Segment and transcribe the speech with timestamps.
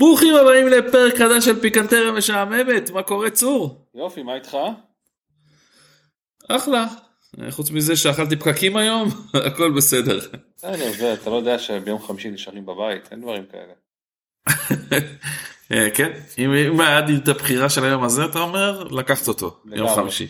[0.00, 3.86] ברוכים הבאים לפרק חדש של פיקנטריה משעממת, מה קורה צור?
[3.94, 4.56] יופי, מה איתך?
[6.48, 6.86] אחלה,
[7.50, 9.08] חוץ מזה שאכלתי פקקים היום,
[9.46, 10.20] הכל בסדר.
[10.56, 13.72] זה, אתה לא יודע שביום חמישי נשארים בבית, אין דברים כאלה.
[15.72, 19.88] אה, כן, אם היה לי את הבחירה של היום הזה, אתה אומר, לקחת אותו, יום
[19.88, 20.26] חמישי.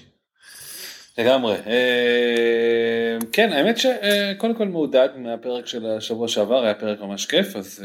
[1.19, 1.55] לגמרי.
[1.67, 7.85] אה, כן, האמת שקודם כל מעודד מהפרק של השבוע שעבר, היה פרק ממש כיף, אז...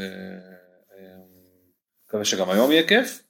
[2.16, 3.22] אה, מקווה שגם היום יהיה כיף.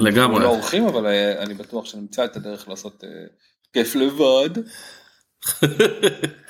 [0.00, 0.42] לגמרי.
[0.42, 3.08] לא אורחים אבל אה, אני בטוח שנמצא את הדרך לעשות אה,
[3.72, 4.50] כיף לבד.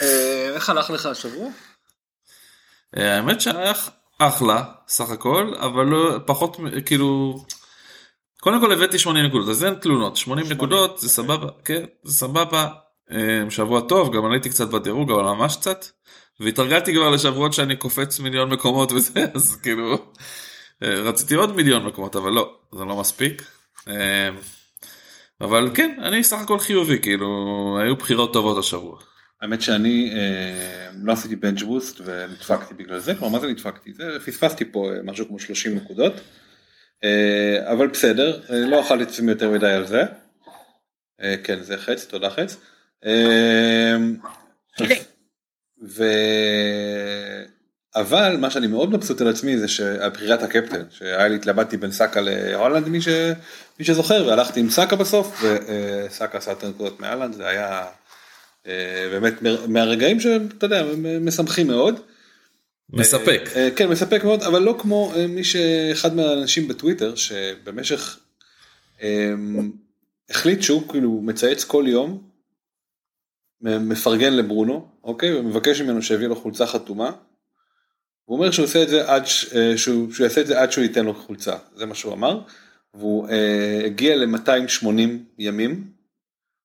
[0.03, 1.49] אה, איך הלך לך השבוע?
[2.97, 3.72] האמת שהיה
[4.19, 6.56] אחלה סך הכל אבל לא פחות
[6.87, 7.41] כאילו
[8.41, 12.69] קודם כל הבאתי 80 נקודות אז אין תלונות 80 נקודות זה סבבה כן זה סבבה
[13.50, 15.84] שבוע טוב גם עליתי קצת בדירוג אבל ממש קצת
[16.41, 19.97] והתרגלתי כבר לשבועות שאני קופץ מיליון מקומות וזה אז כאילו אה,
[20.83, 23.43] רציתי עוד מיליון מקומות אבל לא זה לא מספיק.
[23.89, 24.29] אה,
[25.41, 27.29] אבל כן אני סך הכל חיובי כאילו
[27.83, 28.99] היו בחירות טובות השבוע.
[29.41, 33.93] האמת שאני אה, לא עשיתי בנג' בוסט ונדפקתי בגלל זה, כלומר מה זה נדפקתי?
[33.93, 36.13] זה פספסתי פה אה, משהו כמו 30 נקודות,
[37.05, 40.03] אה, אבל בסדר, אה, לא אכלתי את עצמי יותר מדי על זה.
[41.23, 42.57] אה, כן זה חץ, תודה חץ.
[43.07, 43.97] אה,
[45.83, 46.05] ו...
[47.97, 52.21] אבל מה שאני מאוד מבסוט על עצמי זה שבחירת הקפטן שהיה לי התלבטתי בין סאקה
[52.21, 53.09] להולנד מי, ש...
[53.78, 57.87] מי שזוכר והלכתי עם סאקה בסוף וסאקה עשה יותר נקודות מהולנד זה היה
[58.67, 59.34] אה, באמת
[59.69, 60.84] מהרגעים שאתה יודע
[61.21, 62.00] משמחים מאוד.
[62.93, 63.41] מספק.
[63.56, 68.19] אה, כן מספק מאוד אבל לא כמו אה, מי שאחד מהאנשים בטוויטר שבמשך
[70.31, 72.23] החליט שהוא כאילו מצייץ כל יום
[73.61, 77.11] מפרגן לברונו אוקיי ומבקש ממנו שיביא לו חולצה חתומה.
[78.31, 79.23] הוא אומר שהוא עושה את זה עד,
[79.57, 82.41] אה, שהוא, שהוא יעשה את זה עד שהוא ייתן לו חולצה, זה מה שהוא אמר,
[82.95, 84.87] והוא אה, הגיע ל-280
[85.39, 85.91] ימים,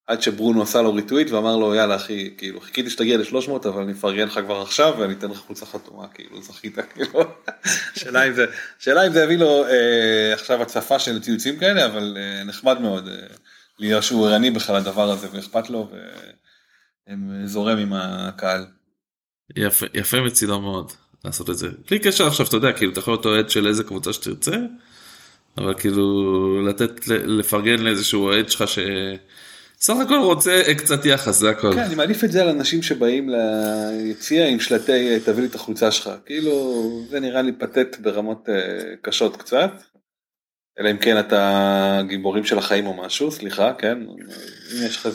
[0.08, 3.92] עד שברונו עשה לו ריטוויט ואמר לו יאללה אחי, כאילו חיכיתי שתגיע ל-300 אבל אני
[3.92, 7.24] אפרגן לך כבר עכשיו ואני אתן לך חולצה חתומה, כאילו זכית, כאילו,
[8.00, 8.46] שאלה אם זה,
[8.80, 13.08] שאלה אם זה יביא לו אה, עכשיו הצפה של ציוצים כאלה, אבל אה, נחמד מאוד
[13.08, 13.14] אה,
[13.80, 15.92] להיות שהוא ערני בכלל לדבר הזה ואכפת לו
[17.10, 18.66] וזורם עם הקהל.
[19.56, 20.92] יפה, יפה מצידו מאוד.
[21.26, 21.68] לעשות את זה.
[21.90, 24.58] בלי קשר עכשיו, אתה יודע, כאילו, אתה יכול להיות אוהד של איזה קבוצה שתרצה,
[25.58, 28.80] אבל כאילו, לתת, לפרגן לאיזשהו אוהד שלך ש...
[29.80, 31.74] סך הכל רוצה קצת יחס, זה הכל.
[31.74, 35.92] כן, אני מעדיף את זה על אנשים שבאים ליציע עם שלטי תביא לי את החולצה
[35.92, 36.10] שלך.
[36.26, 38.52] כאילו, זה נראה לי פתט ברמות uh,
[39.02, 39.72] קשות קצת.
[40.80, 43.98] אלא אם כן אתה גיבורים של החיים או משהו, סליחה, כן?
[44.74, 45.06] אם יש,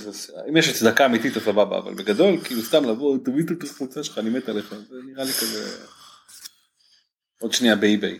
[0.48, 4.18] אם יש הצדקה אמיתית אז סבבה, אבל בגדול, כאילו סתם לבוא, תביא את החולצה שלך,
[4.18, 5.76] אני מת עליך, זה נראה לי כזה...
[7.40, 8.18] עוד שנייה באי-ביי.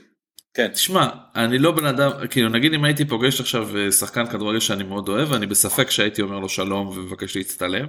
[0.55, 0.69] כן.
[0.69, 4.85] תשמע, אני לא בן אדם, כאילו נגיד אם הייתי פוגש עכשיו אה, שחקן כדורגל שאני
[4.85, 7.87] מאוד אוהב, אני בספק שהייתי אומר לו שלום ומבקש להצטלם.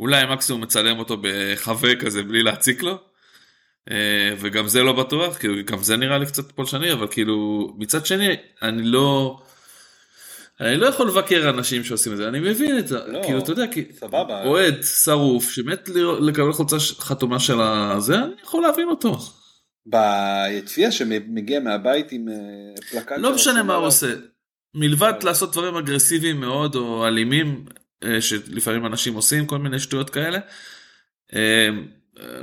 [0.00, 2.98] אולי מקסימום מצלם אותו בחווה כזה בלי להציק לו.
[3.90, 8.06] אה, וגם זה לא בטוח, כאילו גם זה נראה לי קצת פולשני, אבל כאילו מצד
[8.06, 9.38] שני אני לא...
[10.60, 13.52] אני לא יכול לבקר אנשים שעושים את זה, אני מבין את זה, לא, כאילו אתה
[13.52, 14.44] יודע, סבבה.
[14.44, 15.88] אוהד שרוף שמת
[16.20, 19.18] לקבל חולצה חתומה של הזה, אני יכול להבין אותו.
[19.86, 22.34] ביציע שמגיע מהבית עם אה,
[22.90, 23.12] פלקט.
[23.18, 24.14] לא משנה מה הוא עושה.
[24.74, 27.64] מלבד לעשות דברים אגרסיביים מאוד או אלימים
[28.04, 30.38] אה, שלפעמים אנשים עושים כל מיני שטויות כאלה.
[31.34, 31.68] אה,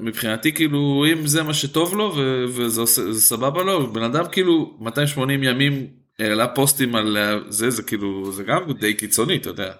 [0.01, 2.15] מבחינתי כאילו אם זה מה שטוב לו
[2.47, 5.88] וזה עושה- סבבה לו בן אדם כאילו 280 ימים
[6.19, 9.71] העלה פוסטים על אה, זה זה כאילו זה גם די קיצוני אתה יודע.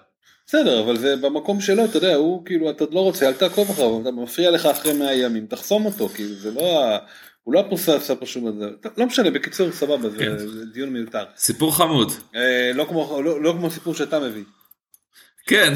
[0.46, 4.00] בסדר, אבל זה במקום שלו, אתה יודע, הוא כאילו, אתה לא רוצה, אל תעקוב אחריו,
[4.02, 6.96] אתה מפריע לך אחרי 100 ימים, תחסום אותו, כאילו, זה לא,
[7.42, 10.38] הוא לא הפרוסה עשה פה שום דבר, לא משנה, בקיצור, סבבה, זה כן.
[10.38, 11.24] זה דיון מיותר.
[11.36, 12.12] סיפור חמוד.
[12.34, 14.44] אה, לא כמו- לא לא כמו הסיפור שאתה מביא.
[15.46, 15.72] כן.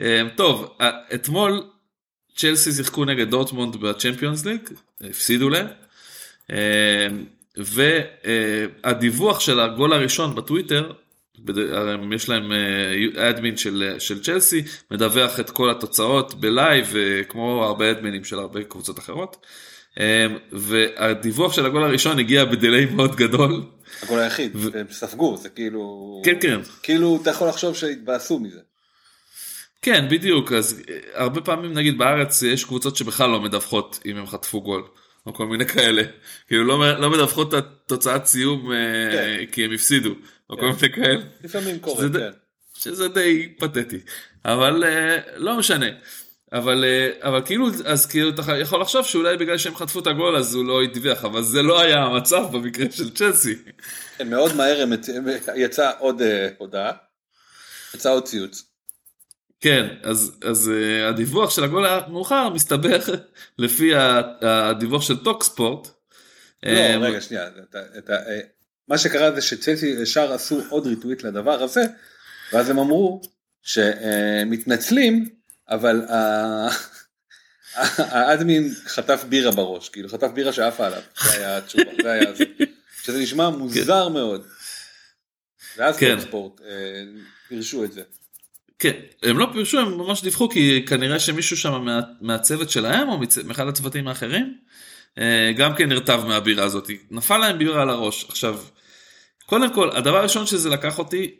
[0.00, 1.64] אה, טוב אה, אתמול
[2.36, 4.60] צ'לסי שיחקו נגד דורטמונד בצ'מפיונס ליג
[5.00, 5.66] הפסידו להם.
[7.56, 10.92] והדיווח של הגול הראשון בטוויטר
[12.14, 12.52] יש להם
[13.16, 16.94] אדמין של, של צ'לסי מדווח את כל התוצאות ב live
[17.28, 19.46] כמו הרבה אדמינים של הרבה קבוצות אחרות.
[20.00, 23.62] אה, והדיווח של הגול הראשון הגיע ב delay מאוד גדול.
[24.02, 28.60] הגול היחיד, ו- הם ספגו, זה כאילו, כן כן כאילו, אתה יכול לחשוב שהתבאסו מזה.
[29.82, 34.26] כן בדיוק אז אה, הרבה פעמים נגיד בארץ יש קבוצות שבכלל לא מדווחות אם הם
[34.26, 34.82] חטפו גול
[35.26, 36.02] או כל מיני כאלה
[36.48, 38.76] כאילו לא, לא מדווחות את התוצאת סיום אה,
[39.12, 39.44] כן.
[39.52, 40.14] כי הם הפסידו
[40.50, 42.30] או כל מיני כאלה לפעמים קורה, כן.
[42.74, 43.98] שזה די פתטי
[44.44, 45.86] אבל אה, לא משנה
[46.52, 50.36] אבל אה, אבל כאילו אז כאילו אתה יכול לחשוב שאולי בגלל שהם חטפו את הגול
[50.36, 53.54] אז הוא לא ידווח אבל זה לא היה המצב במקרה של צ'לסי
[54.18, 55.26] כן, מאוד מהר הם יצ- הם-
[55.56, 56.92] יצא עוד אה, הודעה,
[57.94, 58.64] יצא עוד ציוץ.
[59.60, 62.98] כן, אז, אז uh, הדיווח של הגול המאוחר מסתבר
[63.58, 63.92] לפי
[64.42, 65.88] הדיווח של טוקספורט.
[66.62, 68.40] לא, אה, רגע, שנייה, אתה- אתה- אה,
[68.88, 71.84] מה שקרה זה שצלסי ישר עשו עוד ריטוויט לדבר הזה,
[72.52, 73.20] ואז הם אמרו
[73.62, 75.28] שמתנצלים,
[75.68, 76.68] אבל ה-
[77.98, 82.44] האדמין חטף בירה בראש, כאילו חטף בירה שעפה עליו, זה היה התשובה, זה היה זה,
[83.02, 84.46] שזה נשמע מוזר מאוד.
[85.76, 86.20] ואז כן.
[86.20, 86.60] ספורט
[87.48, 88.02] פירשו את זה.
[88.78, 88.92] כן,
[89.22, 93.20] הם לא פירשו, הם ממש דיווחו כי כנראה שמישהו שם מה, מהצוות שלהם או.
[93.44, 94.58] מאחד הצוותים האחרים
[95.18, 96.90] אה, גם כן נרטב מהבירה הזאת.
[97.10, 98.24] נפל להם בירה על הראש.
[98.28, 98.60] עכשיו,
[99.46, 101.34] קודם כל, הדבר הראשון שזה לקח אותי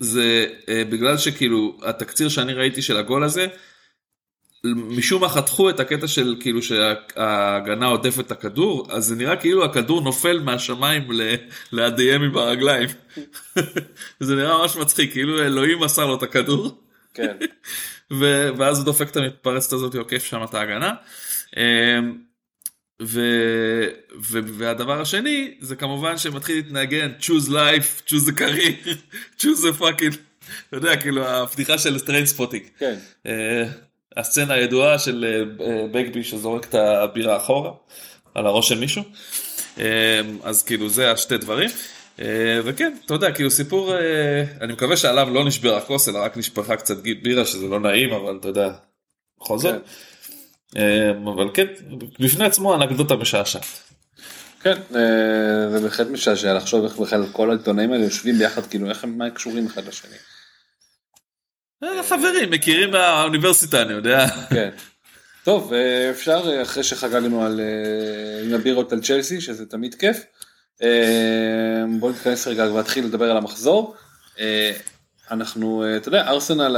[0.00, 3.46] זה אה, בגלל שכאילו התקציר שאני ראיתי של הגול הזה,
[4.64, 9.64] משום מה חתכו את הקטע של כאילו שההגנה עוטפת את הכדור, אז זה נראה כאילו
[9.64, 11.34] הכדור נופל מהשמיים ל-
[11.72, 12.88] לידיהם ברגליים.
[14.20, 16.78] זה נראה ממש מצחיק, כאילו אלוהים מסר לו את הכדור.
[17.14, 17.36] כן.
[18.20, 20.92] ו- ואז הוא דופק את המתפרצת הזאת עוקף שם את ההגנה.
[23.02, 23.88] ו-
[24.20, 28.88] ו- והדבר השני זה כמובן שמתחיל להתנגן choose life choose a career
[29.40, 30.16] choose a fucking
[30.68, 32.62] אתה יודע כאילו הפתיחה של טריינספוטינג.
[32.78, 32.94] כן.
[33.26, 33.64] אה,
[34.16, 37.70] הסצנה הידועה של אה, בגבי שזורק את הבירה אחורה
[38.34, 39.02] על הראש של מישהו.
[39.78, 41.70] אה, אז כאילו זה השתי דברים.
[42.20, 46.36] אה, וכן, אתה יודע, כאילו סיפור, אה, אני מקווה שעליו לא נשבר הכוס, אלא רק
[46.36, 48.70] נשפכה קצת בירה, שזה לא נעים, אבל אתה יודע,
[49.40, 49.74] בכל זאת.
[49.74, 49.78] אה,
[51.24, 51.66] אבל כן,
[52.20, 53.64] בפני עצמו אנקדוטה משעשעת.
[54.64, 59.04] כן, אה, זה בהחלט משעשע לחשוב איך בכלל כל העיתונאים האלה יושבים ביחד, כאילו איך
[59.04, 60.16] הם מה הם קשורים אחד לשני.
[61.82, 64.26] אה, חברים, מכירים מהאוניברסיטה, אני יודע.
[64.50, 64.70] כן.
[65.44, 67.60] טוב, אה, אפשר אחרי שחגגנו על
[68.44, 70.24] עם הבירות על צ'לסי, שזה תמיד כיף.
[71.98, 73.96] בואו נתכנס רגע ולהתחיל לדבר על המחזור.
[75.30, 76.76] אנחנו, אה, אתה יודע, ארסנל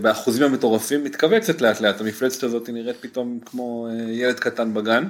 [0.00, 5.08] באחוזים המטורפים מתכווצת לאט לאט, המפלצת הזאת נראית פתאום כמו אה, ילד קטן בגן.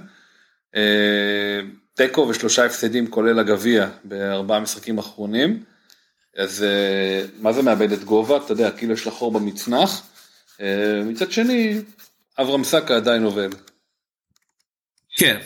[0.77, 1.61] אה,
[1.95, 5.63] תיקו ושלושה הפסדים כולל הגביע בארבעה משחקים אחרונים.
[6.37, 6.65] אז
[7.41, 8.37] מה זה מאבדת גובה?
[8.37, 10.03] אתה יודע, כאילו יש לה חור במצנח.
[11.05, 11.81] מצד שני,
[12.39, 13.49] אברהם סאקה עדיין עובד.
[15.17, 15.39] כן.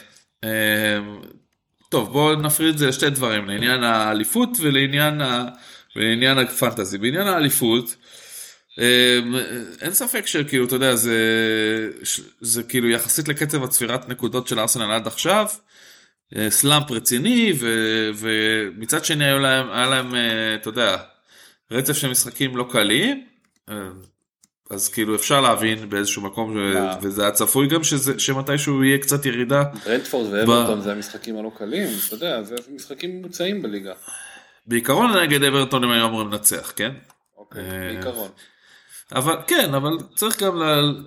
[1.88, 5.48] טוב בואו נפריד את זה לשתי דברים לעניין האליפות ולעניין ה...
[5.98, 7.96] ולעניין הפנטזי בעניין האליפות
[8.78, 9.34] אמ,
[9.80, 11.18] אין ספק שכאילו אתה יודע זה
[12.40, 15.46] זה כאילו יחסית לקצב הצפירת נקודות של ארסנל עד עכשיו
[16.36, 17.68] אה, סלאמפ רציני ו,
[18.14, 20.96] ומצד שני היו להם היה להם אה, אתה יודע
[21.70, 23.24] רצף של משחקים לא קלים.
[23.68, 23.74] אה,
[24.70, 26.96] אז כאילו אפשר להבין באיזשהו מקום מה?
[27.02, 31.88] וזה היה צפוי גם שזה, שמתישהו יהיה קצת ירידה ברנדפורד ואברטון זה המשחקים הלא קלים,
[32.06, 33.92] אתה יודע, זה משחקים ממוצעים בליגה.
[34.68, 36.90] בעיקרון נגד אברטון הם היו אמורים לנצח כן
[37.36, 38.28] אוקיי, אה, בעיקרון.
[39.12, 40.64] אבל כן אבל צריך גם ל...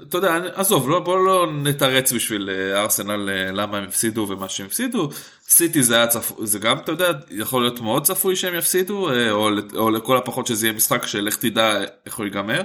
[0.10, 4.50] אתה יודע עזוב לא בוא לא נתרץ בשביל אה, ארסנל אה, למה הם הפסידו ומה
[4.50, 5.10] שהם הפסידו
[5.48, 9.50] סיטי זה היה צפוי זה גם אתה יודע יכול להיות מאוד צפוי שהם יפסידו או,
[9.75, 12.62] או לכל הפחות שזה יהיה משחק של לך תדע איך הוא ייגמר.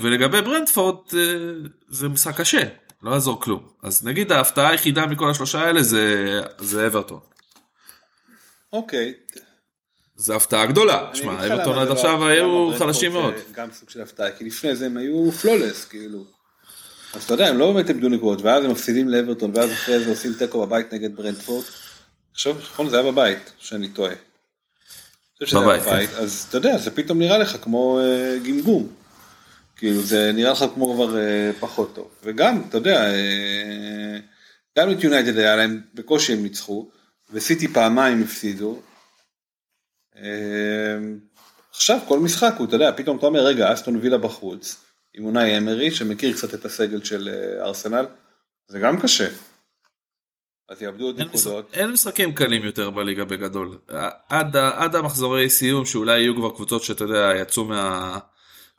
[0.00, 0.96] ולגבי ברנדפורד
[1.88, 2.62] זה משחק קשה
[3.02, 7.20] לא יעזור כלום אז נגיד ההפתעה היחידה מכל השלושה האלה זה זה אברטון.
[8.72, 9.14] אוקיי,
[10.18, 13.34] זה הפתעה גדולה, שמע, אברטון עד לא- עכשיו למה היו חלשים מאוד.
[13.54, 16.24] גם סוג של הפתעה, כי לפני זה הם היו פלולס, כאילו.
[17.14, 20.10] אז אתה יודע, הם לא באמת איבדו נקודות, ואז הם מפסידים לאברטון, ואז אחרי זה
[20.10, 21.64] עושים תיקו בבית נגד ברנדפורד.
[22.32, 24.14] עכשיו, נכון, זה היה בבית, שאני טועה.
[25.42, 25.90] בבית, כן.
[25.90, 28.88] בבית, אז אתה יודע, זה פתאום נראה לך כמו אה, גמגום.
[29.76, 32.08] כאילו, זה נראה לך כמו כבר אה, פחות טוב.
[32.24, 34.18] וגם, אתה יודע, אה,
[34.78, 36.88] גם את יונייטד היה להם, בקושי הם ניצחו,
[37.32, 38.80] וסיטי פעמיים הפסידו.
[40.22, 40.98] אה,
[41.70, 44.84] עכשיו כל משחק הוא, אתה יודע, פתאום אתה אומר, רגע, אסטון וילה בחוץ,
[45.14, 48.06] עם אונאי אמרי, שמכיר קצת את הסגל של אה, ארסנל,
[48.68, 49.28] זה גם קשה.
[50.68, 51.70] אז יאבדו עוד נקודות.
[51.72, 53.78] אין משחקים קלים יותר בליגה בגדול.
[54.28, 58.18] עד, ה- עד המחזורי סיום שאולי יהיו כבר קבוצות שאתה יודע יצאו, מה,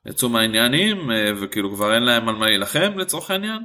[0.05, 3.61] יצאו מהעניינים אה, וכאילו כבר אין להם על מה להילחם לצורך העניין.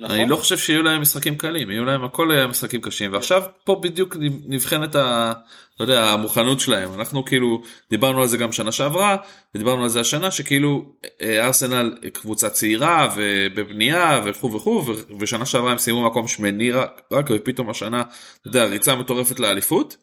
[0.00, 0.16] נכון?
[0.16, 3.80] אני לא חושב שיהיו להם משחקים קלים, יהיו להם הכל היה משחקים קשים ועכשיו פה
[3.82, 5.32] בדיוק נבחנת ה,
[5.74, 6.94] אתה יודע, המוכנות שלהם.
[6.94, 9.16] אנחנו כאילו דיברנו על זה גם שנה שעברה
[9.54, 14.84] ודיברנו על זה השנה שכאילו אה, ארסנל קבוצה צעירה ובבנייה וכו' וכו'
[15.20, 18.02] ושנה שעברה הם סיימו מקום שמיני רק, רק ופתאום השנה,
[18.40, 19.96] אתה יודע, ריצה מטורפת לאליפות.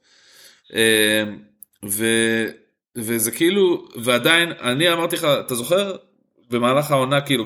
[0.73, 1.23] אה,
[1.85, 2.05] ו,
[2.95, 5.95] וזה כאילו ועדיין אני אמרתי לך אתה זוכר
[6.51, 7.45] במהלך העונה כאילו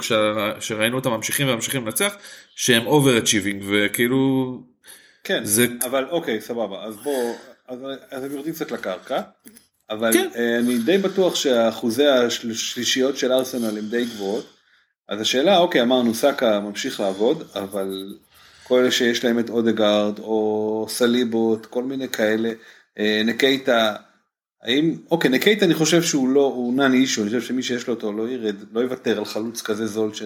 [0.60, 2.16] כשראינו אותם ממשיכים וממשיכים לנצח
[2.56, 4.60] שהם over-achieving וכאילו
[5.24, 7.34] כן, זה- אבל אוקיי, סבבה, אז בוא,
[7.68, 7.80] אז,
[8.12, 9.22] אז הם יורדים קצת לקרקע,
[9.90, 10.30] אבל כן.
[10.36, 14.46] אה, אני די בטוח שהאחוזי השלישיות של ארסנל הם די גבוהות,
[15.10, 18.14] אז השאלה, אוקיי, אמרנו סאקה ממשיך לעבוד, אבל
[18.64, 22.52] כל אלה שיש להם את אודגרד או סליבות, כל מיני כאלה,
[23.00, 23.96] אה, נקייטה,
[24.66, 27.94] האם, אוקיי, נקייטה אני חושב שהוא לא, הוא נאן אישו, אני חושב שמי שיש לו
[27.94, 30.24] אותו לא ירד, לא יוותר על חלוץ כזה זול ש...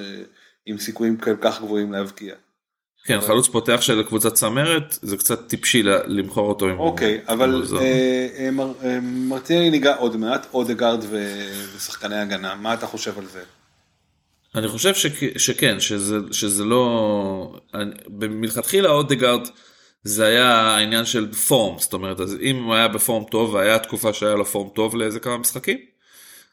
[0.65, 2.35] עם סיכויים כל כך גבוהים להבקיע.
[3.05, 6.69] כן חלוץ פותח של קבוצת צמרת זה קצת טיפשי למכור אותו.
[6.69, 7.79] אוקיי, אבל עם זול.
[7.79, 13.19] אה, אה, מר- אה, מרטינלי ניגע עוד מעט, אודגרד ו- ושחקני הגנה, מה אתה חושב
[13.19, 13.41] על זה?
[14.55, 17.91] אני חושב שכ- שכן שזה שזה לא אני,
[18.29, 19.47] מלכתחילה אודגרד
[20.03, 24.13] זה היה העניין של פורם זאת אומרת אז אם הוא היה בפורם טוב והיה תקופה
[24.13, 25.77] שהיה לו פורם טוב לאיזה כמה משחקים.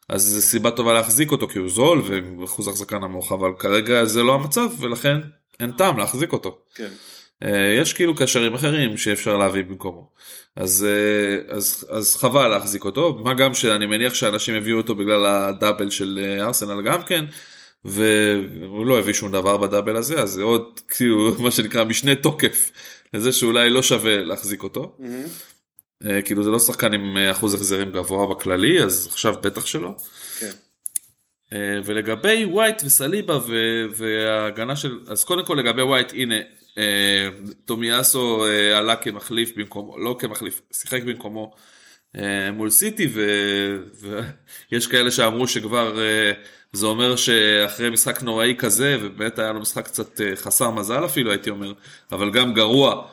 [0.08, 2.02] אז זו סיבה טובה להחזיק אותו כי הוא זול
[2.40, 5.20] ואחוז החזקה נמוך אבל כרגע זה לא המצב ולכן
[5.60, 6.58] אין טעם להחזיק אותו.
[6.74, 6.88] כן.
[7.42, 10.10] אה, יש כאילו קשרים אחרים שאפשר להביא במקומו.
[10.56, 15.26] אז, אה, אז, אז חבל להחזיק אותו, מה גם שאני מניח שאנשים הביאו אותו בגלל
[15.26, 17.24] הדאבל של אה, ארסנל גם כן,
[17.84, 22.70] והוא לא הביא שום דבר בדאבל הזה, אז זה עוד כאילו מה שנקרא משנה תוקף
[23.16, 24.96] לזה שאולי לא שווה להחזיק אותו.
[26.06, 29.90] אה, כאילו זה לא שחקן עם אה, אחוז החזרים גבוה בכללי, אז עכשיו בטח שלא.
[30.38, 30.50] כן.
[31.52, 36.34] אה, ולגבי ווייט וסליבה ו- וההגנה של אז קודם כל לגבי ווייט הנה
[37.64, 41.54] טומיאסו אה, עלה כמחליף במקומו לא כמחליף שיחק במקומו
[42.52, 43.78] מול סיטי ו-
[44.70, 45.98] ויש כאלה שאמרו שכבר
[46.72, 51.30] זה אומר שאחרי משחק נוראי כזה ובאמת היה לו משחק קצת אה, חסר מזל אפילו
[51.30, 51.72] הייתי אומר
[52.12, 53.06] אבל גם גרוע.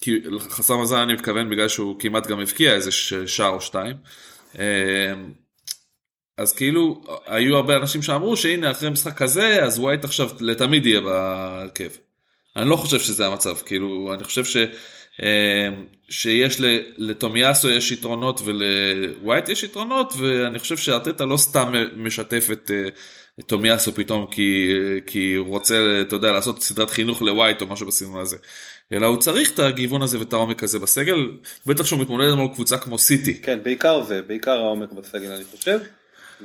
[0.00, 2.90] כי חסר מזל אני מתכוון בגלל שהוא כמעט גם הבקיע איזה
[3.26, 3.96] שער או שתיים.
[4.58, 5.14] אה,
[6.38, 11.00] אז כאילו היו הרבה אנשים שאמרו שהנה אחרי משחק כזה אז ווייט עכשיו לתמיד יהיה
[11.00, 11.88] בהרכב.
[12.56, 14.56] אני לא חושב שזה המצב כאילו אני חושב ש,
[16.08, 22.70] שיש ל- לטומיאסו יש יתרונות ולווייט יש יתרונות ואני חושב שארטטה לא סתם משתף את,
[22.74, 22.88] אה,
[23.46, 24.74] טומיאסו פתאום כי,
[25.06, 28.36] כי הוא רוצה אתה יודע לעשות סדרת חינוך לווייט או משהו בסגנון הזה.
[28.92, 31.30] אלא הוא צריך את הגיוון הזה ואת העומק הזה בסגל
[31.66, 33.42] בטח שהוא מתמודד מול קבוצה כמו סיטי.
[33.42, 35.78] כן, בעיקר זה, בעיקר העומק בסגל אני חושב.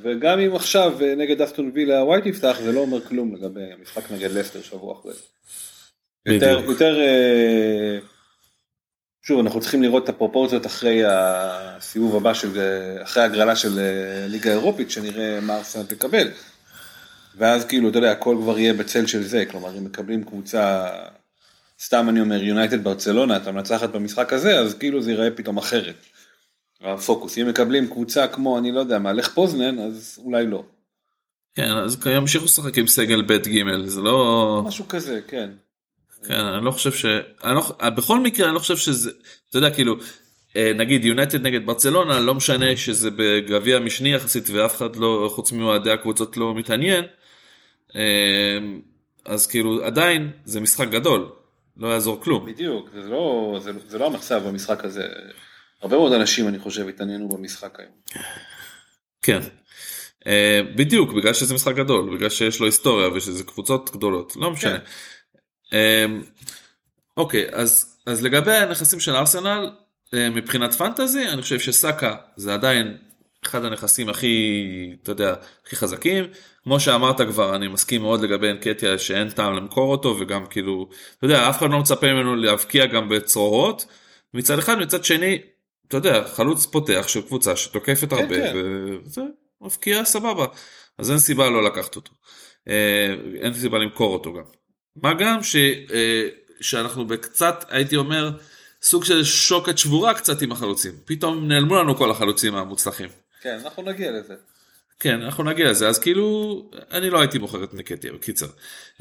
[0.04, 4.12] וגם אם עכשיו אה, נגד אסטון וילה ווייט יפתח, זה לא אומר כלום לגבי המשחק
[4.12, 5.14] נגד לסטר שבוע אחרי.
[6.26, 6.64] יותר.
[6.68, 8.00] יותר, אה,
[9.22, 12.60] שוב, אנחנו צריכים לראות את הפרופורציות אחרי הסיבוב הבא של,
[13.04, 16.28] אחרי הגרלה של אה, ליגה אירופית, שנראה מה ארסנל תקבל.
[17.36, 20.88] ואז כאילו, אתה יודע, הכל כבר יהיה בצל של זה, כלומר, אם מקבלים קבוצה,
[21.82, 25.96] סתם אני אומר, יונייטד ברצלונה, אתה מנצחת במשחק הזה, אז כאילו זה ייראה פתאום אחרת.
[26.82, 30.64] הפוקוס, אם מקבלים קבוצה כמו, אני לא יודע, מהלך פוזנן, אז אולי לא.
[31.56, 34.62] כן, אז ימשיכו לשחק עם סגל ב' ג' זה לא...
[34.66, 35.50] משהו כזה, כן.
[36.28, 37.06] כן, אני לא חושב ש...
[37.44, 37.90] אני לא...
[37.90, 39.12] בכל מקרה אני לא חושב שזה...
[39.50, 39.96] אתה יודע כאילו,
[40.56, 45.52] אה, נגיד יונייטד נגד ברצלונה, לא משנה שזה בגביע משני יחסית ואף אחד לא, חוץ
[45.52, 47.06] מאוהדי הקבוצות לא מתעניין,
[47.96, 48.58] אה,
[49.26, 51.30] אז כאילו עדיין זה משחק גדול,
[51.78, 52.46] לא יעזור כלום.
[52.46, 55.04] בדיוק, זה לא, זה, זה לא המצב במשחק הזה.
[55.82, 58.22] הרבה מאוד אנשים, אני חושב, התעניינו במשחק היום.
[59.22, 59.40] כן.
[60.28, 64.80] אה, בדיוק, בגלל שזה משחק גדול, בגלל שיש לו היסטוריה ושזה קבוצות גדולות, לא משנה.
[64.80, 64.86] כן.
[65.74, 66.06] אה,
[67.18, 69.70] אוקיי, אז, אז לגבי הנכסים של ארסנל,
[70.14, 72.98] אה, מבחינת פנטזי, אני חושב שסאקה זה עדיין
[73.46, 74.36] אחד הנכסים הכי,
[75.04, 75.36] אתה יודע,
[75.66, 76.26] הכי חזקים.
[76.64, 81.26] כמו שאמרת כבר, אני מסכים מאוד לגבי אנקטיה שאין טעם למכור אותו, וגם כאילו, אתה
[81.26, 83.86] יודע, אף אחד לא מצפה ממנו להבקיע גם בצרורות.
[84.34, 85.42] מצד אחד, מצד שני,
[85.88, 88.54] אתה יודע, חלוץ פותח של קבוצה שתוקפת הרבה, כן.
[89.06, 89.22] וזה
[89.62, 90.46] מבקיע סבבה.
[90.98, 92.12] אז אין סיבה לא לקחת אותו.
[92.68, 94.44] אה, אין סיבה למכור אותו גם.
[94.96, 96.28] מה גם ש, אה,
[96.62, 98.32] שאנחנו בקצת, הייתי אומר,
[98.82, 100.92] סוג של שוקת שבורה קצת עם החלוצים.
[101.06, 103.10] פתאום נעלמו לנו כל החלוצים המוצלחים.
[103.42, 104.34] כן, אנחנו נגיע לזה.
[105.00, 108.48] כן, אנחנו נגיע לזה, אז כאילו, אני לא הייתי בוחר את נקטיה, בקיצר.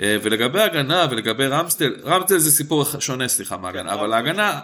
[0.03, 4.61] אה, ולגבי הגנה ולגבי רמסטל, רמסטל זה סיפור שונה, סליחה, מהגנה, אבל ההגנה,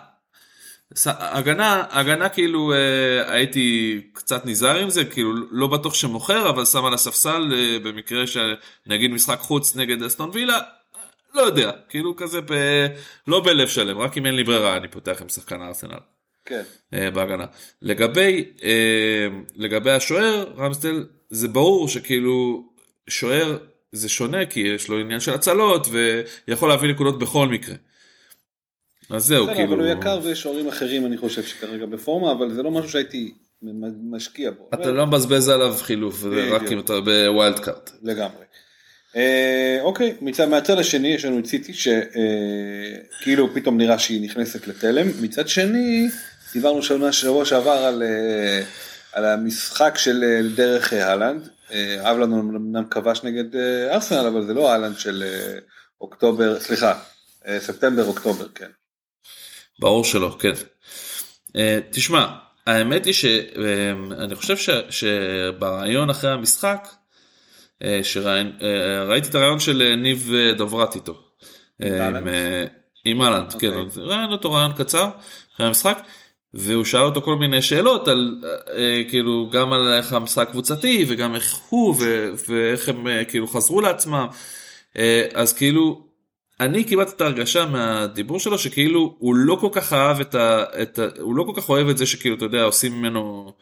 [1.06, 6.84] הגנה, הגנה כאילו אה, הייתי קצת נזהר עם זה, כאילו לא בטוח שמוכר, אבל שם
[6.84, 7.52] על הספסל
[7.82, 10.58] במקרה שנגיד משחק חוץ נגד אסטון וילה,
[11.34, 12.52] לא יודע, כאילו כזה ב...
[13.28, 15.98] לא בלב שלם, רק אם אין לי ברירה אני פותח עם שחקן הארסנל.
[16.44, 16.62] כן.
[16.94, 17.46] אה, בהגנה.
[17.82, 22.64] לגבי, אה, לגבי השוער, רמסטל, זה ברור שכאילו
[23.08, 23.58] שוער
[23.92, 25.86] זה שונה כי יש לו עניין של הצלות
[26.48, 27.74] ויכול להביא נקודות בכל מקרה.
[29.10, 32.50] אז זהו, בסדר, כאילו, אבל הוא יקר ויש שוערים אחרים אני חושב שכרגע בפורמה, אבל
[32.50, 33.34] זה לא משהו שהייתי
[34.10, 34.68] משקיע בו.
[34.74, 36.24] אתה לא מבזבז עליו חילוף.
[36.50, 37.90] רק אם אתה ב wild card.
[38.02, 38.44] לגמרי.
[39.16, 45.06] אה, אוקיי, מצד, מהצד השני יש לנו את סיטי שכאילו פתאום נראה שהיא נכנסת לתלם,
[45.20, 46.08] מצד שני
[46.52, 48.62] דיברנו שבוע, שבוע שעבר על, אה,
[49.12, 54.46] על המשחק של אה, דרך אה, הלנד, אה, הלנד אמנם כבש נגד אה, ארסנל אבל
[54.46, 55.58] זה לא הלנד של אה,
[56.00, 56.98] אוקטובר, סליחה,
[57.46, 58.70] אה, ספטמבר אוקטובר, כן.
[59.80, 60.52] ברור שלא, כן.
[61.56, 62.26] אה, תשמע,
[62.66, 66.88] האמת היא שאני חושב שברעיון אחרי המשחק,
[67.82, 71.18] אה, שראיין- אה, את הרעיון של אה, ניב דוברת איתו.
[73.04, 73.52] עם אה, אהלנד?
[73.54, 74.02] אה, כן, אוקיי.
[74.02, 75.08] ראיין אותו רעיון קצר
[75.54, 75.98] אחרי המשחק.
[76.54, 78.40] והוא שאל אותו כל מיני שאלות על
[79.10, 81.96] כאילו גם על איך המשחק קבוצתי וגם איך הוא
[82.48, 84.26] ואיך הם כאילו חזרו לעצמם
[85.34, 86.06] אז כאילו
[86.60, 90.64] אני קיבלתי את ההרגשה מהדיבור שלו שכאילו הוא לא כל כך אהב את ה...
[90.82, 93.52] את ה הוא לא כל כך אוהב את זה שכאילו אתה יודע עושים ממנו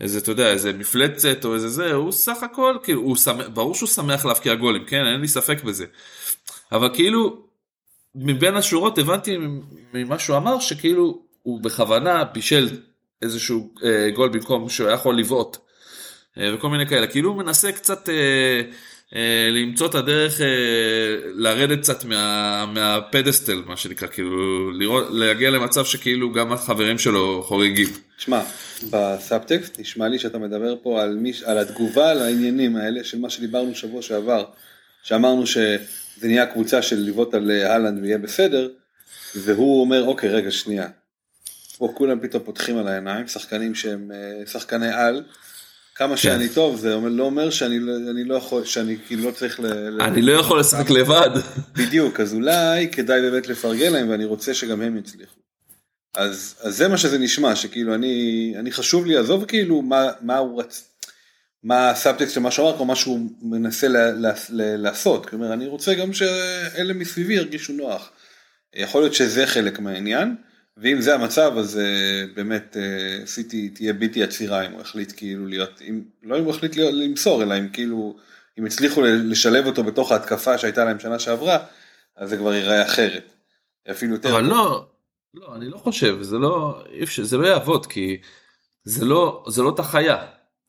[0.00, 3.74] איזה אתה יודע איזה מפלצת או איזה זה הוא סך הכל כאילו הוא שמח, ברור
[3.74, 5.86] שהוא שמח להבקיע גולים כן אין לי ספק בזה
[6.72, 7.46] אבל כאילו
[8.14, 9.36] מבין השורות הבנתי
[9.94, 12.68] ממה שהוא אמר שכאילו הוא בכוונה בישל
[13.22, 15.56] איזשהו אה, גול במקום שהוא היה יכול לבעוט
[16.38, 18.62] אה, וכל מיני כאלה כאילו הוא מנסה קצת אה,
[19.14, 20.46] אה, למצוא את הדרך אה,
[21.34, 28.05] לרדת קצת מה, מהפדסטל מה שנקרא כאילו לראות להגיע למצב שכאילו גם החברים שלו חוגגים.
[28.18, 28.42] שמע,
[28.90, 33.74] בסאבטקסט נשמע לי שאתה מדבר פה על, מי, על התגובה לעניינים האלה של מה שדיברנו
[33.74, 34.44] שבוע שעבר,
[35.02, 35.78] שאמרנו שזה
[36.22, 38.68] נהיה קבוצה של לבעוט על אה, אהלנד ויהיה בסדר,
[39.36, 40.88] והוא אומר אוקיי רגע שנייה,
[41.78, 45.22] פה כולם פתאום פותחים על העיניים, שחקנים שהם אה, שחקני על,
[45.94, 49.30] כמה שאני טוב זה אומר, לא אומר שאני, לא- אני לא יכול, שאני כאילו לא
[49.30, 49.60] צריך.
[49.60, 51.30] ל- אני לא יכול לשחק לבד.
[51.72, 55.40] בדיוק, אז אולי כדאי באמת לפרגן להם ואני רוצה שגם הם יצליחו.
[56.16, 60.38] אז, אז זה מה שזה נשמע, שכאילו אני, אני חשוב לי, עזוב כאילו מה, מה
[60.38, 60.88] הוא רצ...
[61.62, 65.52] מה הסאבטקסט של מה שהוא אמר, או מה שהוא מנסה ל, ל, ל, לעשות, כלומר
[65.52, 68.10] אני רוצה גם שאלה מסביבי ירגישו נוח.
[68.74, 70.36] יכול להיות שזה חלק מהעניין,
[70.76, 75.46] ואם זה המצב אז uh, באמת uh, סיטי תהיה בלתי עצירה אם הוא החליט כאילו
[75.46, 78.16] להיות, אם, לא אם הוא החליט להיות, למסור, אלא אם כאילו,
[78.58, 81.58] אם הצליחו לשלב אותו בתוך ההתקפה שהייתה להם שנה שעברה,
[82.16, 83.32] אז זה כבר ייראה אחרת.
[83.90, 84.32] אפילו יותר.
[84.32, 84.86] אבל לא,
[85.34, 88.16] לא, אני לא חושב, זה לא, אפשר, זה לא יעבוד כי
[88.84, 90.26] זה לא, זה לא את החיה.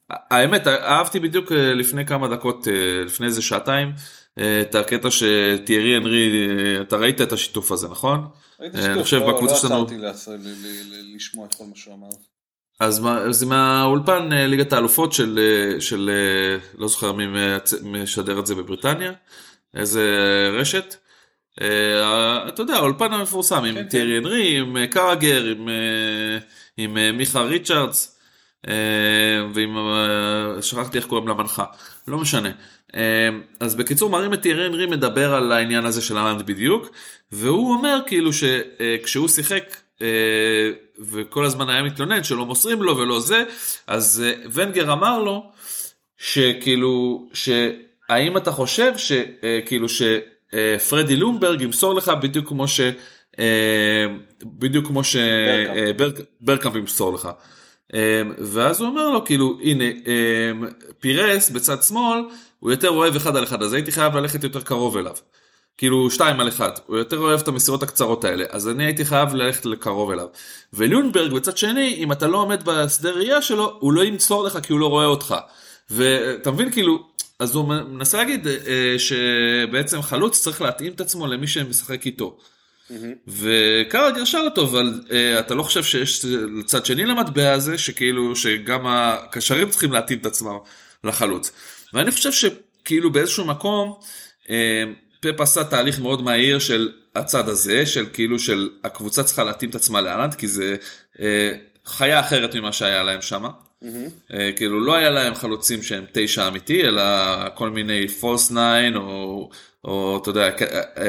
[0.09, 2.73] האמת, אהבתי בדיוק אה, לפני כמה דקות, אה,
[3.05, 3.93] לפני איזה שעתיים,
[4.39, 8.27] אה, את הקטע שטיירי הנרי, אה, אתה ראית את השיתוף הזה, נכון?
[8.59, 9.97] ראית אה, שטוף, אני חושב לא- בקבוצה לא שלנו- עצרתי
[11.15, 12.07] לשמוע את כל מה שהוא אמר.
[12.79, 15.39] אז מה- זה מהאולפן ליגת האלופות של,
[15.79, 16.11] של
[16.77, 17.25] לא זוכר מי
[17.83, 19.11] משדר את זה בבריטניה,
[19.75, 20.03] איזה
[20.53, 20.95] רשת.
[21.61, 23.83] אה, אתה יודע, האולפן המפורסם עם כן.
[23.83, 25.43] טיירי הנרי, עם אה, קרגר,
[26.77, 28.13] עם, אה, מיכה ריצ'רדס,
[29.53, 29.77] ועם,
[30.61, 31.65] שכחתי איך קוראים למנחה,
[32.07, 32.49] לא משנה.
[33.59, 36.89] אז בקיצור מראים את טיירי הנרי מדבר על העניין הזה של אהלנד בדיוק,
[37.31, 39.77] והוא אומר כאילו שכשהוא שיחק
[40.99, 43.43] וכל הזמן היה מתלונן שלא מוסרים לו ולא זה,
[43.87, 45.51] אז ונגר אמר לו
[46.17, 49.89] שכאילו, שהאם אתה חושב שכאילו
[50.51, 52.81] שפרדי לומברג ימסור לך בדיוק כמו ש...
[53.39, 54.05] אה,
[54.43, 57.29] בדיוק כמו שברקאמפ ימסור לך.
[57.93, 60.51] אה, ואז הוא אומר לו כאילו הנה אה,
[60.99, 62.19] פירס בצד שמאל
[62.59, 65.15] הוא יותר אוהב אחד על אחד אז הייתי חייב ללכת יותר קרוב אליו.
[65.77, 69.33] כאילו שתיים על אחד, הוא יותר אוהב את המסירות הקצרות האלה, אז אני הייתי חייב
[69.33, 70.27] ללכת לקרוב אליו.
[70.73, 74.73] וליונברג בצד שני, אם אתה לא עומד בשדה ראייה שלו, הוא לא ימסור לך כי
[74.73, 75.35] הוא לא רואה אותך.
[75.89, 77.07] ואתה מבין כאילו,
[77.39, 82.37] אז הוא מנסה להגיד אה, שבעצם חלוץ צריך להתאים את עצמו למי שמשחק איתו.
[83.27, 86.25] וקרגר שאל אותו, אבל uh, אתה לא חושב שיש
[86.59, 90.57] לצד שני למטבע הזה, שכאילו, שגם הקשרים צריכים להתאים את עצמם
[91.03, 91.51] לחלוץ.
[91.93, 93.99] ואני חושב שכאילו באיזשהו מקום,
[94.43, 94.49] uh,
[95.19, 99.75] פפ עשה תהליך מאוד מהיר של הצד הזה, של כאילו של הקבוצה צריכה להתאים את
[99.75, 100.75] עצמה לאלנד, כי זה
[101.15, 101.19] uh,
[101.85, 103.45] חיה אחרת ממה שהיה להם שם.
[103.83, 104.31] Mm-hmm.
[104.31, 107.03] Uh, כאילו לא היה להם חלוצים שהם תשע אמיתי, אלא
[107.55, 109.49] כל מיני פולס ניין, או,
[109.83, 111.01] או אתה יודע, uh,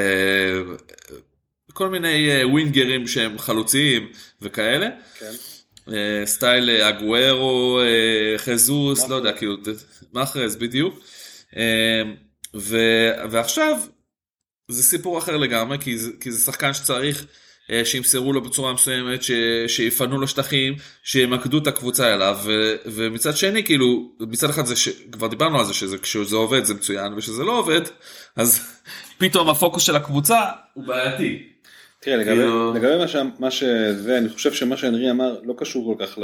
[1.73, 4.89] כל מיני ווינגרים שהם חלוציים וכאלה.
[5.19, 5.33] כן.
[6.25, 7.81] סטייל אגוארו,
[8.37, 9.57] חזוס, לא יודע, כאילו,
[10.13, 11.01] מאחרז בדיוק.
[13.31, 13.81] ועכשיו
[14.71, 17.27] זה סיפור אחר לגמרי, כי זה, כי זה שחקן שצריך
[17.85, 19.31] שימסרו לו בצורה מסוימת, ש,
[19.67, 24.89] שיפנו לו שטחים, שימקדו את הקבוצה אליו, ו, ומצד שני, כאילו, מצד אחד זה, ש,
[25.13, 27.81] כבר דיברנו על זה, שכשזה עובד זה מצוין, וכשזה לא עובד,
[28.37, 28.61] אז
[29.19, 30.41] פתאום הפוקוס של הקבוצה
[30.75, 31.43] הוא בעייתי.
[32.01, 32.75] תראה, לגבי, כאילו...
[32.75, 36.19] לגבי מה, ש, מה שזה, אני חושב שמה שהנרי אמר לא קשור כל כך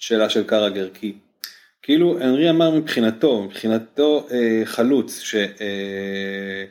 [0.00, 1.12] לשאלה של קרגר, כי
[1.82, 6.64] כאילו הנרי אמר מבחינתו, מבחינתו אה, חלוץ, שעל אה,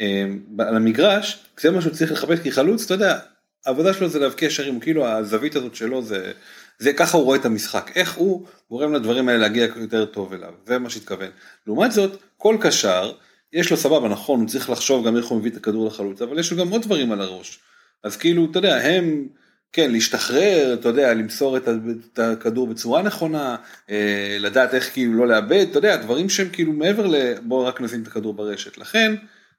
[0.00, 0.24] אה,
[0.58, 3.18] המגרש, זה מה שהוא צריך לחפש כי חלוץ, אתה יודע,
[3.66, 6.32] העבודה שלו זה להבקיע שערים, כאילו הזווית הזאת שלו זה,
[6.78, 10.52] זה ככה הוא רואה את המשחק, איך הוא גורם לדברים האלה להגיע יותר טוב אליו,
[10.66, 11.30] זה מה שהתכוון.
[11.66, 13.12] לעומת זאת, כל קשר,
[13.52, 16.38] יש לו סבבה, נכון, הוא צריך לחשוב גם איך הוא מביא את הכדור לחלוץ, אבל
[16.38, 17.58] יש לו גם עוד דברים על הראש.
[18.04, 19.28] אז כאילו, אתה יודע, הם,
[19.72, 23.56] כן, להשתחרר, אתה יודע, למסור את הכדור בצורה נכונה,
[23.90, 27.14] אה, לדעת איך כאילו לא לאבד, אתה יודע, דברים שהם כאילו מעבר ל...
[27.42, 28.78] בוא רק נשים את הכדור ברשת.
[28.78, 29.14] לכן,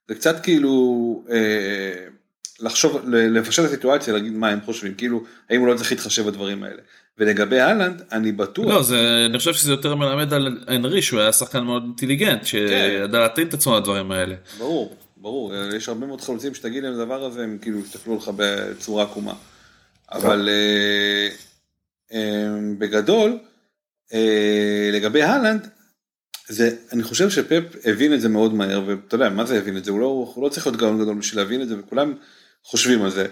[0.07, 2.05] זה קצת כאילו, אה,
[2.59, 6.63] לחשוב, לפשט את הסיטואציה, להגיד מה הם חושבים, כאילו, האם הוא לא צריך להתחשב בדברים
[6.63, 6.81] האלה.
[7.17, 8.65] ולגבי אהלנד, אני בטוח.
[8.65, 13.07] לא, זה, אני חושב שזה יותר מלמד על אנרי, שהוא היה שחקן מאוד אינטליגנט, שידע
[13.11, 13.19] כן.
[13.19, 14.35] להתאים את עצמו לדברים האלה.
[14.57, 19.03] ברור, ברור, יש הרבה מאוד חלוצים שתגיד להם דבר הזה, הם כאילו יסתכלו לך בצורה
[19.03, 19.33] עקומה.
[20.11, 21.29] אבל אה,
[22.13, 23.39] אה, בגדול,
[24.13, 25.69] אה, לגבי אהלנד,
[26.47, 29.85] זה, אני חושב שפפ הבין את זה מאוד מהר, ואתה יודע, מה זה הבין את
[29.85, 29.91] זה?
[29.91, 32.13] הוא לא, הוא לא צריך להיות גאון גדול בשביל להבין את זה, וכולם
[32.63, 33.27] חושבים על זה,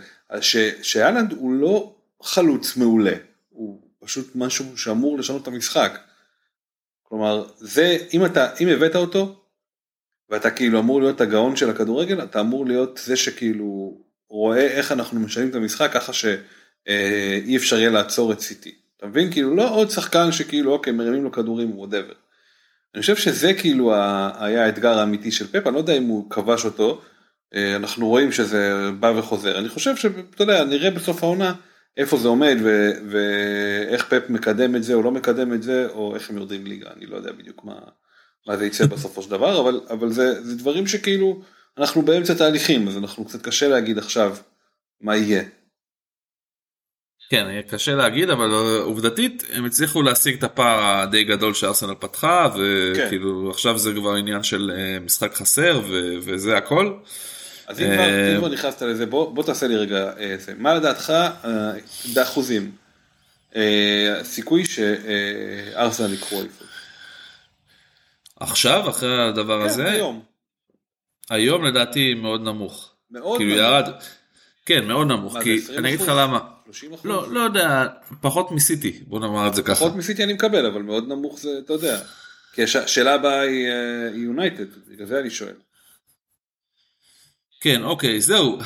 [0.82, 3.16] שאהלנד הוא לא חלוץ מעולה.
[3.50, 6.00] הוא פשוט משהו שאמור לשנות את המשחק.
[7.04, 9.40] כלומר, זה, אם אתה, אם הבאת אותו,
[10.30, 13.98] ואתה כאילו אמור להיות הגאון של הכדורגל, אתה אמור להיות זה שכאילו
[14.30, 16.38] רואה איך אנחנו משנים את המשחק ככה שאי
[16.90, 18.76] אה, אפשר יהיה לעצור את סיטי.
[18.98, 19.32] אתה מבין?
[19.32, 22.14] כאילו לא עוד שחקן שכאילו אוקיי מרימים לו כדורים whatever.
[22.96, 23.94] אני חושב שזה כאילו
[24.40, 27.02] היה האתגר האמיתי של פפ, אני לא יודע אם הוא כבש אותו,
[27.56, 29.60] אה, אנחנו רואים שזה בא וחוזר.
[29.60, 31.54] אני חושב שאתה יודע, נראה בסוף העונה
[31.98, 36.16] איפה זה עומד ו, ואיך פפ מקדם את זה או לא מקדם את זה או
[36.16, 37.80] איך הם יורדים ליגה אני לא יודע בדיוק מה,
[38.48, 41.42] מה זה יצא בסופו של דבר אבל אבל זה, זה דברים שכאילו
[41.78, 44.38] אנחנו באמצע תהליכים אז אנחנו קצת קשה להגיד עכשיו
[45.02, 45.44] מה יהיה.
[47.30, 53.44] כן קשה להגיד אבל עובדתית הם הצליחו להשיג את הפער הדי גדול שארסנל פתחה וכאילו
[53.46, 53.50] כן.
[53.50, 56.94] עכשיו זה כבר עניין של אה, משחק חסר ו, וזה הכל.
[57.70, 57.88] אז אם
[58.38, 61.72] כבר אה, נכנסת לזה, בוא, בוא תעשה לי רגע, אה, מה לדעתך אה,
[62.14, 62.72] באחוזים,
[64.20, 66.68] הסיכוי שארסנל יקחו אליפות?
[68.40, 69.92] עכשיו, אחרי הדבר כן, הזה?
[69.92, 70.24] היום.
[71.30, 72.92] היום לדעתי מאוד נמוך.
[73.12, 73.62] מאוד כאילו נמוך.
[73.64, 73.90] ירד,
[74.66, 76.40] כן, מאוד נמוך, כי אני אגיד לך למה.
[76.66, 77.06] 30 אחוז?
[77.06, 77.88] לא, לא יודע,
[78.22, 79.76] פחות מסיטי, בוא נאמר את זה ככה.
[79.76, 82.00] פחות מסיטי אני מקבל, אבל מאוד נמוך זה, אתה יודע.
[82.54, 83.68] כי השאלה הבאה היא
[84.14, 85.54] יונייטד, בגלל זה אני שואל.
[87.62, 88.60] כן, אוקיי, זהו.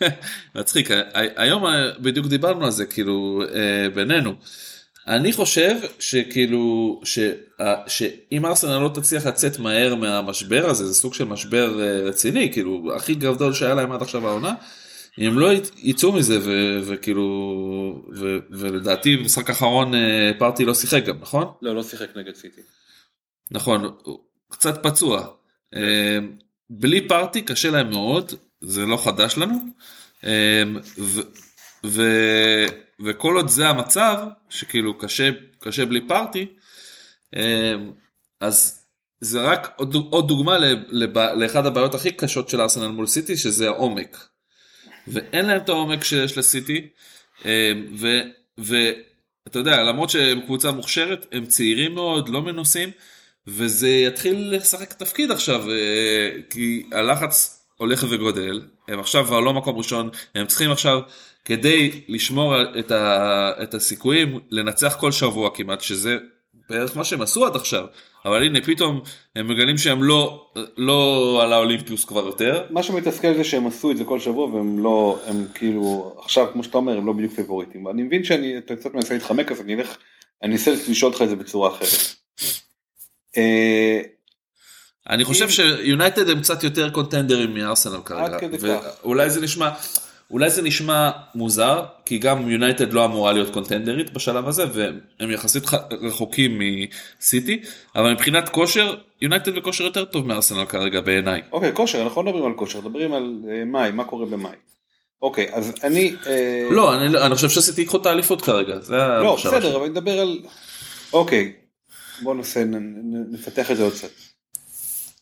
[0.54, 1.64] מצחיק, היום
[1.98, 4.34] בדיוק דיברנו על זה, כאילו, אה, בינינו.
[5.06, 7.18] אני חושב שכאילו, ש,
[7.86, 12.92] שאם ארסנל לא תצליח לצאת מהר מהמשבר הזה, זה סוג של משבר אה, רציני, כאילו,
[12.96, 14.54] הכי גדול שהיה להם עד עכשיו העונה,
[15.18, 17.24] אם לא יצאו מזה, ו, וכאילו,
[18.14, 21.52] ו, ולדעתי במשחק האחרון אה, פארטי לא שיחק גם, נכון?
[21.62, 22.60] לא, לא שיחק נגד סיטי.
[23.50, 23.96] נכון,
[24.48, 25.26] קצת פצוע.
[26.70, 29.58] בלי פארטי קשה להם מאוד, זה לא חדש לנו.
[30.24, 31.20] אמ, ו,
[31.86, 32.02] ו,
[33.04, 34.18] וכל עוד זה המצב,
[34.48, 36.46] שכאילו קשה, קשה בלי פארטי,
[38.40, 38.86] אז
[39.20, 43.68] זה רק עוד, עוד דוגמה לב, לאחד הבעיות הכי קשות של ארסנל מול סיטי, שזה
[43.68, 44.29] העומק.
[45.08, 46.88] ואין להם את העומק שיש לסיטי,
[47.44, 47.50] אמ,
[48.58, 52.90] ואתה יודע, למרות שהם קבוצה מוכשרת, הם צעירים מאוד, לא מנוסים,
[53.46, 59.76] וזה יתחיל לשחק תפקיד עכשיו, אה, כי הלחץ הולך וגודל, הם עכשיו כבר לא מקום
[59.76, 61.00] ראשון, הם צריכים עכשיו,
[61.44, 66.18] כדי לשמור את, ה, את הסיכויים, לנצח כל שבוע כמעט, שזה
[66.70, 67.84] בערך מה שהם עשו עד עכשיו,
[68.24, 69.00] אבל הנה פתאום
[69.36, 72.64] הם מגלים שהם לא, לא על האולימפיוס כבר יותר.
[72.70, 76.64] מה שמתסכל זה שהם עשו את זה כל שבוע והם לא, הם כאילו, עכשיו כמו
[76.64, 77.88] שאתה אומר, הם לא בדיוק פיבוריטים.
[77.88, 79.96] אני מבין שאני, אתה קצת מנסה להתחמק אז אני אלך,
[80.42, 81.88] אני אנסה לשאול אותך את זה בצורה אחרת.
[83.36, 84.00] אה,
[85.10, 88.38] אני חושב שיונייטד הם קצת יותר קונטנדרים מארסנל כרגע.
[88.38, 88.64] כדי כך.
[89.02, 89.70] ואולי זה נשמע,
[90.30, 95.64] אולי זה נשמע מוזר, כי גם יונייטד לא אמורה להיות קונטנדרית בשלב הזה, והם יחסית
[96.02, 96.60] רחוקים
[97.20, 97.62] מסיטי,
[97.96, 101.42] אבל מבחינת כושר, יונייטד בכושר יותר טוב מארסנל כרגע בעיניי.
[101.52, 104.56] אוקיי, כושר, אנחנו לא מדברים על כושר, מדברים על אה, מאי, מה קורה במאי.
[105.22, 106.14] אוקיי, אז אני...
[106.26, 109.76] אה, לא, אני, אני חושב שסיטי ייקחו את האליפות כרגע, זה לא, בסדר.
[109.76, 110.38] אבל נדבר על...
[111.12, 111.52] אוקיי,
[112.22, 114.10] בוא ננסה, נ- נ- נפתח את זה עוד קצת.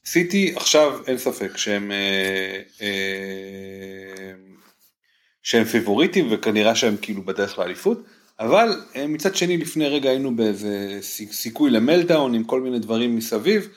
[0.07, 4.33] סיטי עכשיו אין ספק שהם אה, אה,
[5.49, 8.03] שהם פיבוריטים וכנראה שהם כאילו בדרך לאליפות,
[8.41, 13.17] אבל אה, מצד שני לפני רגע היינו באיזה סיכ- סיכוי למלדאון עם כל מיני דברים
[13.17, 13.69] מסביב,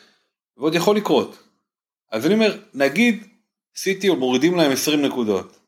[0.58, 1.44] ועוד יכול לקרות.
[2.12, 3.28] אז אני אומר, נגיד
[3.76, 5.60] סיטי מורידים להם 20 נקודות.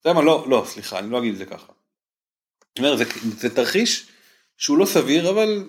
[0.00, 1.72] אתה יודע מה, לא, לא, סליחה, אני לא אגיד את זה ככה.
[2.78, 3.04] אני אומר, זה,
[3.38, 4.06] זה תרחיש
[4.58, 5.68] שהוא לא סביר, אבל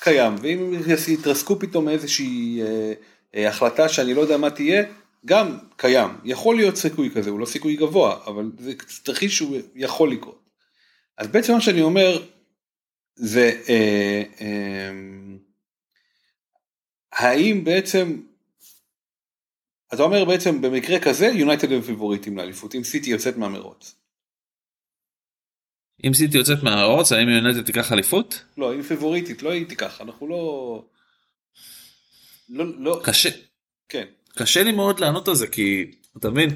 [0.00, 0.74] קיים, ואם
[1.08, 2.92] יתרסקו פתאום מאיזושהי אה,
[3.34, 4.82] אה, החלטה שאני לא יודע מה תהיה,
[5.26, 6.10] גם קיים.
[6.24, 10.42] יכול להיות סיכוי כזה, הוא לא סיכוי גבוה, אבל זה תרחיש שהוא יכול לקרות.
[11.18, 12.26] אז בעצם מה שאני אומר,
[13.14, 14.90] זה אה, אה,
[17.12, 18.20] האם בעצם,
[19.94, 23.94] אתה אומר בעצם במקרה כזה, יונייטד הם פיבוריטים לאליפות, אם סיטי יוצאת מהמרוץ.
[26.06, 28.44] אם סיטי יוצאת מהאורץ, האם יונייטד תיקח אליפות?
[28.56, 30.84] לא, היא פיבוריטית, לא הייתי ככה, אנחנו לא...
[32.48, 33.30] לא, לא, קשה.
[33.88, 34.04] כן.
[34.36, 36.50] קשה לי מאוד לענות על זה כי אתה מבין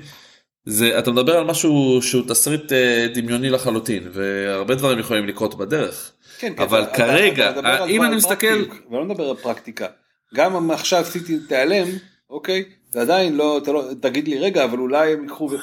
[0.65, 6.12] זה אתה מדבר על משהו שהוא תסריט אה, דמיוני לחלוטין והרבה דברים יכולים לקרות בדרך.
[6.39, 9.87] כן, אבל אתה- כרגע, אתה על אם אני מסתכל- פרקטי, ולא מדבר על פרקטיקה.
[10.35, 11.87] גם אם עכשיו סיטי תיעלם,
[12.31, 15.57] אוקיי, זה עדיין לא, אתה לא, תגיד לי רגע, אבל אולי הם ייקחו, ו...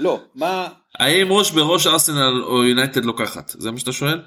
[0.00, 4.22] לא, מה, האם ראש בראש ארסנל או יונייטד לוקחת זה מה שאתה שואל?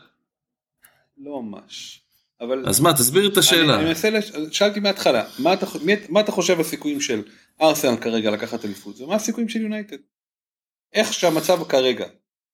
[1.17, 2.01] לא ממש.
[2.41, 3.75] אבל אז מה תסביר את אני, השאלה.
[3.75, 4.31] אני מנסה, לש...
[4.51, 5.65] שאלתי מההתחלה, מה אתה,
[6.09, 7.21] מה אתה חושב הסיכויים של
[7.61, 9.97] ארסנל כרגע לקחת אליפות, ומה הסיכויים של יונייטד?
[10.93, 12.05] איך שהמצב כרגע,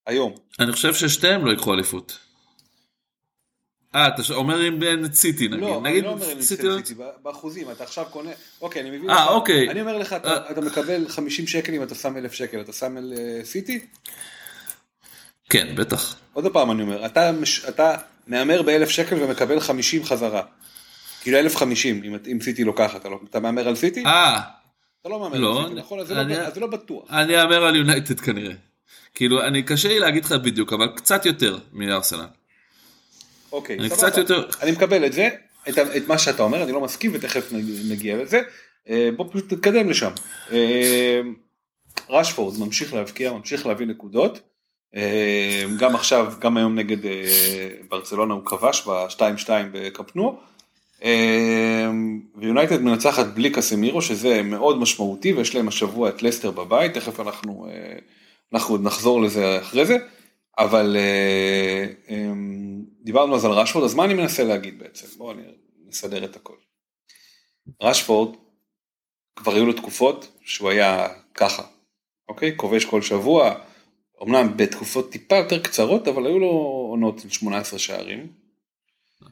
[0.08, 0.36] היום.
[0.60, 2.17] אני חושב ששתיהם לא ייקחו אליפות.
[3.96, 6.63] אה אתה אומר אם אין את סיטי נגיד לא, אני נגיד לא אומר אם סיטי
[6.63, 9.28] לא- סיטי, באחוזים, אתה עכשיו קונה, אוקיי, אני מבין, אה.
[9.28, 9.70] אוקיי.
[9.70, 10.52] אני אומר לך, אתה.
[10.52, 13.88] אתה מקבל 50 שקל אם אתה שם 1,000 שקל, אתה שם על אה, סיטי?
[15.50, 16.15] כן בטח.
[16.34, 17.32] עוד פעם אני אומר, אתה,
[17.70, 20.42] אתה מהמר ב-1,000 שקל ומקבל 50 חזרה.
[21.22, 24.06] כאילו 1,050 אם, אם סיטי לוקחת, אתה, לא, אתה מהמר על סיטי?
[24.06, 24.40] אה
[25.02, 26.00] אתה לא מהמר לא, על סיטי, אני- נכון?
[26.00, 27.04] אז זה, אני- לא, אז זה לא בטוח.
[27.10, 28.54] אני אאמר על יונייטד כנראה.
[29.16, 32.26] כאילו אני קשה לי להגיד לך בדיוק אבל קצת יותר מארסנל.
[33.52, 33.90] אוקיי, אני.
[33.90, 35.30] קצת יותר- אני מקבל את זה,
[35.70, 37.50] את, את מה שאתה אומר, אני לא מסכים ותכף
[37.90, 38.42] נגיע לזה.
[38.90, 40.12] אה, בוא פשוט נתקדם לשם.
[40.52, 41.22] אה,
[42.10, 44.40] רשפורד ממשיך להבקיע, ממשיך להביא נקודות.
[44.95, 50.34] אה, גם עכשיו, גם היום נגד אה, ברצלונה הוא כבש ב-2-2 בקפנוע.
[51.04, 51.89] אה,
[52.36, 57.67] ויונייטד מנצחת בלי קסמירו שזה מאוד משמעותי ויש להם השבוע את לסטר בבית, תכף אנחנו,
[58.54, 59.97] אנחנו עוד נחזור לזה אחרי זה.
[60.58, 62.32] אבל אה,
[63.01, 65.08] דיברנו אז על רשפורד, אז מה אני מנסה להגיד בעצם?
[65.17, 65.38] בואו
[65.88, 66.56] נסדר את הכל.
[67.82, 68.36] רשפורד,
[69.36, 71.63] כבר היו לו תקופות שהוא היה ככה,
[72.30, 72.54] אוקיי?
[72.58, 73.56] כובש כל שבוע,
[74.24, 76.48] אמנם בתקופות טיפה יותר קצרות, אבל היו לו
[76.92, 78.28] עונות של 18 שערים.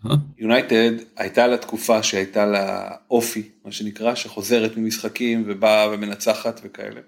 [0.05, 0.15] אה?
[0.37, 7.01] יונייטד הייתה לה תקופה שהייתה לה אופי, מה שנקרא, שחוזרת ממשחקים ובאה ומנצחת וכאלה.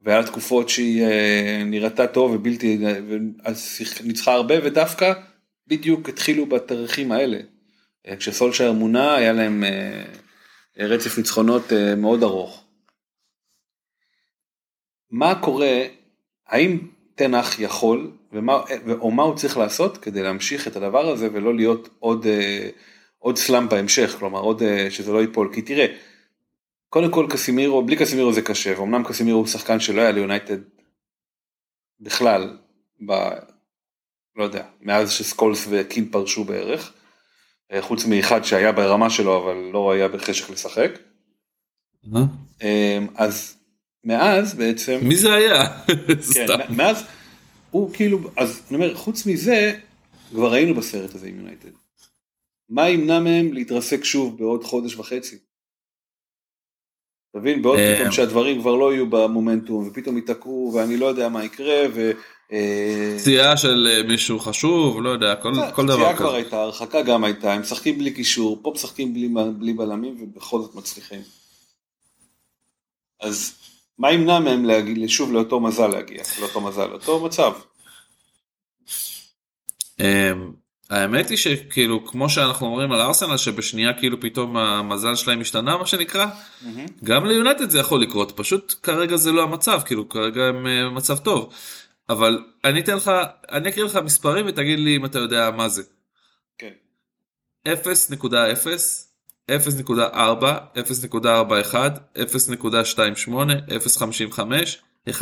[0.00, 2.78] והיה לה תקופות שהיא אה, נראתה טוב ובלתי,
[3.44, 5.12] אז ניצחה הרבה ודווקא
[5.66, 7.38] בדיוק התחילו בתאריכים האלה.
[8.06, 10.04] אה, כשסולשייר מונה היה להם אה,
[10.78, 12.64] רצף ניצחונות אה, מאוד ארוך.
[15.10, 15.82] מה קורה,
[16.48, 16.78] האם
[17.14, 18.62] תנח יכול, ומה,
[19.00, 22.68] או מה הוא צריך לעשות כדי להמשיך את הדבר הזה ולא להיות עוד, אה,
[23.18, 25.86] עוד סלאם בהמשך, כלומר עוד אה, שזה לא ייפול, כי תראה,
[26.88, 30.58] קודם כל קסימירו, בלי קסימירו זה קשה, ואומנם קסימירו הוא שחקן שלא היה ליונייטד
[32.00, 32.56] בכלל,
[33.06, 33.12] ב...
[34.36, 36.92] לא יודע, מאז שסקולס וקין פרשו בערך,
[37.72, 40.90] אה, חוץ מאחד שהיה ברמה שלו אבל לא היה בחשק לשחק?
[42.62, 43.56] אה, אז
[44.04, 45.80] מאז בעצם, מי זה היה?
[46.34, 46.46] כן.
[46.76, 47.04] מאז
[47.70, 49.78] הוא כאילו, אז אני אומר, חוץ מזה,
[50.30, 51.70] כבר היינו בסרט הזה עם יונייטד.
[52.68, 55.38] מה ימנע מהם להתרסק שוב בעוד חודש וחצי?
[57.36, 61.44] תבין, בעוד אה, פתאום שהדברים כבר לא יהיו במומנטום, ופתאום ייתקעו, ואני לא יודע מה
[61.44, 62.10] יקרה, ו...
[62.52, 66.36] אה, פציעה של אה, מישהו חשוב, לא יודע, כל, כל דבר פציעה כבר כזה.
[66.36, 70.74] הייתה, הרחקה גם הייתה, הם משחקים בלי קישור, פה משחקים בלי, בלי בלמים, ובכל זאת
[70.74, 71.20] מצליחים.
[73.20, 73.54] אז
[74.02, 77.52] מה ימנע מהם להגיע, שוב לאותו מזל להגיע, לאותו מזל, לאותו מצב.
[80.00, 80.52] אמ,
[80.90, 85.86] האמת היא שכאילו כמו שאנחנו אומרים על ארסנל שבשנייה כאילו פתאום המזל שלהם השתנה מה
[85.86, 86.26] שנקרא
[87.04, 91.18] גם ליונטד זה יכול לקרות פשוט כרגע זה לא המצב כאילו כרגע הם אה, במצב
[91.18, 91.52] טוב
[92.08, 93.10] אבל אני אתן לך
[93.52, 95.82] אני אקריא לך מספרים ותגיד לי אם אתה יודע מה זה
[96.58, 96.72] כן.
[97.68, 97.72] 0.0
[99.50, 99.54] 0.4
[100.76, 101.74] 0.41
[102.16, 103.30] 0.28
[103.68, 105.12] 0.55 1.23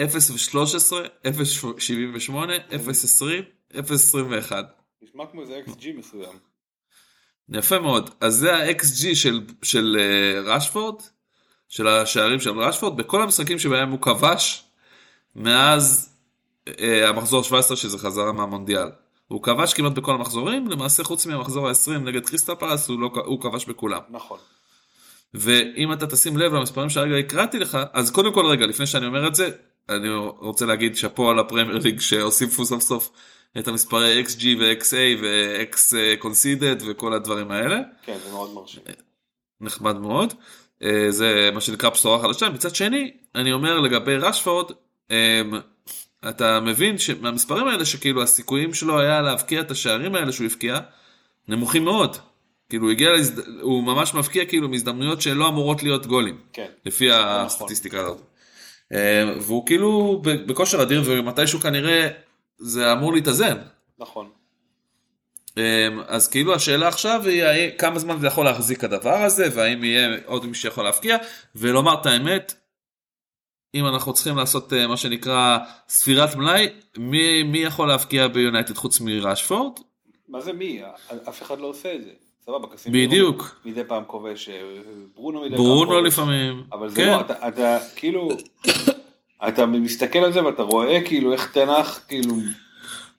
[0.00, 0.92] 0 ו-13,
[1.28, 3.42] 0 78, 0 20,
[3.78, 4.66] 0 21.
[5.02, 6.38] נשמע כמו איזה XG מסוים.
[7.48, 8.10] יפה מאוד.
[8.20, 11.02] אז זה ה-XG של, של uh, רשפורד,
[11.68, 14.64] של השערים של רשפורד, בכל המשחקים שבהם הוא כבש
[15.36, 16.14] מאז
[16.68, 16.72] uh,
[17.06, 18.88] המחזור 17 שזה חזרה מהמונדיאל.
[19.28, 23.40] הוא כבש כמעט בכל המחזורים, למעשה חוץ מהמחזור ה-20 נגד קריסטל פלס הוא, לא, הוא
[23.40, 24.00] כבש בכולם.
[24.10, 24.38] נכון.
[25.34, 29.26] ואם אתה תשים לב למספרים שהרגע הקראתי לך, אז קודם כל רגע, לפני שאני אומר
[29.26, 29.50] את זה,
[29.88, 33.10] אני רוצה להגיד שאפו על הפרמייר ליג שהוסיפו סוף סוף
[33.58, 37.80] את המספרי XG ו-XA ו-X conceded וכל הדברים האלה.
[38.02, 38.82] כן, זה מאוד מרשים.
[39.60, 40.34] נחמד מאוד.
[40.82, 42.48] אה, זה מה שנקרא בשורה חדשה.
[42.48, 44.72] מצד שני, אני אומר לגבי רשפורד,
[45.10, 45.42] אה,
[46.28, 50.78] אתה מבין מהמספרים האלה שכאילו הסיכויים שלו היה להבקיע את השערים האלה שהוא הבקיע,
[51.48, 52.16] נמוכים מאוד.
[52.68, 53.48] כאילו הוא הגיע, להזד...
[53.60, 56.38] הוא ממש מבקיע כאילו מהזדמנויות שלא אמורות להיות גולים.
[56.52, 56.66] כן.
[56.86, 57.20] לפי נכון.
[57.22, 58.20] הסטטיסטיקה הזאת.
[58.92, 62.08] אה, והוא כאילו בכושר אדיר ומתישהו כנראה
[62.58, 63.56] זה אמור להתאזן.
[63.98, 64.28] נכון.
[65.58, 70.08] אה, אז כאילו השאלה עכשיו היא כמה זמן זה יכול להחזיק הדבר הזה והאם יהיה
[70.24, 71.16] עוד מי שיכול להבקיע
[71.56, 72.54] ולומר את האמת.
[73.74, 79.00] אם אנחנו צריכים לעשות אה, מה שנקרא ספירת מלאי מי, מי יכול להבקיע ביונייטד חוץ
[79.00, 79.72] מראשפורד
[80.28, 80.80] מה זה מי?
[81.28, 82.10] אף אחד לא עושה את זה.
[82.46, 83.60] סבבה, קסים בדיוק.
[83.64, 84.60] מדי פעם כובש, אה,
[85.14, 86.06] ברונו מדי פעם ברונו כובש.
[86.06, 87.06] לפעמים אבל זה כן.
[87.06, 88.28] לא, אתה, אתה כאילו,
[89.48, 92.34] אתה מסתכל על זה ואתה רואה כאילו איך תנח, כאילו,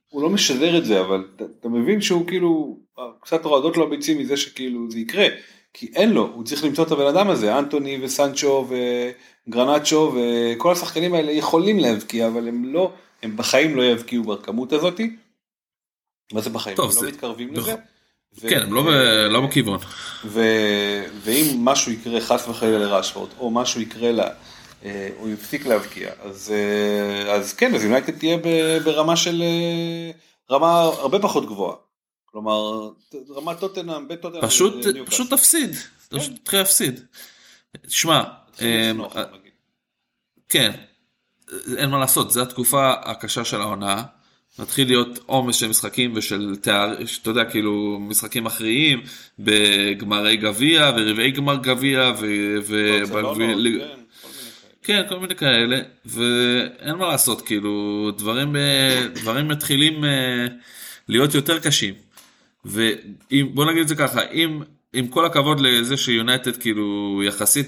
[0.09, 2.77] הוא לא משדר את זה, אבל אתה, אתה מבין שהוא כאילו,
[3.19, 5.25] קצת רועדות לו הביצים מזה שכאילו זה יקרה,
[5.73, 8.67] כי אין לו, הוא צריך למצוא את הבן אדם הזה, אנטוני וסנצ'ו
[9.49, 12.91] וגרנצ'ו וכל השחקנים האלה יכולים להבקיע, אבל הם לא,
[13.23, 15.15] הם בחיים לא יבקיעו בכמות הזאתי.
[16.33, 16.75] מה זה בחיים?
[16.75, 17.75] טוב, הם זה- לא מתקרבים בכ- לזה.
[18.41, 19.79] ו- כן הם לא, ב- לא בכיוון
[20.25, 20.41] ו...
[21.21, 24.29] ואם משהו יקרה חס וחלילה לרשפורד, או משהו יקרה לה,
[24.85, 28.37] אה, הוא יפסיק להבקיע, אז, אה, אז כן, אז יונייטד תהיה
[28.85, 30.11] ברמה של, אה,
[30.55, 31.75] רמה הרבה פחות גבוהה.
[32.25, 32.89] כלומר,
[33.35, 34.73] רמת טוטנאם, בית טוטנאם, פשוט.
[35.05, 35.75] פשוט תפסיד
[36.09, 36.99] פשוט תתחיל להפסיד.
[37.87, 39.51] שמע תתחיל אה, לצנוח, נגיד.
[40.49, 40.71] כן,
[41.77, 44.03] אין מה לעשות, זו התקופה הקשה של העונה.
[44.59, 49.01] מתחיל להיות עומס של משחקים ושל תאר, שאתה יודע, כאילו משחקים מכריעים
[49.39, 52.25] בגמרי גביע ורבעי גמר גביע ו...
[52.67, 53.01] ו-
[53.33, 53.47] בגביע-
[53.79, 53.99] כן.
[54.83, 57.71] כן, כל מיני כאלה, ואין מה לעשות, כאילו,
[58.17, 60.47] דברים, אה, דברים מתחילים אה,
[61.07, 61.93] להיות יותר קשים.
[62.65, 64.61] ובוא נגיד את זה ככה, אם,
[64.93, 67.67] עם כל הכבוד לזה שיונייטד כאילו יחסית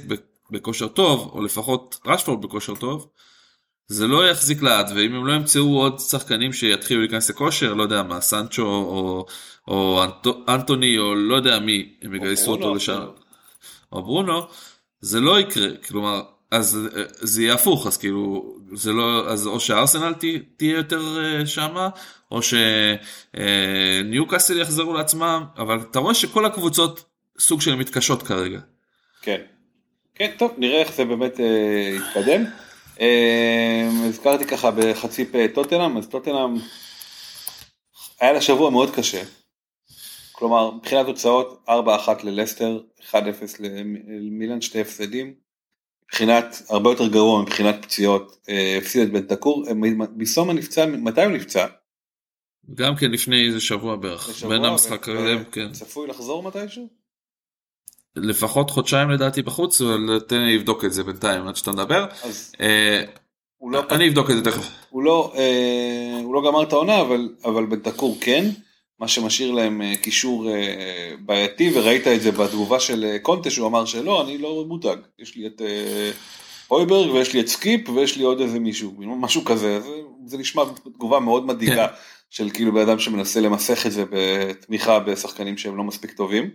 [0.52, 3.08] בכושר טוב, או לפחות רשפורד בכושר טוב,
[3.88, 8.04] זה לא יחזיק לעד, ואם הם לא ימצאו עוד שחקנים שיתחילו להיכנס לכושר, לא יודע
[8.04, 9.26] מה, סנצ'ו או,
[9.68, 13.02] או אנטו, אנטוני או לא יודע מי, הם יגייסו אותו לשם.
[13.92, 14.42] או ברונו,
[15.02, 19.60] זה לא יקרה, כלומר, אז אה, זה יהיה הפוך, אז כאילו, זה לא, אז או
[19.60, 21.90] שארסנל תה- תהיה יותר אה, שמה,
[22.32, 22.40] או
[23.34, 27.06] שניוקאסל יחזרו לעצמם, אבל אתה רואה שכל הקבוצות
[27.40, 28.60] סוג של מתקשות כרגע.
[29.22, 29.42] כן.
[30.16, 32.46] כן, טוב, נראה איך זה באמת אה, יתקדם.
[33.02, 36.56] אה, הזכרתי ככה בחצי פה את טוטנאם, אז טוטנאם
[38.20, 39.24] היה לה שבוע מאוד קשה.
[40.32, 41.72] כלומר, מבחינת תוצאות, 4-1
[42.24, 42.80] ללסטר,
[43.12, 43.16] 1-0
[43.60, 45.34] למילאן, שתי הפסדים.
[46.06, 49.74] מבחינת, הרבה יותר גרוע מבחינת פציעות, אה, הפסיד את בן תקור, אה,
[50.12, 51.68] ביסומה נפצע, מתי הוא נפצע?
[52.74, 55.72] גם כן לפני איזה שבוע בערך, בין המשחק הקודם, כן.
[55.72, 57.01] צפוי לחזור מתישהו?
[58.16, 62.06] לפחות חודשיים לדעתי בחוץ, אבל תן לי לבדוק את זה בינתיים עד שאתה מדבר.
[62.24, 63.04] אז אה,
[63.58, 63.84] הוא לא...
[63.92, 64.70] אני אבדוק את זה תכף.
[64.90, 68.46] הוא לא, אה, הוא לא גמר את העונה, אבל, אבל בנטנקור כן,
[69.00, 73.68] מה שמשאיר להם אה, קישור אה, בעייתי, וראית את זה בתגובה של אה, קונטה, שהוא
[73.68, 76.12] אמר שלא, אני לא מודאג, יש לי את אה,
[76.72, 79.90] הויברג ויש לי את סקיפ ויש לי עוד איזה מישהו, משהו כזה, זה,
[80.26, 81.88] זה נשמע תגובה מאוד מדאיגה,
[82.30, 86.50] של כאילו בן אדם שמנסה למסך את זה בתמיכה בשחקנים שהם לא מספיק טובים.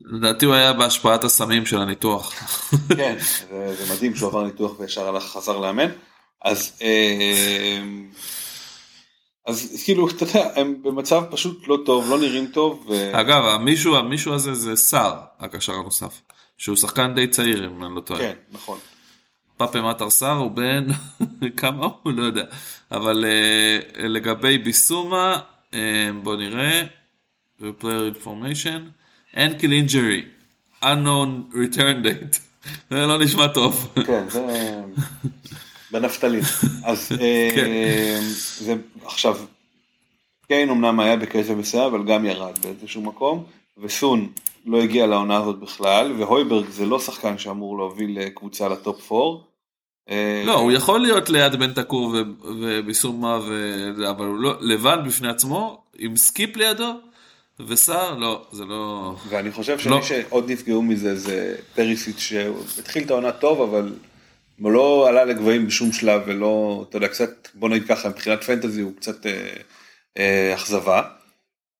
[0.00, 2.32] לדעתי הוא היה בהשפעת הסמים של הניתוח.
[2.96, 3.16] כן,
[3.50, 5.88] זה, זה מדהים שהוא עבר ניתוח וישר הלך חזר לאמן.
[6.44, 7.82] אז, אה,
[9.46, 12.86] אז כאילו, אתה יודע, הם במצב פשוט לא טוב, לא נראים טוב.
[12.88, 13.20] ו...
[13.20, 16.20] אגב, המישהו, המישהו הזה זה סער, הקשר הנוסף.
[16.58, 18.20] שהוא שחקן די צעיר, אם אני לא טועה.
[18.20, 18.78] כן, נכון.
[19.56, 20.86] פאפה מטר סער הוא בן,
[21.60, 22.12] כמה הוא?
[22.12, 22.44] לא יודע.
[22.90, 25.40] אבל uh, לגבי ביסומה,
[25.70, 25.74] uh,
[26.22, 26.82] בוא נראה,
[27.60, 29.01] player information,
[29.34, 30.22] ankle injury,
[30.82, 32.38] unknown return date.
[32.90, 33.92] זה לא נשמע טוב.
[34.06, 34.42] כן, זה
[35.92, 36.42] בנפתלין.
[36.84, 37.16] אז כן.
[37.18, 38.18] אה,
[38.58, 38.74] זה
[39.04, 39.38] עכשיו,
[40.48, 43.44] קיין אמנם היה בקצב מסוים, אבל גם ירד באיזשהו מקום,
[43.78, 44.28] וסון
[44.66, 49.38] לא הגיע לעונה הזאת בכלל, והויברג זה לא שחקן שאמור להוביל קבוצה לטופ 4.
[50.10, 53.36] אה, לא, הוא יכול להיות ליד בנטנקור וביסומה,
[54.10, 56.92] אבל הוא לא, לבד בפני עצמו, עם סקיפ לידו,
[57.60, 59.14] וסאר, לא, זה לא...
[59.28, 59.78] ואני חושב לא.
[59.78, 63.94] שמי שעוד נפגעו מזה זה פרישיץ' שהתחיל את העונה טוב, אבל
[64.60, 68.80] הוא לא עלה לגבהים בשום שלב ולא, אתה יודע, קצת, בוא נגיד ככה, מבחינת fantasy
[68.80, 69.52] הוא קצת אה,
[70.18, 71.02] אה, אכזבה.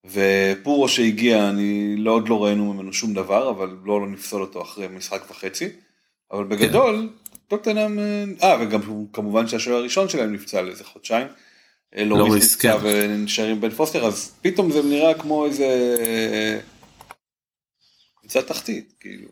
[0.05, 4.62] ופורו שהגיע, אני לא עוד לא ראינו ממנו שום דבר, אבל לא, לא נפסול אותו
[4.62, 5.68] אחרי משחק וחצי.
[6.33, 7.09] אבל בגדול,
[7.49, 8.81] טוטנאם, אה, אה, וגם
[9.12, 11.27] כמובן שהשוער הראשון שלהם נפצע לאיזה חודשיים.
[11.97, 12.84] אה, לוריס, לוריס נפצע כן.
[12.84, 15.97] ונשאר עם בן פוסטר, אז פתאום זה נראה כמו איזה...
[16.01, 16.59] אה,
[18.20, 19.28] קבוצה תחתית, כאילו.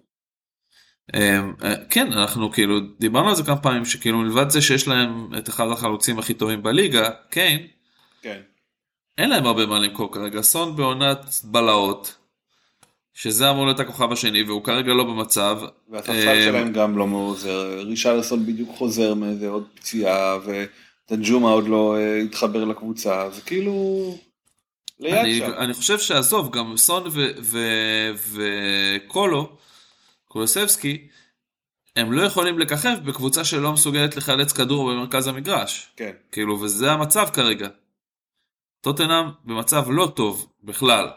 [1.14, 5.30] אמ, אה, כן, אנחנו כאילו, דיברנו על זה כמה פעמים, שכאילו מלבד זה שיש להם
[5.38, 7.66] את אחד החלוצים הכי טובים בליגה, קיין,
[8.22, 8.40] כן.
[9.18, 10.42] אין להם הרבה מה למכור כרגע.
[10.42, 12.16] סון בעונת בלהות,
[13.14, 15.60] שזה אמור להיות הכוכב השני, והוא כרגע לא במצב.
[15.88, 20.38] והספסל אמ, שלהם גם לא מעוזר, רישרלסון בדיוק חוזר מאיזה עוד פציעה,
[21.10, 24.14] ודנג'ומה עוד לא אה, התחבר לקבוצה, זה כאילו...
[25.00, 25.50] ליד אני, שם.
[25.58, 27.04] אני חושב שעזוב, גם סון
[28.32, 29.56] וקולו,
[30.28, 31.08] קולוסבסקי,
[31.96, 35.92] הם לא יכולים לככב בקבוצה שלא מסוגלת לחלץ כדור במרכז המגרש.
[35.96, 36.12] כן.
[36.32, 37.68] כאילו, וזה המצב כרגע.
[38.80, 41.08] טוטנאם במצב לא טוב בכלל.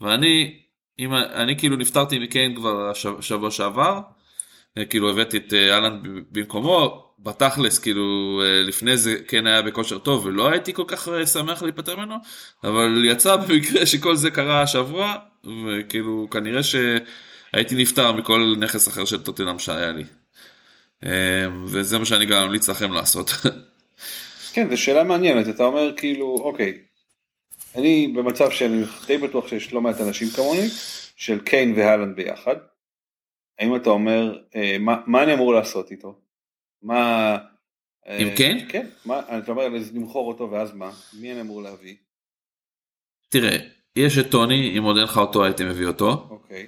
[0.00, 0.60] ואני,
[0.98, 4.00] אם אני כאילו נפטרתי מקיין כבר שבוע שעבר,
[4.78, 9.98] אה, כאילו הבאתי את אה, אהלן במקומו, בתכלס כאילו אה, לפני זה כן היה בכושר
[9.98, 12.14] טוב ולא הייתי כל כך אה, שמח להיפטר ממנו,
[12.64, 15.14] אבל יצא במקרה שכל זה קרה השבוע,
[15.44, 20.04] וכאילו כנראה שהייתי נפטר מכל נכס אחר של טוטנאם שהיה לי.
[21.04, 23.30] אה, וזה מה שאני גם ממליץ לכם לעשות.
[24.52, 26.78] כן, זו שאלה מעניינת, אתה אומר כאילו, אוקיי,
[27.74, 30.68] אני במצב שאני די בטוח שיש לא מעט אנשים כמוני,
[31.16, 32.56] של קיין והלנד ביחד.
[33.58, 34.38] האם אתה אומר,
[34.80, 36.14] מה, מה אני אמור לעשות איתו?
[36.82, 37.36] מה...
[38.08, 38.66] אה, עם קיין?
[38.68, 40.90] כן, מה, אתה אומר למכור אותו ואז מה?
[41.12, 41.94] מי אני אמור להביא?
[43.28, 43.56] תראה,
[43.96, 46.66] יש את טוני, אם עוד אין לך אותו הייתי מביא אותו, אוקיי,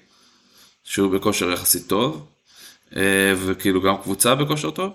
[0.85, 2.27] שהוא בכושר יחסית טוב,
[2.97, 4.93] אה, וכאילו גם קבוצה בכושר טוב.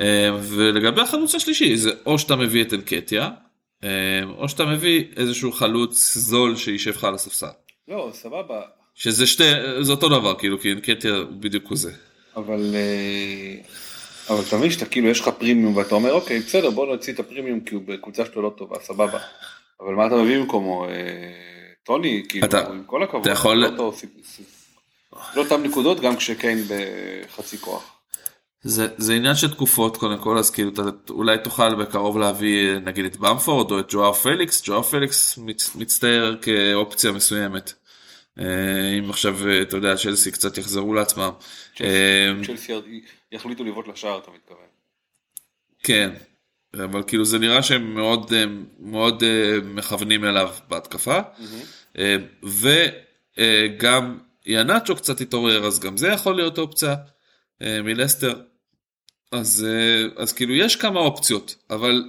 [0.00, 3.30] אה, ולגבי החלוץ השלישי, זה או שאתה מביא את אנקטיה,
[3.84, 3.88] אה,
[4.38, 7.46] או שאתה מביא איזשהו חלוץ זול שישב לך על הספסל.
[7.88, 8.62] לא, סבבה,
[8.94, 9.44] שזה שתי,
[9.80, 11.92] זה אותו דבר, כאילו, כי אנקטיה הוא בדיוק כזה.
[12.36, 12.74] אבל
[14.30, 17.20] אבל אתה מבין שאתה כאילו יש לך פרימיום ואתה אומר אוקיי בסדר בוא נוציא את
[17.20, 19.18] הפרימיום כי הוא בקבוצה שלו לא טובה סבבה.
[19.80, 20.84] אבל מה אתה מביא במקומו?
[20.88, 20.90] אה,
[21.84, 23.22] טוני כאילו אתה- עם כל הכבוד.
[23.22, 23.92] אתה יכול- לא אותו
[25.36, 27.90] לא אותם נקודות גם כשקיין בחצי כוח.
[28.62, 33.04] זה, זה עניין של תקופות קודם כל, אז כאילו אתה אולי תוכל בקרוב להביא נגיד
[33.04, 37.72] את במפורד או את ג'ואר פליקס, ג'ואר פליקס מצ, מצטייר כאופציה מסוימת.
[38.40, 38.44] אה,
[38.98, 41.30] אם עכשיו אה, אתה יודע צ'לסי קצת יחזרו לעצמם.
[41.80, 42.72] אה, צ'לסי
[43.34, 44.66] יחליטו לבעוט לשער אתה מתכוון.
[45.82, 46.10] כן,
[46.84, 48.44] אבל כאילו זה נראה שהם מאוד, אה,
[48.78, 51.20] מאוד אה, מכוונים אליו בהתקפה.
[51.98, 52.16] אה,
[53.38, 56.94] וגם יאנצ'ו קצת התעורר, אז גם זה יכול להיות אופציה
[57.60, 58.40] מלסטר.
[59.32, 59.66] אז,
[60.16, 62.04] אז כאילו יש כמה אופציות, אבל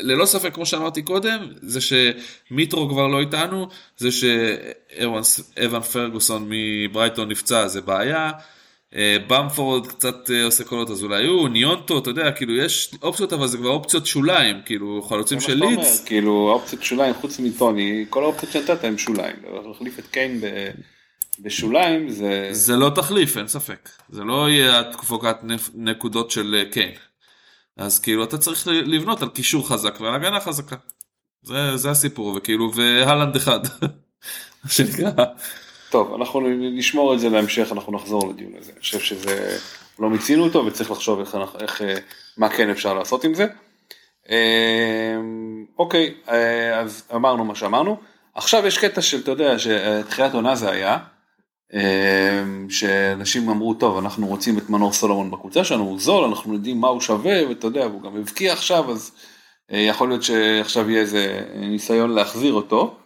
[0.00, 7.68] ללא ספק כמו שאמרתי קודם, זה שמיטרו כבר לא איתנו, זה שאבן פרגוסון מברייטון נפצע
[7.68, 8.30] זה בעיה,
[9.28, 13.46] במפורד קצת אה, עושה קולות אז אולי הוא, ניונטו, אתה יודע, כאילו יש אופציות אבל
[13.46, 18.52] זה כבר אופציות שוליים, כאילו חלוצים של לידס, כאילו האופציות שוליים חוץ מטוני כל האופציות
[18.52, 19.36] שנתת הם שוליים.
[19.68, 20.70] להחליף את קיין ב-
[21.40, 23.88] בשוליים זה זה לא תחליף, אין ספק.
[24.08, 25.36] זה לא יהיה התקופת
[25.74, 26.92] נקודות של אה, קיין.
[27.76, 30.76] אז כאילו אתה צריך לבנות על קישור חזק ועל הגנה חזקה.
[31.42, 33.60] זה, זה הסיפור, וכאילו, והלנד אחד.
[34.64, 35.24] מה שנקרא.
[35.90, 38.72] טוב, אנחנו נשמור את זה להמשך, אנחנו נחזור לדיון הזה.
[38.72, 39.56] אני חושב שזה,
[39.98, 41.94] לא מיצינו אותו וצריך לחשוב איך, אנחנו- איך, אה,
[42.36, 43.46] מה כן אפשר לעשות עם זה.
[44.30, 45.16] אה,
[45.78, 47.96] אוקיי, אה, אז אמרנו מה שאמרנו.
[48.34, 50.98] עכשיו יש קטע של, אתה יודע, שתחילת עונה זה היה,
[52.68, 56.88] שאנשים אמרו טוב אנחנו רוצים את מנור סולומון בקבוצה שלנו הוא זול אנחנו יודעים מה
[56.88, 59.12] הוא שווה ואתה יודע הוא גם הבקיע עכשיו אז
[59.70, 62.96] יכול להיות שעכשיו יהיה איזה ניסיון להחזיר אותו.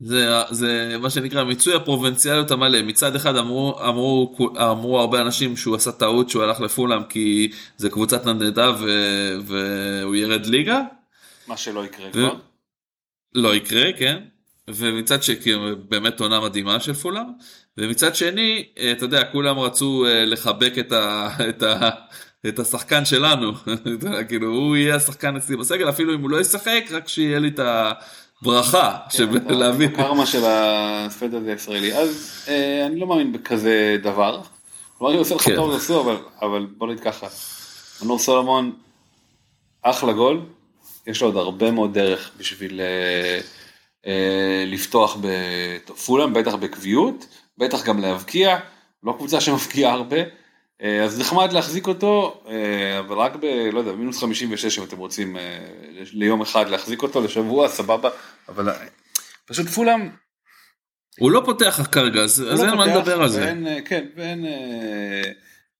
[0.00, 5.76] זה, זה מה שנקרא מיצוי הפרובינציאליות המלא מצד אחד אמרו אמרו אמרו הרבה אנשים שהוא
[5.76, 8.72] עשה טעות שהוא הלך לפולאם כי זה קבוצת נדנדה
[9.46, 10.80] והוא ירד ליגה.
[11.46, 12.12] מה שלא יקרה ו...
[12.12, 12.34] כבר.
[13.34, 14.18] לא יקרה כן
[14.68, 15.36] ומצד שני
[15.88, 17.26] באמת עונה מדהימה של פולאם
[17.78, 21.90] ומצד שני אתה יודע כולם רצו אה, לחבק את, ה, את, ה,
[22.48, 23.52] את השחקן שלנו
[24.28, 27.58] כאילו הוא יהיה השחקן אצלי בסגל אפילו אם הוא לא ישחק רק שיהיה לי את
[27.58, 27.92] ה...
[28.42, 29.88] ברכה כן, להביא.
[29.88, 30.44] קרמה של
[31.34, 34.40] הזה הישראלי אז אה, אני לא מאמין בכזה דבר.
[34.98, 35.56] כלומר אני עושה לך כן.
[35.56, 37.26] טוב אבל אבל בוא נגיד ככה.
[38.02, 38.72] מנור סולומון
[39.82, 40.40] אחלה גול
[41.06, 43.40] יש לו עוד הרבה מאוד דרך בשביל אה,
[44.06, 47.26] אה, לפתוח בפולאם בטח בקביעות
[47.58, 48.58] בטח גם להבקיע
[49.02, 50.39] לא קבוצה שמבקיעה הרבה.
[50.82, 54.98] אה, אז נחמד להחזיק אותו, אה, אבל רק ב, לא יודע, מינוס 56 אם אתם
[54.98, 55.58] רוצים אה,
[56.12, 58.10] ליום אחד להחזיק אותו, לשבוע, סבבה,
[58.48, 58.72] אבל
[59.46, 60.10] פשוט פולאם...
[61.18, 63.40] הוא לא פותח כרגע, אז, אז לא אין מה לדבר על זה.
[63.40, 64.46] ואין, כן, ואין,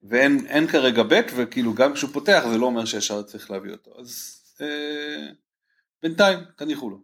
[0.02, 3.90] ואין אין כרגע בק, וכאילו גם כשהוא פותח זה לא אומר שישר צריך להביא אותו,
[3.98, 5.26] אז אה,
[6.02, 6.98] בינתיים תניחו לו.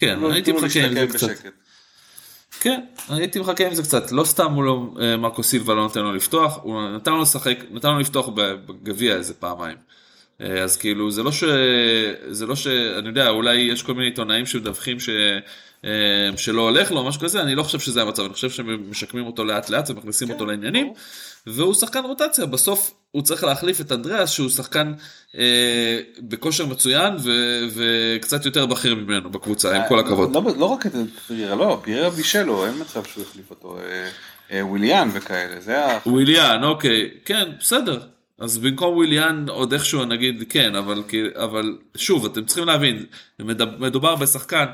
[0.00, 1.30] כן, לא, הייתי מחכה עם זה קצת.
[1.30, 1.52] בשקט.
[2.64, 6.00] כן, הייתי מחכה עם זה קצת, לא סתם הוא לא, אה, מרקו סילבה לא נותן
[6.00, 9.76] לו לפתוח, הוא נתן לו לשחק, נתן לו לפתוח בגביע איזה פעמיים.
[10.40, 11.44] אה, אז כאילו זה לא ש...
[12.28, 12.66] זה לא ש...
[12.66, 15.08] אני יודע, אולי יש כל מיני עיתונאים שמדווחים ש...
[15.84, 19.44] אה, שלא הולך לו, משהו כזה, אני לא חושב שזה המצב, אני חושב שמשקמים אותו
[19.44, 20.92] לאט לאט ומכניסים כן, אותו לעניינים,
[21.46, 24.92] והוא שחקן רוטציה, בסוף הוא צריך להחליף את אנדריאס שהוא שחקן
[25.38, 27.30] אה, בכושר מצוין ו,
[27.74, 30.34] וקצת יותר בכיר ממנו בקבוצה, עם כל הכבוד.
[30.34, 30.92] לא, לא, לא רק את
[31.26, 34.08] פיררה, לא, פיררה בישלו, אין מצב שהוא יחליף אותו, אה,
[34.50, 35.98] אה, וויליאן וכאלה, זה ה...
[36.06, 38.00] וויליאן, אוקיי, כן, בסדר.
[38.38, 41.02] אז במקום וויליאן עוד איכשהו נגיד כן, אבל,
[41.34, 43.06] אבל שוב, אתם צריכים להבין,
[43.78, 44.64] מדובר בשחקן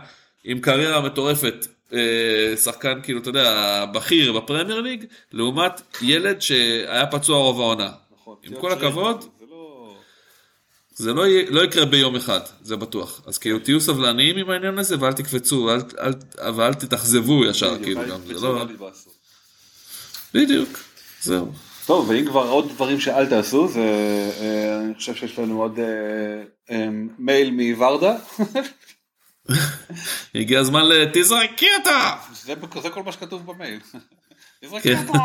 [0.44, 7.38] עם קריירה מטורפת, אה, שחקן כאילו, אתה יודע, בכיר בפרמייר ליג, לעומת ילד שהיה פצוע
[7.38, 7.90] רוב העונה.
[8.12, 9.24] נכון, עם כל הכבוד,
[11.00, 13.22] זה לא, יהיה, לא יקרה ביום אחד, זה בטוח.
[13.26, 18.00] אז כאילו תהיו סבלניים עם העניין הזה ואל תקפצו, ואל, אל, ואל תתאכזבו ישר, כאילו
[18.08, 18.64] גם, זה לא...
[20.34, 20.68] בדיוק,
[21.22, 21.52] זהו.
[21.86, 23.80] טוב, ואם כבר עוד דברים שאל תעשו, זה,
[24.40, 25.78] אה, אני חושב שיש לנו עוד
[26.70, 26.88] אה,
[27.18, 28.16] מייל מוורדה.
[30.34, 32.16] הגיע הזמן לתזרקי אותה.
[32.82, 33.80] זה כל מה שכתוב במייל.
[34.64, 35.06] תזרקי כן.
[35.08, 35.18] אותה.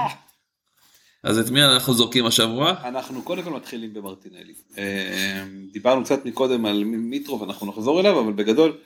[1.26, 2.74] אז את מי אנחנו זורקים השבוע?
[2.84, 4.54] אנחנו קודם כל מתחילים במרטינלי.
[4.78, 8.78] אה, דיברנו קצת מקודם על מיטרו ואנחנו נחזור אליו, אבל בגדול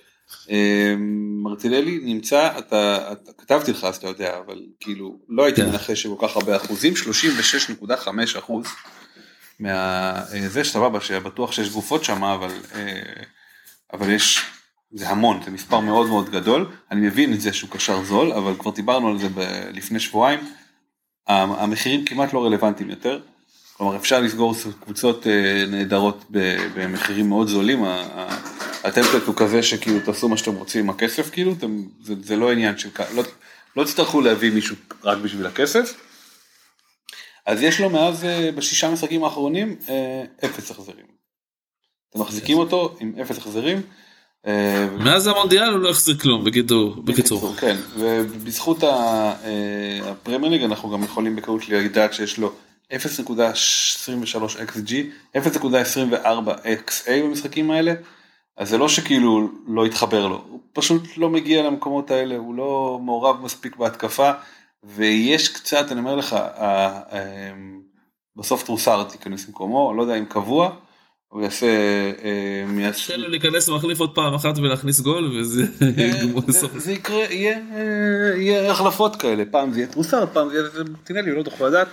[0.49, 0.95] אה,
[1.43, 5.69] מרטינלי נמצא, אתה, אתה כתבתי לך אז אתה יודע, אבל כאילו לא הייתי כן.
[5.69, 8.65] מנחש שכל כך הרבה אחוזים, 36.5 אחוז.
[9.59, 9.69] מה...
[10.33, 12.51] אה, זה סבבה שבטוח שיש גופות שם, אבל,
[13.93, 14.41] אבל יש
[14.91, 18.53] זה המון, זה מספר מאוד מאוד גדול, אני מבין את זה שהוא קשר זול, אבל
[18.59, 20.39] כבר דיברנו על זה ב- לפני שבועיים,
[21.27, 23.19] המחירים כמעט לא רלוונטיים יותר,
[23.73, 26.25] כלומר אפשר לסגור קבוצות אה, נהדרות
[26.75, 27.83] במחירים מאוד זולים,
[28.83, 32.51] הטמפלט הוא כזה שכאילו תעשו מה שאתם רוצים עם הכסף, כאילו, אתם, זה, זה לא
[32.51, 33.23] עניין של, לא,
[33.75, 35.93] לא תצטרכו להביא מישהו רק בשביל הכסף.
[37.45, 41.05] אז יש לו מאז, אה, בשישה משחקים האחרונים, אה, אפס החזרים.
[42.09, 43.81] אתם מחזיקים אותו עם אפס החזרים.
[44.47, 46.95] אה, מאז המונדיאל הוא לא החזיר כלום בקיצור.
[46.95, 47.53] בקיצור.
[47.57, 49.33] כן, ובזכות אה,
[50.05, 52.51] הפרמייר ליג אנחנו גם יכולים בקלות לדעת שיש לו
[52.93, 52.95] 0.23
[54.67, 54.91] XG,
[55.35, 55.39] 0.24
[56.87, 57.93] XA במשחקים האלה,
[58.57, 62.99] אז זה לא שכאילו לא התחבר לו, הוא פשוט לא מגיע למקומות האלה, הוא לא
[63.03, 64.31] מעורב מספיק בהתקפה,
[64.83, 67.01] ויש קצת, אני אומר לך, אה,
[68.35, 70.71] בסוף טרוסר תיכנס במקומו, לא יודע אם קבוע,
[71.29, 71.67] הוא יעשה...
[72.23, 77.25] אה, תן לו להיכנס ומחליף עוד פעם אחת ולהכניס גול וזה אה, זה יקרה,
[78.35, 81.87] יהיה החלפות כאלה, פעם זה יהיה טרוסר, פעם זה יהיה מרטינלי, לא תוכל לדעת.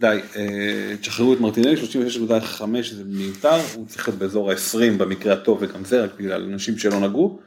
[0.00, 2.62] די, אה, תשחררו את מרטינלי, 36.5
[2.92, 7.00] זה מיותר, הוא צריך להיות באזור ה-20 במקרה הטוב וגם זה רק בגלל אנשים שלא
[7.00, 7.40] נגעו,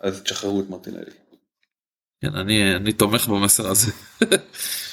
[0.00, 1.10] אז תשחררו את מרטינלי.
[2.22, 3.92] כן, אני תומך במסר הזה.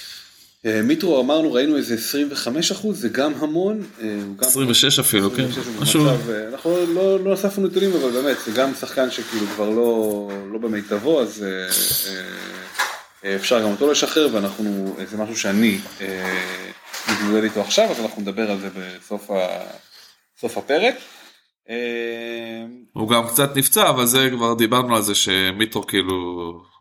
[0.68, 3.84] אה, מיטרו אמרנו ראינו איזה 25 אחוז זה גם המון.
[4.40, 5.48] 26 אה, אפילו כן.
[6.30, 10.60] אה, אנחנו לא, לא אספנו נתונים אבל באמת זה גם שחקן שכאילו כבר לא, לא
[10.60, 11.46] במיטבו אז
[13.36, 15.78] אפשר גם אותו לשחרר ואנחנו זה משהו שאני
[17.12, 18.70] מתמודד איתו עכשיו אז אנחנו נדבר על זה
[20.38, 20.96] בסוף הפרק.
[22.94, 26.14] הוא גם קצת נפצע אבל זה כבר דיברנו על זה שמיטרו כאילו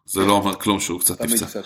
[0.04, 1.60] זה לא אומר כלום שהוא קצת נפצע.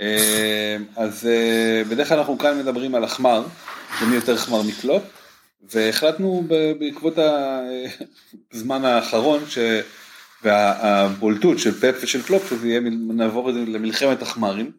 [0.00, 3.42] אה, אז אה, בדרך כלל אנחנו כאן מדברים על החמר,
[4.02, 5.02] ומי יותר חמר מקלופ,
[5.72, 6.44] והחלטנו
[6.78, 7.14] בעקבות
[8.52, 9.58] הזמן האחרון, ש...
[10.42, 12.80] והבולטות של פפ ושל קלופ, שזה יהיה,
[13.14, 14.70] נעבור למלחמת החמרים,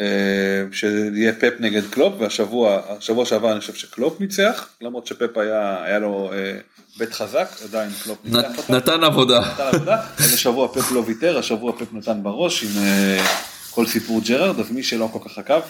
[0.00, 5.84] אה, שיהיה פפ נגד קלופ, והשבוע, השבוע שעבר אני חושב שקלופ ניצח, למרות שפפ היה,
[5.84, 6.58] היה לו אה,
[6.98, 8.72] בית חזק, עדיין קלופ ניצח אותו.
[8.72, 9.40] נתן עבודה.
[9.40, 13.24] נתן עבודה, אז השבוע פפ לא ויתר, השבוע פפ נתן בראש עם אה,
[13.70, 15.60] כל סיפור ג'רארד, אז מי שלא כל כך עקב,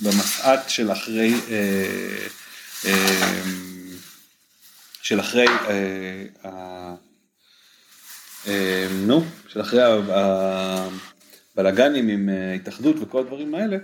[0.00, 2.26] במסעת של אחרי, אה,
[2.84, 3.42] אה,
[5.02, 5.46] של אחרי,
[8.48, 9.82] אה, נו, של אחרי
[11.54, 13.76] הבלאגנים עם התאחדות וכל הדברים האלה,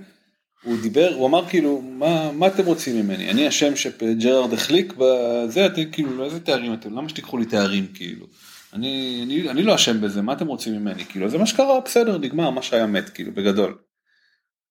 [0.62, 3.30] הוא דיבר, הוא אמר כאילו, מה, מה אתם רוצים ממני?
[3.30, 8.26] אני אשם שג'רארד החליק בזה, אתם כאילו, איזה תארים אתם, למה שתיקחו לי תארים כאילו?
[8.72, 11.04] אני, אני, אני לא אשם בזה, מה אתם רוצים ממני?
[11.04, 13.78] כאילו, זה מה שקרה, בסדר, נגמר, מה שהיה מת, כאילו, בגדול.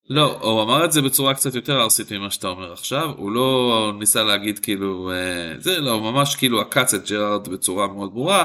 [0.10, 3.94] לא, הוא אמר את זה בצורה קצת יותר ארסית ממה שאתה אומר עכשיו, הוא לא
[4.00, 8.44] ניסה להגיד כאילו, אה, זה לא, הוא ממש כאילו עקץ את ג'רארד בצורה מאוד ברורה,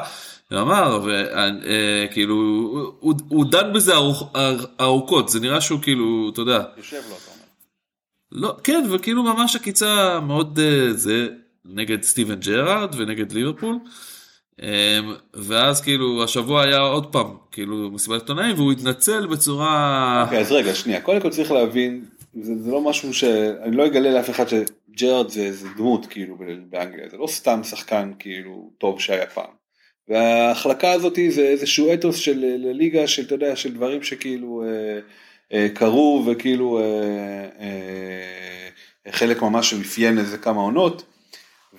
[0.51, 4.23] הוא אמר, וכאילו, הוא, הוא, הוא דן בזה ארוכ,
[4.81, 7.45] ארוכות, זה נראה שהוא כאילו, אתה יודע, יושב לו, אתה אומר.
[8.33, 11.29] לא, כן, וכאילו ממש עקיצה מאוד אה, זה
[11.65, 13.79] נגד סטיבן ג'רארד ונגד ליברפול.
[14.63, 14.69] אמ,
[15.35, 20.75] ואז כאילו השבוע היה עוד פעם כאילו מסיבת עיתונאים והוא התנצל בצורה אוקיי, אז רגע,
[20.75, 22.05] שנייה, קודם כל צריך להבין,
[22.43, 23.25] זה, זה לא משהו ש...
[23.63, 26.37] אני לא אגלה לאף אחד שג'רארד זה, זה דמות כאילו
[26.71, 29.65] באנגליה, זה לא סתם שחקן כאילו טוב שהיה פעם.
[30.09, 34.99] וההחלקה הזאת זה איזשהו אתוס של ליגה של, אתה יודע, של דברים שכאילו אה,
[35.53, 36.85] אה, קרו וכאילו אה,
[37.61, 41.05] אה, חלק ממש אפיין איזה כמה עונות.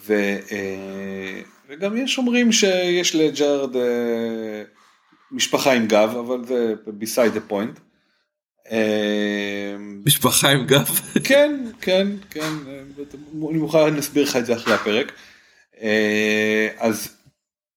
[0.08, 0.14] ו,
[0.52, 1.42] אה,
[1.76, 4.64] וגם יש אומרים שיש לג'ארד אה,
[5.32, 7.80] משפחה עם גב, אבל זה beside the point.
[8.72, 11.00] אה, משפחה עם גב.
[11.24, 12.50] כן, כן, כן,
[13.50, 15.12] אני מוכן להסביר לך את זה אחרי הפרק.
[15.82, 17.16] אה, אז,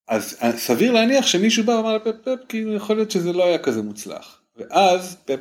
[0.08, 3.82] אז סביר להניח שמישהו בא ואמר לפפ, פפ, כאילו יכול להיות שזה לא היה כזה
[3.82, 4.40] מוצלח.
[4.56, 5.40] ואז פפ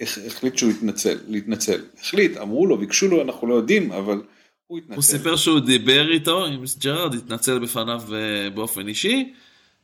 [0.00, 1.84] הח- החליט שהוא יתנצל, להתנצל.
[2.00, 4.22] החליט, אמרו לו, ביקשו לו, אנחנו לא יודעים, אבל
[4.66, 4.94] הוא התנצל.
[4.94, 9.32] הוא סיפר שהוא דיבר איתו עם ג'רארד התנצל בפניו אה, באופן אישי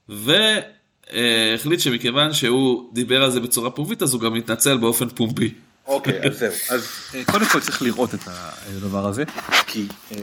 [0.08, 5.50] והחליט שמכיוון שהוא דיבר על זה בצורה פומבית אז הוא גם התנצל באופן פומבי.
[5.86, 6.52] אוקיי, אז זהו.
[6.70, 9.24] אז אה, קודם כל צריך לראות את הדבר הזה,
[9.66, 10.16] כי אה,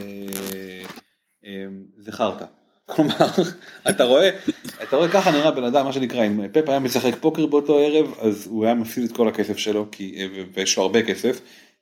[1.46, 1.66] אה,
[1.98, 2.44] זה חרטא.
[2.86, 3.14] כלומר,
[3.90, 4.30] אתה רואה,
[4.82, 8.14] אתה רואה ככה נראה בן אדם, מה שנקרא, אם פפ היה משחק פוקר באותו ערב,
[8.20, 11.40] אז הוא היה מפסיד את כל הכסף שלו, כי, אה, ויש לו הרבה כסף,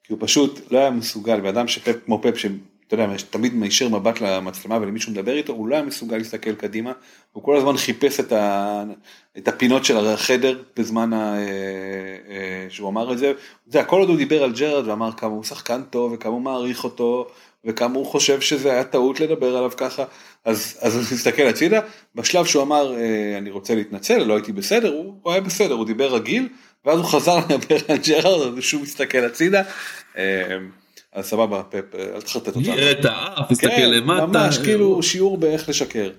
[0.08, 3.88] כי הוא פשוט לא היה מסוגל, בן אדם שפפ כמו פפ, שאתה יודע, תמיד מישיר
[3.88, 6.92] מבט למצלמה ולמישהו מדבר איתו, הוא לא היה מסוגל להסתכל קדימה,
[7.32, 8.84] הוא כל הזמן חיפש את, ה,
[9.38, 11.42] את הפינות של החדר בזמן ה, אה,
[12.28, 13.32] אה, שהוא אמר את זה,
[13.66, 16.84] זה הכל עוד הוא דיבר על ג'רד ואמר כמה הוא שחקן טוב וכמה הוא מעריך
[16.84, 17.26] אותו
[17.64, 20.04] וכמה הוא חושב שזה היה טעות לדבר עליו ככה,
[20.44, 21.80] אז, אז הוא הסתכל הצידה,
[22.14, 25.86] בשלב שהוא אמר אה, אני רוצה להתנצל, לא הייתי בסדר, הוא, הוא היה בסדר, הוא
[25.86, 26.48] דיבר רגיל,
[26.88, 29.62] ואז הוא חזר לדבר על ג'רארד, אז הוא שוב מסתכל הצידה,
[30.16, 30.56] אה,
[31.12, 32.62] אז סבבה, פפ, אל תחרטט אותנו.
[32.62, 34.26] נראה את האף, הסתכל כן, למטה.
[34.26, 36.10] ממש כאילו שיעור באיך לשקר.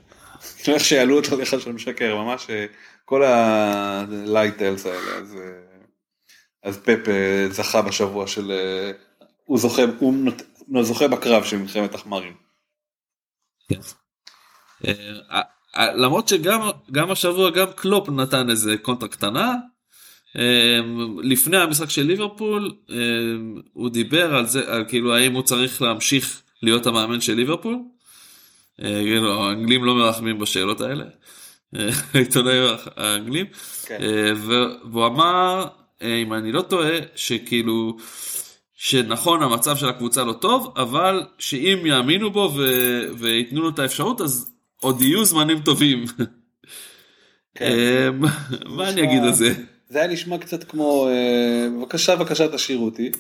[0.58, 2.66] כאילו איך שיעלו אותו לאחד של משקר, ממש אה,
[3.06, 5.80] כל הלייטלס האלה, אז, אה,
[6.64, 7.10] אז פפ
[7.52, 8.52] זכה בשבוע של,
[9.46, 12.34] הוא זוכה, הוא זוכה בקרב של מלחמת החמרים.
[15.78, 19.56] אה, למרות שגם גם השבוע גם קלופ נתן איזה קונטרה קטנה.
[20.38, 20.80] אה,
[21.24, 22.96] לפני המשחק של ליברפול אה,
[23.74, 27.78] הוא דיבר על זה על כאילו האם הוא צריך להמשיך להיות המאמן של ליברפול.
[28.84, 31.06] אה, כאילו, האנגלים לא מרחמים בשאלות האלה.
[31.76, 32.64] אה, העיתונאים
[32.96, 33.46] האנגלים.
[33.86, 33.98] כן.
[34.02, 34.32] אה,
[34.92, 35.68] והוא אמר
[36.02, 37.98] אם אני לא טועה שכאילו
[38.76, 44.22] שנכון המצב של הקבוצה לא טוב אבל שאם יאמינו בו ו- וייתנו לו את האפשרות
[44.22, 44.52] אז
[44.82, 46.06] עוד יהיו זמנים טובים.
[47.56, 47.66] כן.
[47.66, 48.10] אה,
[48.76, 49.54] מה אני אגיד על זה?
[49.90, 53.12] זה היה נשמע קצת כמו, אה, בבקשה בבקשה תשאירו אותי,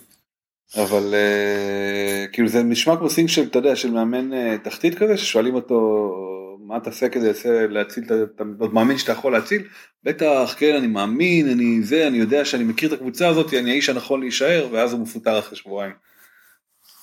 [0.76, 5.18] אבל אה, כאילו זה נשמע כמו סינג של, אתה יודע, של מאמן אה, תחתית כזה,
[5.18, 6.12] ששואלים אותו
[6.60, 7.32] מה תעשה כדי
[7.70, 8.04] להציל,
[8.36, 9.68] אתה מאמין שאתה יכול להציל?
[10.04, 13.90] בטח, כן, אני מאמין, אני זה, אני יודע שאני מכיר את הקבוצה הזאת, אני האיש
[13.90, 15.94] הנכון להישאר, ואז הוא מפוטר אחרי שבועיים.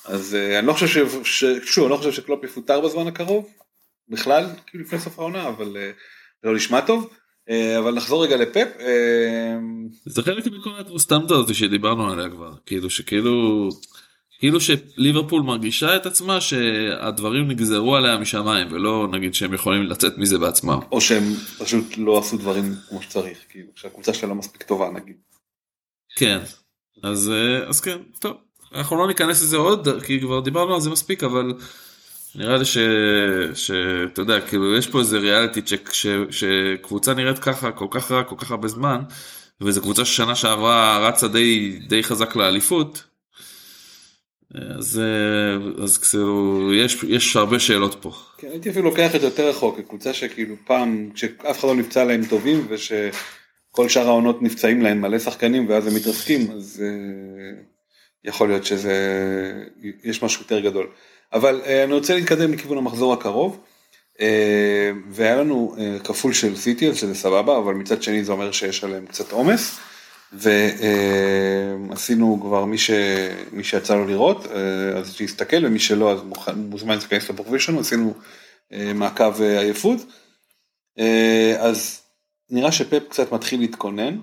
[0.05, 0.99] אז אני לא חושב ש...
[1.25, 1.45] ש...
[1.65, 3.51] שוב, אני לא חושב שקלופ יפוטר בזמן הקרוב,
[4.09, 5.77] בכלל, כאילו לפני סוף העונה, אבל
[6.43, 7.11] זה לא נשמע טוב.
[7.51, 8.69] אה, אבל נחזור רגע לפפ.
[8.81, 9.57] אה,
[10.07, 13.69] זה חלק מכל הטרוסטנטה הזאת שדיברנו עליה כבר כאילו שכאילו
[14.39, 20.39] כאילו שליברפול מרגישה את עצמה שהדברים נגזרו עליה משמיים ולא נגיד שהם יכולים לצאת מזה
[20.39, 20.79] בעצמם.
[20.93, 25.17] או שהם פשוט לא עשו דברים כמו שצריך, כאילו שהקבוצה שלה לא מספיק טובה נגיד.
[26.17, 26.39] כן.
[27.03, 28.37] אז, אה, אז כן, טוב.
[28.75, 31.55] אנחנו לא ניכנס לזה עוד, כי כבר דיברנו על זה מספיק, אבל
[32.37, 32.65] נראה לי.
[33.55, 35.91] שאתה יודע, כאילו יש פה איזה ריאליטי צ'ק.
[36.31, 39.03] שקבוצה נראית ככה כל כך רע, כל כך הרבה זמן,
[39.61, 43.05] וזו קבוצה ששנה שעברה רצה די, די חזק לאליפות,
[44.55, 48.13] אז, אה, אז כאילו יש, יש הרבה שאלות פה.
[48.39, 52.05] כן, הייתי אפילו לוקח את זה יותר רחוק, קבוצה שכאילו פעם, כשאף אחד לא נפצע
[52.05, 57.76] להם טובים, ושכל שאר העונות נפצעים להם מלא שחקנים ואז הם מתרסקים, אז uh,
[58.25, 58.95] יכול להיות שזה,
[60.05, 60.87] יש משהו יותר גדול.
[61.33, 63.59] אבל uh, אני רוצה להתקדם לכיוון המחזור הקרוב,
[64.15, 64.19] uh,
[65.11, 68.85] והיה לנו uh, כפול של סיטי, אז שזה סבבה, אבל מצד שני זה אומר שיש
[68.85, 69.79] עליהם קצת עומס.
[70.33, 72.91] ועשינו כבר מי, ש...
[73.53, 76.21] מי שיצא לו לראות, אה, אז שיסתכל, ומי שלא אז
[76.57, 78.15] מוזמן להיכנס לפרופיישן, עשינו
[78.73, 80.01] אה, מעקב אה, עייפות.
[81.59, 82.01] אז
[82.51, 84.19] נראה שפפ קצת מתחיל להתכונן,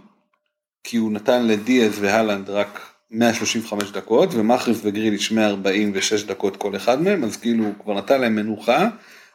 [0.84, 7.24] כי הוא נתן לדיאז והלנד רק 135 דקות, ומאחריס וגריליש 146 דקות כל אחד מהם,
[7.24, 8.88] אז כאילו הוא כבר נתן להם מנוחה,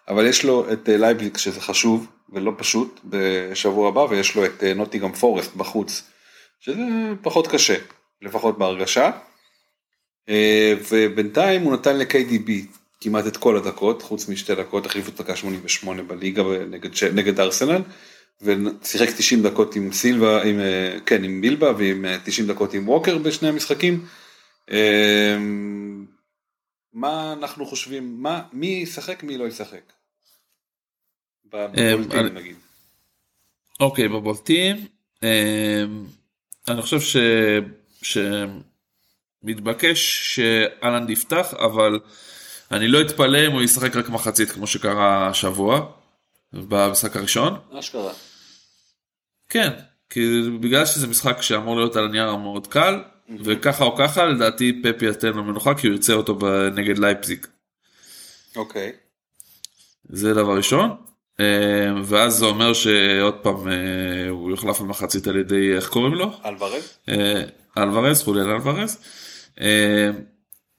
[0.08, 5.12] אבל יש לו את לייפציג שזה חשוב ולא פשוט בשבוע הבא, ויש לו את נוטינגהאם
[5.12, 6.02] פורסט בחוץ.
[6.60, 6.82] שזה
[7.22, 7.76] פחות קשה,
[8.22, 9.10] לפחות בהרגשה.
[10.28, 12.50] אה, ובינתיים הוא נתן ל-KDB
[13.00, 17.82] כמעט את כל הדקות, חוץ משתי דקות, החליפו את דקה 88 בליגה נגד, נגד ארסנל,
[18.42, 22.88] ושיחק 90 דקות עם סילבה, עם, אה, כן, עם סילבה ועם 90 אה, דקות עם
[22.88, 24.06] ווקר בשני המשחקים.
[26.92, 29.92] מה אנחנו חושבים, מה, מי ישחק, מי לא ישחק?
[31.44, 32.56] בבולטים נגיד.
[33.80, 34.76] אוקיי, בבולטים.
[36.68, 37.16] אני חושב ש...
[39.42, 42.00] שמתבקש שאלנד יפתח, אבל
[42.70, 45.92] אני לא אתפלא אם הוא ישחק רק מחצית כמו שקרה השבוע,
[46.52, 47.58] במשחק הראשון.
[47.78, 48.12] אשכרה.
[49.48, 49.70] כן,
[50.10, 53.32] כי בגלל שזה משחק שאמור להיות על הנייר המאוד קל, mm-hmm.
[53.44, 56.38] וככה או ככה לדעתי פפי ייתן לו מנוחה כי הוא ירצה אותו
[56.74, 57.46] נגד לייפזיג.
[58.56, 58.92] אוקיי.
[60.08, 60.96] זה דבר ראשון.
[61.40, 66.32] אה, ואז זה אומר שעוד פעם אה, הוא יוחלף במחצית על ידי איך קוראים לו?
[66.44, 66.98] אלוורז.
[67.08, 67.42] אה,
[67.78, 68.98] אלוורז, חוליאן אלוורז.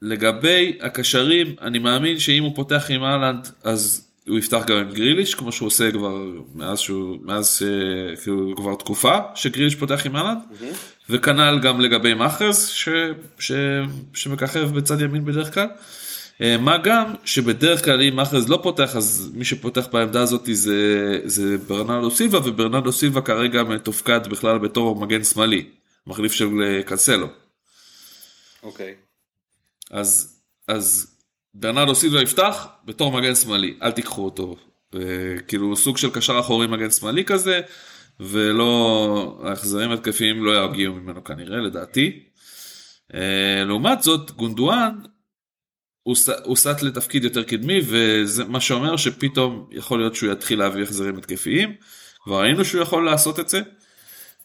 [0.01, 5.36] לגבי הקשרים אני מאמין שאם הוא פותח עם אהלנד אז הוא יפתח גם עם גריליש
[5.36, 6.17] כמו שהוא עושה כבר
[6.55, 7.61] מאז שהוא מאז
[8.23, 10.39] כאילו כבר תקופה שגריליש פותח עם אהלנד
[11.09, 12.71] וכנ"ל גם לגבי מאחז
[14.13, 15.67] שמככב בצד ימין בדרך כלל.
[16.41, 21.19] אה, מה גם שבדרך כלל אם מאחז לא פותח אז מי שפותח בעמדה הזאת זה,
[21.25, 25.69] זה ברנרדו סילבה וברנרדו סילבה כרגע מתופקד בכלל בתור מגן שמאלי,
[26.07, 27.27] מחליף של אה, קנסלו.
[28.63, 28.95] אוקיי.
[29.91, 31.15] אז, אז
[31.53, 34.55] ברנרדו סילבה יפתח בתור מגן שמאלי, אל תיקחו אותו.
[34.95, 34.99] אה,
[35.47, 37.61] כאילו סוג של קשר אחורי מגן שמאלי כזה,
[38.19, 42.23] ולא, ההחזרים התקפיים לא יגיעו ממנו כנראה לדעתי.
[43.65, 44.95] לעומת זאת גונדואן
[46.43, 51.17] הוא סט לתפקיד יותר קדמי וזה מה שאומר שפתאום יכול להיות שהוא יתחיל להביא החזרים
[51.17, 51.75] התקפיים.
[52.23, 53.61] כבר ראינו שהוא יכול לעשות את זה.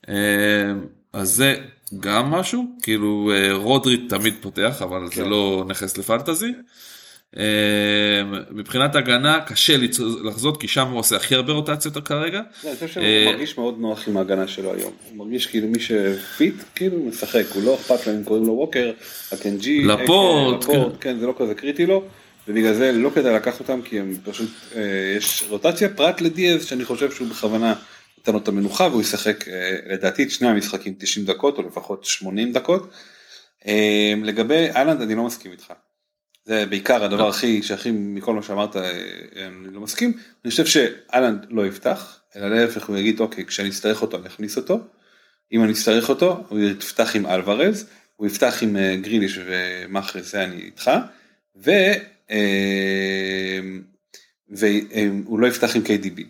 [0.09, 0.73] אה,
[1.13, 1.65] אז זה
[2.01, 5.17] גם משהו כאילו אה, רודרי תמיד פותח אבל כן.
[5.17, 6.53] זה לא נכס לפנטזי.
[7.37, 7.43] אמ,
[8.51, 9.77] מבחינת הגנה קשה
[10.25, 12.41] לחזות כי שם הוא עושה הכי הרבה רוטציות כרגע.
[12.65, 14.93] אני חושב שהוא אה, מרגיש מאוד נוח עם ההגנה שלו היום.
[15.09, 18.93] הוא מרגיש כאילו מי שפיט כאילו משחק הוא לא אכפת לו אם קוראים לו ווקר,
[19.33, 20.83] הקנג'י, לפורט, כן.
[21.01, 22.05] כן זה לא כזה קריטי לו.
[22.49, 24.83] ובגלל זה לא כדאי לקחת אותם כי הם פשוט אה,
[25.17, 27.75] יש רוטציה פרט לדיאז שאני חושב שהוא בכוונה
[28.25, 32.05] נתן לו את המנוחה והוא ישחק אה, לדעתי את שני המשחקים 90 דקות או לפחות
[32.05, 32.91] 80 דקות.
[34.25, 35.73] לגבי איילנד אני לא מסכים איתך.
[36.45, 38.83] זה בעיקר הדבר הכי שהכי מכל מה שאמרת אה,
[39.47, 40.13] אני לא מסכים.
[40.45, 44.57] אני חושב שאלנד לא יפתח אלא להפך הוא יגיד אוקיי כשאני אצטרך אותו אני אכניס
[44.57, 44.81] אותו.
[45.53, 50.45] אם אני אצטרך אותו הוא יפתח עם אלוורז הוא יפתח עם אה, גריליש ומאחרס זה
[50.45, 50.91] אני איתך.
[51.57, 51.71] ו...
[52.31, 53.61] אה,
[54.49, 56.23] והוא לא יפתח עם KDB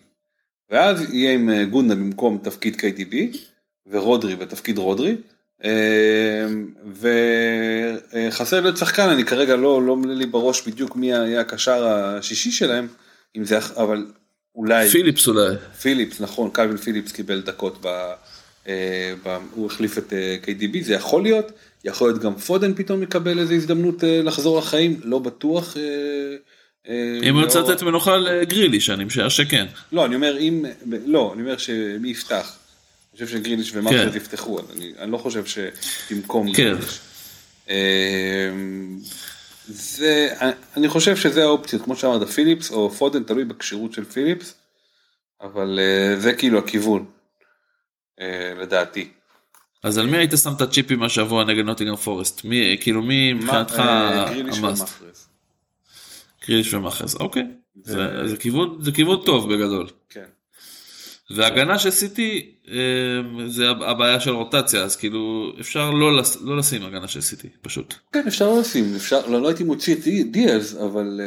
[0.70, 3.36] ואז יהיה עם גונדה במקום תפקיד KDB
[3.86, 5.16] ורודרי בתפקיד רודרי
[5.64, 5.70] אמ,
[8.30, 12.50] וחסר להיות שחקן, אני כרגע לא, לא עולה לי בראש בדיוק מי היה הקשר השישי
[12.50, 12.86] שלהם,
[13.36, 14.06] אם זה, אבל
[14.56, 14.88] אולי...
[14.88, 15.54] פיליפס אולי.
[15.80, 17.86] פיליפס, נכון, קלווין פיליפס קיבל דקות, ב,
[18.68, 21.52] אה, ב, הוא החליף את אה, KDB, זה יכול להיות,
[21.84, 25.76] יכול להיות גם פודן פתאום יקבל איזו הזדמנות אה, לחזור לחיים, לא בטוח.
[27.22, 29.66] אם הוא ירצה לתת מנוחה לגרילי, שאני משער שכן.
[29.92, 30.64] לא, אני אומר אם,
[31.06, 32.56] לא, אני אומר שמי יפתח.
[33.12, 34.16] אני חושב שגריליש ומרקרט כן.
[34.16, 36.62] יפתחו, אני, אני לא חושב שבמקום כן.
[36.62, 37.00] גריליש.
[39.66, 40.28] זה,
[40.76, 44.54] אני חושב שזה האופציות, כמו שאמרת, פיליפס או פודן, תלוי בכשירות של פיליפס,
[45.42, 47.04] אבל אה, זה כאילו הכיוון,
[48.20, 49.08] אה, לדעתי.
[49.82, 52.44] אז על מי היית שם את הצ'יפים השבוע נגד נוטיגרם פורסט?
[52.44, 55.02] מי, כאילו מי מבחינתך אה, המאסט?
[56.48, 57.42] גריליש ומאחז, אוקיי.
[57.84, 57.92] זה-
[58.22, 59.86] זה זה כיוון זה כיוון טוב בגדול.
[60.10, 60.24] כן.
[61.30, 62.74] והגנה של סיטי אה,
[63.48, 67.94] זה הבעיה של רוטציה אז כאילו אפשר לא לס- לא לשים הגנה של סיטי פשוט.
[68.12, 71.24] כן אפשר לא לשים אפשר לא, לא הייתי מוציא את די- דיאז אבל אה,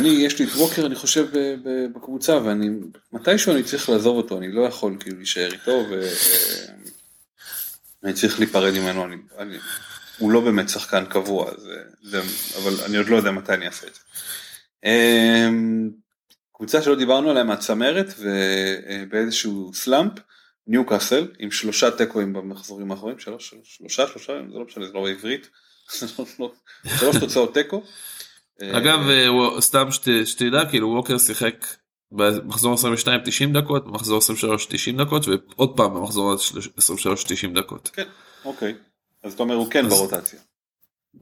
[0.00, 2.68] אני יש לי את ווקר אני חושב ב- ב- בקבוצה ואני
[3.12, 5.84] מתישהו אני צריך לעזוב אותו אני לא יכול כאילו להישאר איתו
[8.02, 9.56] ואני צריך להיפרד ממנו אני, אני,
[10.20, 12.20] הוא לא באמת שחקן קבוע אז, אה, זה,
[12.62, 14.00] אבל אני עוד לא יודע מתי אני אעשה את זה.
[14.84, 15.48] אה,
[16.56, 20.12] קבוצה שלא דיברנו עליה מהצמרת ובאיזשהו סלאמפ
[20.66, 25.02] ניו קאסל עם שלושה תיקואים במחזורים האחרונים שלוש שלושה שלושה זה לא משנה זה לא
[25.02, 25.48] בעברית
[25.98, 26.52] זה לא- לא-
[26.98, 27.82] שלוש תוצאות תיקו.
[28.62, 29.28] אגב אה,
[29.60, 31.66] סתם שת- שתדע כאילו ווקר שיחק
[32.12, 36.34] במחזור 22 90 דקות במחזור 23 90 דקות ועוד פעם במחזור
[36.76, 37.90] 23 90 דקות.
[37.92, 38.06] כן
[38.44, 38.74] אוקיי
[39.22, 40.38] אז אתה אומר הוא כן אז- ברוטציה.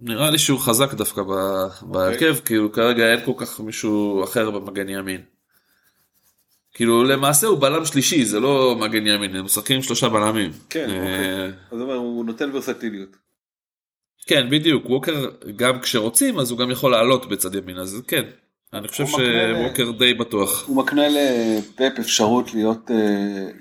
[0.03, 4.89] נראה לי שהוא חזק דווקא ב- בהרכב כאילו כרגע אין כל כך מישהו אחר במגן
[4.89, 5.21] ימין.
[6.75, 10.51] כאילו למעשה הוא בלם שלישי זה לא מגן ימין הם משחקים שלושה בלמים.
[10.71, 11.53] כן, אה, אוקיי.
[11.73, 13.17] אז הוא נותן ורסטיליות.
[14.27, 18.23] כן בדיוק ווקר גם כשרוצים אז הוא גם יכול לעלות בצד ימין אז כן
[18.73, 20.67] אני חושב שווקר די בטוח.
[20.69, 22.97] הוא מקנה לפפ אפשרות להיות אה,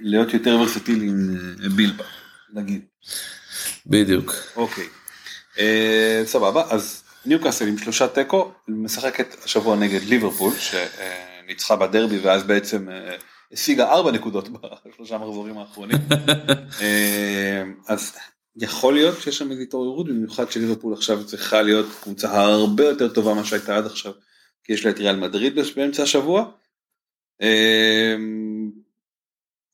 [0.02, 2.04] להיות יותר ורסטילי עם אה, בילבה
[2.54, 2.82] נגיד.
[3.90, 4.34] בדיוק.
[4.56, 4.88] אוקיי.
[5.60, 12.90] אה, סבבה אז ניוקאסל עם שלושה תיקו משחקת השבוע נגד ליברפול שניצחה בדרבי ואז בעצם
[12.90, 13.16] אה,
[13.52, 14.50] השיגה ארבע נקודות
[14.86, 15.98] בשלושה מחזורים האחרונים.
[16.82, 18.16] אה, אז
[18.56, 23.34] יכול להיות שיש שם איזו התעוררות במיוחד שליברפול עכשיו צריכה להיות קבוצה הרבה יותר טובה
[23.34, 24.12] ממה שהייתה עד עכשיו
[24.64, 26.46] כי יש לה את ריאל מדריד באמצע השבוע.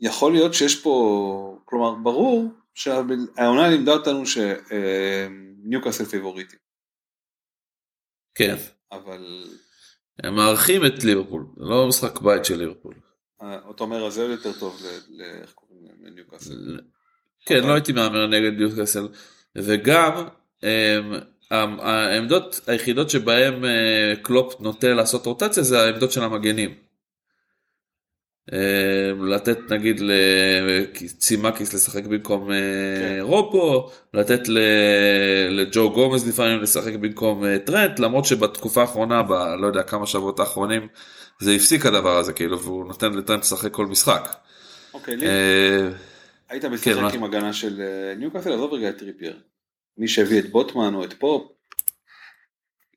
[0.02, 6.56] יכול להיות שיש פה כלומר ברור שהעונה לימדה אותנו שניוקאסל פיבוריטי
[8.36, 8.56] כן.
[8.92, 9.44] אבל
[10.24, 12.94] הם מארחים את ליברפול זה לא משחק בית של ליברפול.
[13.42, 14.88] אה, אתה אומר אז זה יותר טוב ל-
[15.22, 15.88] ל- איך קוראים?
[16.04, 16.80] לניוקאסל.
[17.46, 19.08] כן לא הייתי מהמר נגד ניוקאסל
[19.56, 20.28] וגם
[21.52, 26.76] העמדות היחידות שבהם אה, קלופ נוטה לעשות רוטציה זה העמדות של המגנים.
[28.52, 32.56] אמ, לתת נגיד לצימקיס לשחק במקום אה,
[33.00, 33.18] כן.
[33.22, 34.42] רופו, לתת
[35.50, 39.32] לג'ו גומז לפעמים לשחק במקום אה, טרנט, למרות שבתקופה האחרונה, ב...
[39.34, 40.88] לא יודע כמה שבועות האחרונים,
[41.40, 44.36] זה הפסיק הדבר הזה כאילו, והוא נותן לטרנט לשחק כל משחק.
[44.94, 45.90] אוקיי, לי- אה,
[46.50, 47.14] היית כן, משחק?
[47.14, 47.82] עם הגנה של
[48.18, 49.40] ניוקאסל עזוב רגע את טריפייר.
[49.98, 51.44] מי שהביא את בוטמן או את פופ.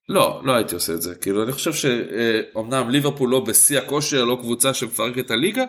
[0.09, 1.15] לא, לא הייתי עושה את זה.
[1.15, 5.65] כאילו, אני חושב שאומנם ליברפול לא בשיא הכושר, לא קבוצה שמפרקת את הליגה,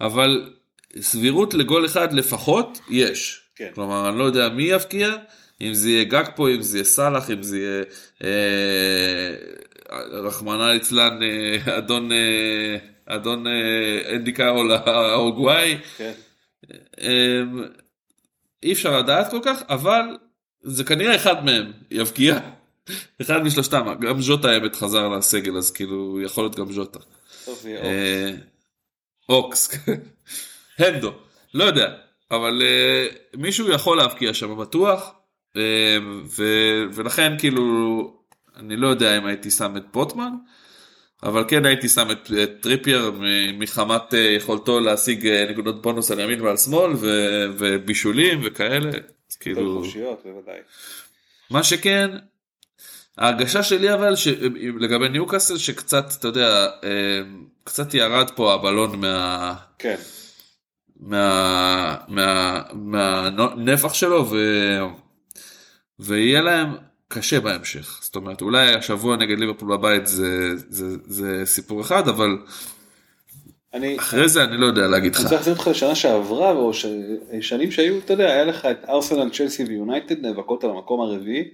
[0.00, 0.52] אבל
[1.00, 3.42] סבירות לגול אחד לפחות יש.
[3.56, 3.70] כן.
[3.74, 5.16] כלומר, אני לא יודע מי יבקיע,
[5.60, 7.82] אם זה יהיה גאקפו, אם זה יהיה סאלח, אם זה יהיה
[8.24, 9.34] אה,
[10.22, 12.76] רחמנא ליצלן, אה, אדון, אה,
[13.06, 15.78] אדון אה, אנדי קארול האורוגוואי.
[15.96, 16.12] כן.
[17.00, 17.64] אמ,
[18.62, 20.02] אי אפשר לדעת כל כך, אבל
[20.62, 22.38] זה כנראה אחד מהם יבקיע.
[23.20, 26.98] אחד משלושתם, גם ז'וטה האמת חזר לסגל אז כאילו יכול להיות גם ז'וטה.
[27.66, 28.30] אה,
[29.28, 29.70] אוקס,
[30.78, 31.12] הנדו,
[31.54, 31.94] לא יודע,
[32.30, 33.06] אבל אה,
[33.36, 35.14] מישהו יכול להבקיע שם בטוח,
[35.56, 35.98] אה,
[36.38, 37.62] ו- ולכן כאילו
[38.56, 40.32] אני לא יודע אם הייתי שם את בוטמן,
[41.22, 43.12] אבל כן הייתי שם את, את טריפייר
[43.58, 48.90] מחמת יכולתו להשיג נקודות בונוס על ימין ועל שמאל ו- ובישולים וכאלה,
[49.30, 49.36] אז.
[49.36, 50.58] כאילו, חופשיות בוודאי.
[51.50, 52.10] מה שכן,
[53.18, 54.28] ההרגשה שלי אבל ש...
[54.78, 57.20] לגבי ניוקאסל שקצת אתה יודע אה,
[57.64, 59.54] קצת ירד פה הבלון מה...
[59.78, 59.96] כן.
[61.00, 61.96] מה...
[62.08, 62.62] מה...
[62.72, 64.36] מהנפח שלו ו...
[65.98, 66.76] ויהיה להם
[67.08, 67.98] קשה בהמשך.
[68.02, 72.38] זאת אומרת אולי השבוע נגד ליברפול בבית זה, זה, זה סיפור אחד אבל
[73.74, 76.74] אני אחרי זה אני לא יודע להגיד אני לך צריך להחזיר אותך לשנה שעברה או
[76.74, 76.86] ש-
[77.40, 81.44] שנים שהיו אתה יודע היה לך את ארסנל צ'לסי ויונייטד נאבקות על המקום הרביעי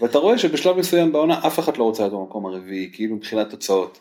[0.00, 4.00] ואתה רואה שבשלב מסוים בעונה אף אחד לא רוצה להיות במקום הרביעי כאילו מבחינת תוצאות.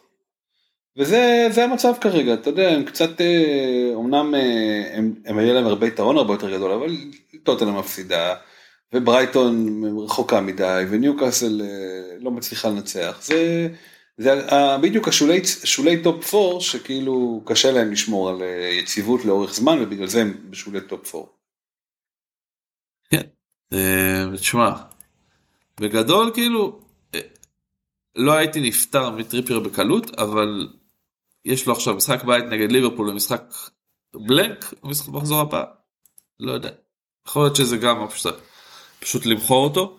[0.97, 5.65] וזה זה המצב כרגע אתה יודע הם קצת אה, אמנם אה, הם, הם היה להם
[5.65, 6.97] הרבה יתרון הרבה יותר גדול אבל
[7.43, 8.35] טוטנאם מפסידה
[8.93, 13.67] וברייטון רחוקה מדי וניוקאסל אה, לא מצליחה לנצח זה.
[14.17, 19.53] זה ה- בדיוק השולי שולי טופ 4 שכאילו קשה להם לשמור על אה, יציבות לאורך
[19.53, 21.27] זמן ובגלל זה הם בשולי טופ 4.
[23.73, 24.69] אה, תשמע,
[25.79, 26.79] בגדול כאילו
[27.15, 27.19] אה,
[28.15, 30.67] לא הייתי נפטר מטריפייר בקלות אבל
[31.45, 33.43] יש לו עכשיו משחק בית נגד ליברפול ומשחק
[34.15, 35.63] blank במשחק מחזור הבא
[36.39, 36.69] לא יודע
[37.27, 38.35] יכול להיות שזה גם פשוט,
[38.99, 39.97] פשוט למכור אותו.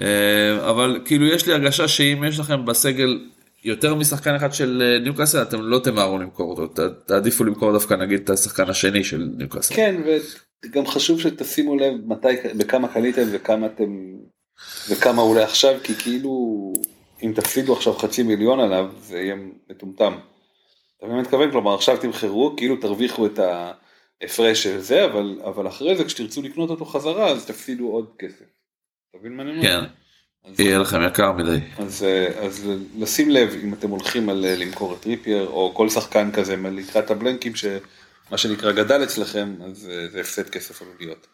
[0.00, 3.24] אה, אבל כאילו יש לי הרגשה שאם יש לכם בסגל
[3.64, 8.20] יותר משחקן אחד של אה, ניוקאסל אתם לא תמהרו למכור אותו תעדיפו למכור דווקא נגיד
[8.20, 9.74] את השחקן השני של ניוקאסל.
[9.74, 10.00] כן
[10.64, 12.28] וגם חשוב שתשימו לב מתי
[12.58, 14.16] בכמה קניתם וכמה אתם
[14.90, 16.72] וכמה אולי עכשיו כי כאילו
[17.22, 19.34] אם תפסידו עכשיו חצי מיליון עליו זה יהיה
[19.70, 20.12] מטומטם.
[20.98, 21.50] אתה מבין מה מתכוון?
[21.50, 26.70] כלומר עכשיו תמכרו כאילו תרוויחו את ההפרש של זה אבל אבל אחרי זה כשתרצו לקנות
[26.70, 28.44] אותו חזרה אז תפסידו עוד כסף.
[29.10, 29.62] אתה מבין מה אני אומר?
[29.62, 29.80] כן,
[30.44, 31.58] אז- יהיה לכם יקר מדי.
[31.78, 32.06] אז,
[32.40, 36.56] אז לשים לב אם אתם הולכים על אה, למכור את ריפייר או כל שחקן כזה
[36.56, 41.26] לקראת הבלנקים שמה שנקרא גדל אצלכם אז אה, זה הפסד כסף עלול להיות.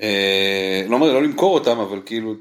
[0.00, 2.34] אה, לא אומר לא למכור אותם אבל כאילו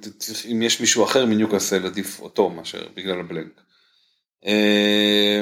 [0.51, 3.61] אם יש מישהו אחר מניוקאסל עדיף אותו מאשר בגלל הבלנק.
[4.45, 5.41] אה,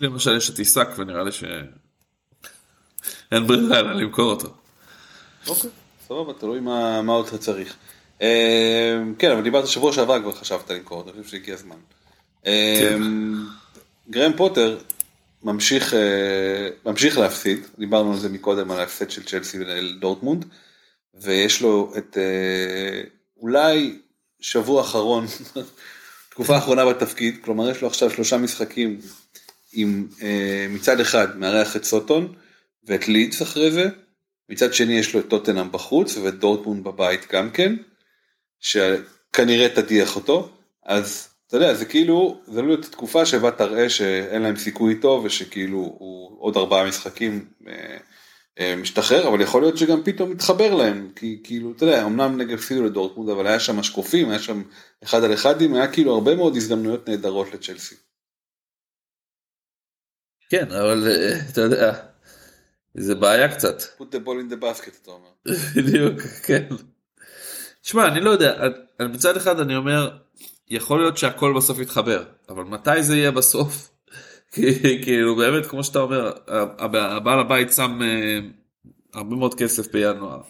[0.00, 1.70] למשל יש את עיסק ונראה לי שאין
[3.46, 4.48] ברירה אלא למכור אותו.
[5.46, 5.70] אוקיי,
[6.08, 7.76] סבבה, תלוי מה, עוד אתה צריך.
[8.22, 11.76] אה, כן, אבל דיברת שבוע שעבר כבר חשבת למכור, אני חושב שהגיע הזמן.
[12.44, 13.02] כן.
[14.10, 14.78] גרם פוטר
[15.44, 20.44] ממשיך, אה, ממשיך להפסיד, דיברנו על זה מקודם, על ההפסד של צ'לסי לדורטמונד,
[21.14, 23.02] ויש לו את אה,
[23.36, 23.98] אולי
[24.40, 25.26] שבוע אחרון,
[26.30, 29.00] תקופה אחרונה בתפקיד, כלומר יש לו עכשיו שלושה משחקים
[29.72, 32.34] עם אה, מצד אחד מארח את סוטון
[32.84, 33.88] ואת לידס אחרי זה,
[34.48, 37.76] מצד שני יש לו את טוטנאם בחוץ ואת דורטמונד בבית גם כן,
[38.60, 40.50] שכנראה תדיח אותו,
[40.84, 45.24] אז אתה יודע, זה כאילו, זה עלול להיות תקופה שבה תראה שאין להם סיכוי טוב
[45.24, 47.96] ושכאילו הוא עוד ארבעה משחקים אה,
[48.58, 52.54] אה, משתחרר, אבל יכול להיות שגם פתאום מתחבר להם, כי כאילו, אתה יודע, אמנם נגד
[52.54, 54.62] הפסידו לדורטמונד, אבל היה שם משקופים, היה שם
[55.04, 57.94] אחד על אחדים, היה כאילו הרבה מאוד הזדמנויות נהדרות לצ'לסי.
[60.50, 61.94] כן אבל אה, אתה יודע
[62.94, 63.82] זה בעיה קצת.
[63.82, 65.30] put the ball in the basket אתה אומר.
[65.76, 66.68] בדיוק כן.
[67.82, 68.68] שמע אני לא יודע
[69.00, 70.21] מצד אחד אני אומר
[70.72, 73.90] יכול להיות שהכל בסוף יתחבר אבל מתי זה יהיה בסוף.
[75.04, 78.38] כאילו באמת כמו שאתה אומר הב- הבעל הבית שם אה,
[79.14, 80.40] הרבה מאוד כסף בינואר.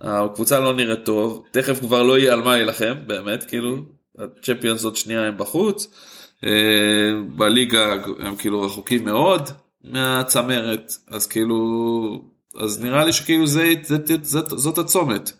[0.00, 3.76] הקבוצה לא נראית טוב תכף כבר לא יהיה על מה להילחם באמת כאילו
[4.18, 5.86] הצ'מפיונס עוד שנייה הם בחוץ.
[6.44, 9.48] אה, בליגה הם כאילו רחוקים מאוד
[9.84, 11.58] מהצמרת אז כאילו
[12.60, 15.32] אז נראה לי שכאילו זה, זה, זה זאת הצומת.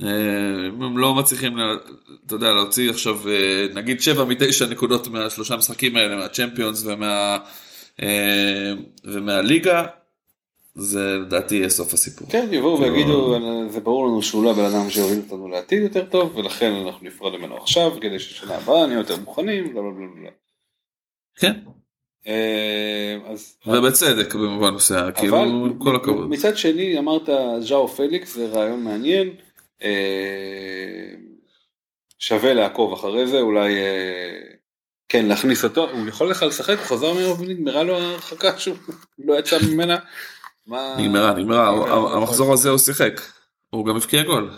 [0.00, 1.56] אה, הם לא מצליחים
[2.26, 7.38] אתה יודע להוציא עכשיו אה, נגיד 7 מ-9 נקודות מהשלושה משחקים האלה מהצ'מפיונס ומה,
[8.02, 8.72] אה,
[9.04, 9.84] ומהליגה
[10.74, 12.28] זה לדעתי יהיה סוף הסיפור.
[12.30, 13.36] כן, יבואו כאילו- ויגידו,
[13.70, 17.36] זה ברור לנו שהוא לא הבן אדם שיוביל אותנו לעתיד יותר טוב, ולכן אנחנו נפרד
[17.36, 20.30] ממנו עכשיו, כדי ששנה הבאה נהיה יותר מוכנים, בלה בלה בלה.
[21.36, 21.52] כן.
[22.26, 23.56] אה, אז...
[23.66, 25.36] ובצדק במובן מסוים כאילו
[25.78, 26.30] כל הכבוד.
[26.30, 27.28] מצד שני אמרת
[27.60, 29.32] ז'או פליקס זה רעיון מעניין, אה,
[32.18, 34.38] שווה לעקוב אחרי זה, אולי אה,
[35.08, 38.76] כן להכניס אותו, הוא יכול לך לשחק, הוא חזר ממנו ונגמרה לו ההרחקה שהוא
[39.18, 39.98] לא יצא ממנה.
[40.66, 42.16] נגמרה נגמרה נגמרה.
[42.16, 43.20] המחזור הזה הוא שיחק.
[43.70, 44.50] הוא גם הבקיע גול.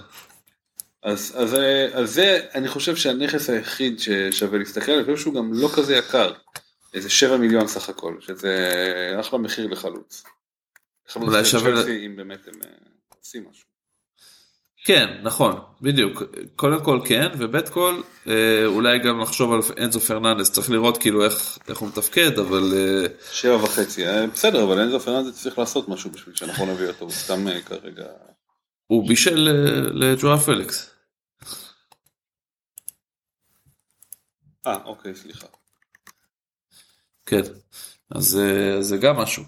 [1.03, 5.51] אז, אז, אה, אז זה אני חושב שהנכס היחיד ששווה להסתכל, אני חושב שהוא גם
[5.55, 6.33] לא כזה יקר,
[6.95, 8.71] איזה 7 מיליון סך הכל, שזה
[9.21, 10.25] אחלה מחיר לחלוץ.
[11.17, 12.69] אולי של שווה- אם באמת הם אה,
[13.19, 13.74] עושים משהו.
[14.85, 16.23] כן נכון בדיוק
[16.57, 21.25] קודם כל כן ובית כל אה, אולי גם לחשוב על אנזו פרננדס צריך לראות כאילו
[21.25, 25.89] איך איך הוא מתפקד אבל אה, שבע וחצי, אה, בסדר, אבל אנזו פרננדס צריך לעשות
[25.89, 28.05] משהו בשביל שאנחנו נביא אותו, הוא סתם כרגע.
[28.87, 30.91] הוא בישל אה, לז'ואאו פליקס.
[34.67, 35.47] אה, אוקיי, סליחה.
[37.27, 37.43] כן.
[38.11, 38.41] אז
[38.81, 39.45] זה גם משהו.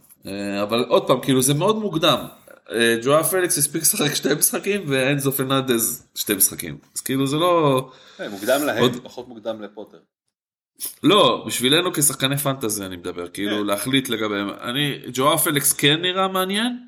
[0.62, 2.26] אבל עוד פעם כאילו זה מאוד מוקדם.
[2.72, 6.78] אה, ג'ואו פליקס הספיק לשחק שתי משחקים ואנזו פרננדס שתי משחקים.
[6.94, 7.88] אז כאילו זה לא...
[8.20, 9.98] אה, מוקדם להם, עוד- פחות מוקדם לפוטר.
[11.02, 13.66] לא, בשבילנו כשחקני פנטזי אני מדבר, כאילו כן.
[13.66, 14.48] להחליט לגביהם.
[14.62, 16.78] אני, ג'ואו פליקס כן נראה מעניין.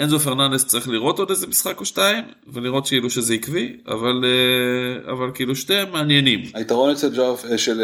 [0.00, 5.12] אנזו פרננדס צריך לראות עוד איזה משחק או שתיים ולראות כאילו שזה עקבי אבל אה,
[5.12, 7.20] אבל כאילו שתיהם מעניינים היתרון אצל
[7.50, 7.80] אה, של,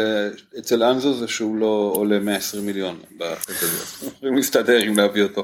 [0.59, 2.99] אצל אנזו זה שהוא לא עולה 120 מיליון.
[4.07, 5.43] יכולים להסתדר אם להביא אותו.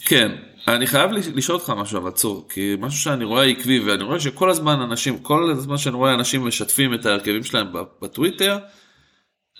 [0.00, 0.32] כן
[0.68, 4.20] אני חייב לש- לשאול אותך משהו אבל צור כי משהו שאני רואה עקבי ואני רואה
[4.20, 7.66] שכל הזמן אנשים כל הזמן שאני רואה אנשים משתפים את ההרכבים שלהם
[8.02, 8.58] בטוויטר.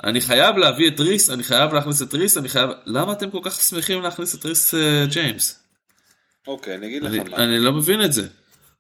[0.05, 3.41] אני חייב להביא את ריס אני חייב להכניס את ריס אני חייב למה אתם כל
[3.43, 5.63] כך שמחים להכניס את ריס אה, ג'יימס
[6.47, 7.37] אוקיי, אני אגיד אני, לך מה.
[7.37, 8.27] אני לא מבין את זה.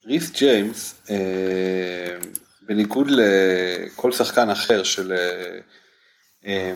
[0.07, 2.17] ריס ג'יימס, אה,
[2.63, 5.13] בניגוד לכל שחקן אחר של,
[6.47, 6.73] אה,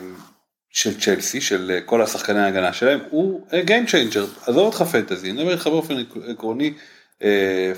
[0.76, 5.30] של צ'לסי, של אה, כל השחקני ההגנה שלהם, הוא אה, game changer, עזוב אותך פנטזי,
[5.30, 5.94] אני אומר לך באופן
[6.28, 6.74] עקרוני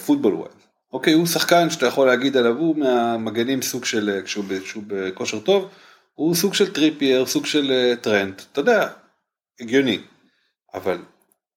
[0.07, 0.55] football wise.
[0.92, 4.44] אוקיי, הוא שחקן שאתה יכול להגיד עליו, הוא מהמגנים סוג של, אה, כשהוא
[4.86, 5.68] בכושר טוב,
[6.14, 8.88] הוא סוג של טריפייר, סוג של טרנד, אתה יודע,
[9.61, 10.01] הגיוני.
[10.74, 10.99] אבל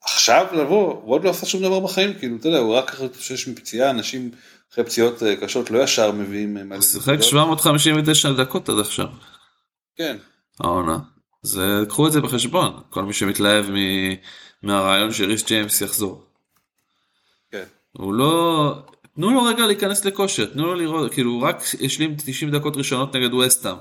[0.04, 3.08] עכשיו לבוא, הוא עוד לא עשה שום דבר בחיים, כאילו, אתה יודע, הוא רק אחרי
[3.20, 4.32] שיש מפציעה, אנשים
[4.74, 6.72] אחרי פציעות קשות לא ישר מביאים.
[6.72, 9.08] הוא שיחק 759 דקות עד עכשיו.
[9.96, 10.18] כן.
[10.60, 10.98] העונה.
[11.42, 13.76] זה קחו את זה בחשבון כל מי שמתלהב מ...
[14.64, 16.24] מהרעיון שריס ג'יימס יחזור.
[17.52, 17.64] כן.
[17.92, 18.74] הוא לא
[19.16, 23.16] תנו לו רגע להיכנס לכושר תנו לו לראות כאילו הוא רק השלים 90 דקות ראשונות
[23.16, 23.76] נגד ווסטאם.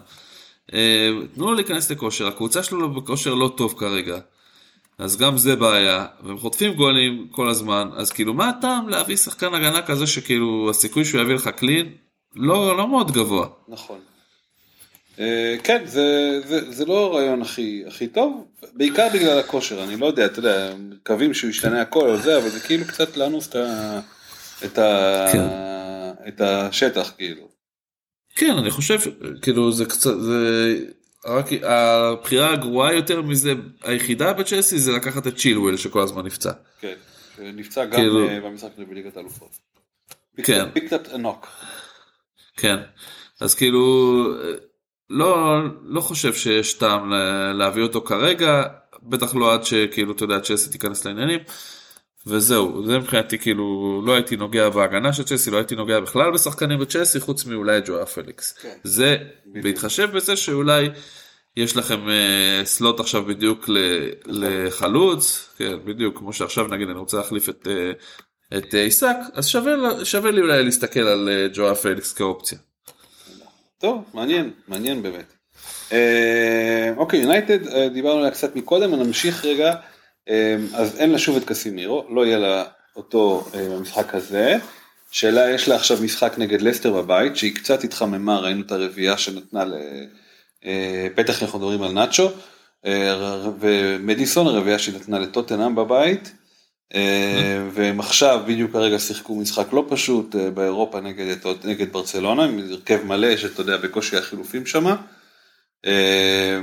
[0.74, 4.18] אה, תנו לו להיכנס לכושר הקבוצה שלו בכושר לא טוב כרגע.
[4.98, 9.54] אז גם זה בעיה והם חוטפים גולים כל הזמן אז כאילו מה הטעם להביא שחקן
[9.54, 11.92] הגנה כזה שכאילו הסיכוי שהוא יביא לך קלין
[12.34, 13.48] לא לא מאוד גבוה.
[13.68, 13.98] נכון.
[15.18, 20.06] אה, כן, זה, זה, זה לא הרעיון הכי, הכי טוב, בעיקר בגלל הכושר, אני לא
[20.06, 23.56] יודע, אתה יודע, מקווים שהוא ישתנה הכל או זה, אבל זה כאילו קצת לאנוס את,
[23.56, 24.00] ה,
[24.64, 25.44] את, ה, כן.
[26.28, 27.48] את השטח, כאילו.
[28.36, 28.98] כן, אני חושב,
[29.42, 30.76] כאילו, זה קצת, זה...
[31.26, 33.52] רק הבחירה הגרועה יותר מזה,
[33.82, 36.52] היחידה בצ'לסי זה לקחת את צ'ילואל שכל הזמן נפצע.
[36.80, 36.94] כן,
[37.38, 38.28] נפצע גם כאילו...
[38.28, 39.58] אה, במשחק בליגת האלופות.
[40.42, 40.70] כן.
[40.72, 41.46] פיקטת ענוק.
[42.56, 42.76] כן,
[43.40, 44.24] אז כאילו
[45.11, 47.12] לא, לא חושב שיש טעם
[47.54, 48.62] להביא אותו כרגע,
[49.02, 51.40] בטח לא עד שכאילו, אתה יודע, צ'לסי תיכנס לעניינים.
[52.26, 56.78] וזהו, זה מבחינתי כאילו, לא הייתי נוגע בהגנה של צ'לסי, לא הייתי נוגע בכלל בשחקנים
[56.78, 58.52] בצ'לסי, חוץ מאולי ג'ואה פליקס.
[58.52, 58.76] כן.
[58.84, 59.64] זה, בדיוק.
[59.64, 60.88] בהתחשב בזה שאולי
[61.56, 63.78] יש לכם uh, סלוט עכשיו בדיוק ל,
[64.26, 70.04] לחלוץ, כן, בדיוק, כמו שעכשיו נגיד אני רוצה להחליף את, uh, את עיסק, אז שווה,
[70.04, 72.58] שווה לי אולי להסתכל על uh, ג'ואה פליקס כאופציה.
[73.80, 75.32] טוב, מעניין, מעניין באמת.
[75.92, 79.74] אה, אוקיי, יונייטד, אה, דיברנו עליה קצת מקודם, נמשיך רגע.
[80.28, 82.64] אה, אז אין לה שוב את קסימירו, לא יהיה לה
[82.96, 84.56] אותו במשחק הזה.
[85.10, 89.64] שאלה, יש לה עכשיו משחק נגד לסטר בבית, שהיא קצת התחממה, ראינו את הרביעייה שנתנה
[89.64, 89.74] ל...
[91.14, 92.30] בטח אנחנו מדברים על נאצ'ו,
[93.60, 96.32] ומדיסון הרביעייה שנתנה לטוטנאם בבית.
[96.95, 102.59] אה, והם עכשיו בדיוק כרגע שיחקו משחק לא פשוט אה, באירופה נגד, נגד ברצלונה, עם
[102.59, 104.86] הרכב מלא שאתה יודע בקושי החילופים שם.
[105.86, 106.59] אה,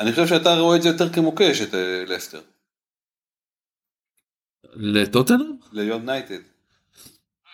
[0.00, 1.74] אני חושב שאתה רואה את זה יותר כמוקש את
[2.06, 2.40] לסטר.
[4.74, 5.56] לטוטנאם?
[5.72, 6.40] ליונייטד.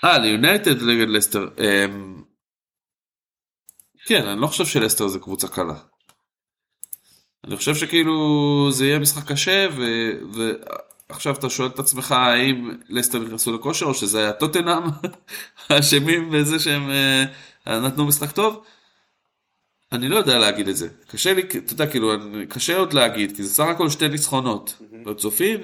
[0.05, 1.49] אה ליונייטד נגד לסטר.
[4.07, 5.75] כן אני לא חושב שלסטר זה קבוצה קלה.
[7.47, 8.13] אני חושב שכאילו
[8.73, 9.83] זה יהיה משחק קשה ו...
[11.09, 14.83] עכשיו אתה שואל את עצמך האם לסטר נכנסו לכושר או שזה היה טוטנאם
[15.79, 16.91] אשמים בזה שהם
[17.67, 18.65] uh, נתנו משחק טוב.
[19.93, 22.13] אני לא יודע להגיד את זה קשה לי אתה יודע כאילו
[22.49, 25.61] קשה עוד להגיד כי זה סך הכל שתי ניצחונות לא צופים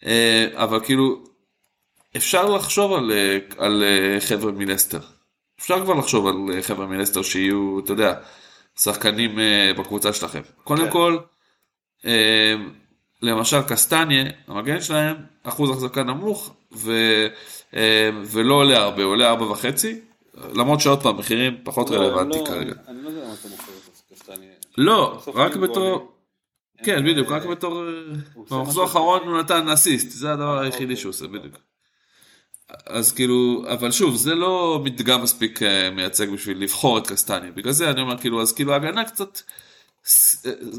[0.00, 0.06] uh,
[0.54, 1.24] אבל כאילו
[2.16, 5.00] אפשר לחשוב על, uh, על uh, חבר'ה מלסטר
[5.60, 8.14] אפשר כבר לחשוב על uh, חבר'ה מלסטר שיהיו אתה יודע
[8.78, 10.90] שחקנים uh, בקבוצה שלכם קודם כן.
[10.90, 11.18] כל.
[13.22, 16.92] למשל קסטניה, המגן שלהם, אחוז החזקה נמוך ו,
[17.74, 20.00] אה, ולא עולה הרבה, עולה ארבע וחצי,
[20.54, 22.72] למרות שעוד פעם מחירים פחות לא, רלוונטי לא, כרגע.
[22.88, 24.50] אני לא יודע למה אתה מוכר את קסטניה.
[24.78, 26.12] לא, רק בתור,
[26.84, 27.82] כן בדיוק, רק בתור,
[28.50, 31.56] במחזור האחרון הוא נתן אסיסט, זה הדבר אה, היחידי שהוא עושה בדיוק.
[32.86, 37.72] אז כאילו, אבל שוב, זה לא מדגם מספיק אה, מייצג בשביל לבחור את קסטניה, בגלל
[37.72, 39.40] זה אני אומר כאילו, אז כאילו ההגנה קצת,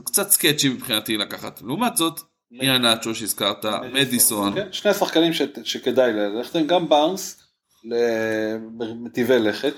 [0.04, 1.62] קצת סקצ'י מבחינתי לקחת.
[1.62, 4.56] לעומת זאת, נאצ'ו שהזכרת, מדיסון.
[4.56, 5.32] כן, שני שחקנים
[5.64, 7.44] שכדאי ללכת, גם בארנס,
[7.84, 9.74] למטיבי לכת.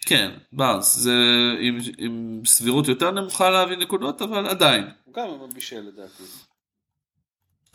[0.00, 1.14] כן, בארנס, זה
[1.60, 4.84] עם, עם סבירות יותר נמוכה להביא נקודות, אבל עדיין.
[5.12, 6.22] גם בישל לדעתי.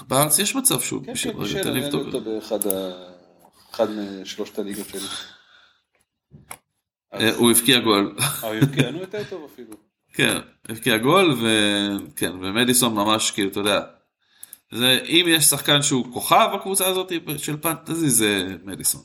[0.07, 3.88] בארנס יש מצב שהוא כן, בישל, כן, בישל, אני אוהב אותו באחד
[4.21, 5.07] משלושת הליגות שלי.
[7.13, 8.15] אה, הוא הבקיע גול.
[8.19, 9.90] אה, הוא הבקיע, נו יותר טוב אפילו.
[10.13, 10.38] כן,
[10.69, 13.81] הבקיע גול וכן, ומדיסון ממש כאילו אתה יודע,
[14.71, 19.01] זה, אם יש שחקן שהוא כוכב בקבוצה הזאת של פנטזי זה מדיסון.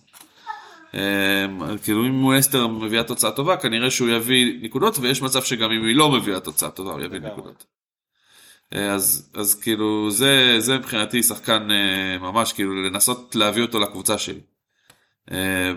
[0.95, 5.73] אמ, כאילו אם הוא אסטר מביאה תוצאה טובה כנראה שהוא יביא נקודות ויש מצב שגם
[5.73, 7.67] אם היא לא מביאה תוצאה טובה הוא יביא נקודות.
[8.75, 14.19] אה, אז, אז כאילו זה, זה מבחינתי שחקן אה, ממש כאילו לנסות להביא אותו לקבוצה
[14.19, 14.41] שלי
[15.33, 15.73] אה,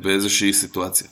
[0.00, 1.08] באיזושהי סיטואציה.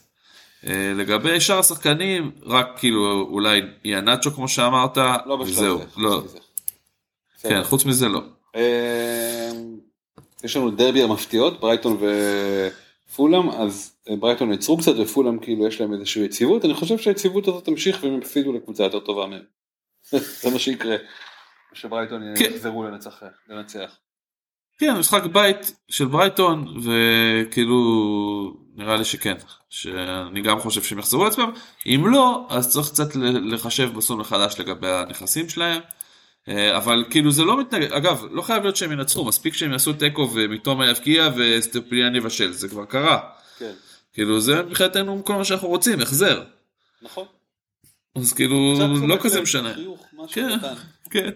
[0.67, 6.23] אה, לגבי שאר השחקנים, רק כאילו אולי יאנצ'ו כמו שאמרת, לא וזהו, לא.
[7.43, 8.23] כן, חוץ מזה לא.
[8.57, 9.51] אה,
[10.45, 11.99] יש לנו דרבי המפתיעות, ברייטון
[13.11, 17.49] ופולאם, אז אה, ברייטון יצרו קצת ופולאם כאילו יש להם איזושהי יציבות, אני חושב שהיציבות
[17.49, 19.43] הזאת תמשיך והם יפסידו לקבוצה יותר טובה מהם.
[20.43, 20.97] זה מה שיקרה.
[21.73, 22.45] שברייטון כן.
[22.45, 22.85] יחזרו
[23.49, 23.99] לנצח.
[24.79, 27.77] כן, משחק בית של ברייטון, וכאילו,
[28.75, 29.35] נראה לי שכן,
[29.71, 31.51] שאני גם חושב שהם יחזרו לעצמם.
[31.87, 35.81] אם לא, אז צריך קצת לחשב מסלול מחדש לגבי הנכסים שלהם.
[36.49, 39.93] אה, אבל כאילו זה לא מתנגד, אגב, לא חייב להיות שהם ינצחו, מספיק שהם יעשו
[39.93, 43.21] תיקו ומתומה יבקיע וסטופיאן יבשל, זה כבר קרה.
[43.59, 43.73] כן.
[44.13, 46.45] כאילו זה מבחינתנו כל מה שאנחנו רוצים, החזר.
[47.03, 47.27] נכון.
[48.17, 48.79] אז כאילו,
[49.09, 49.75] לא כזה משנה.
[49.75, 50.59] חיוך, משהו כן.
[50.59, 50.75] קטן.
[51.11, 51.31] כן.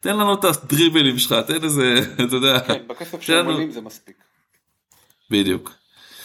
[0.00, 1.94] תן לנו את הדריבלים שלך, תן איזה,
[2.26, 2.60] אתה יודע.
[2.60, 4.16] כן, בכסף לנו- עולים זה מספיק.
[5.30, 5.70] בדיוק.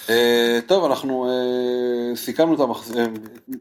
[0.10, 3.02] אה, טוב, אנחנו אה, סיכמנו את המחזור,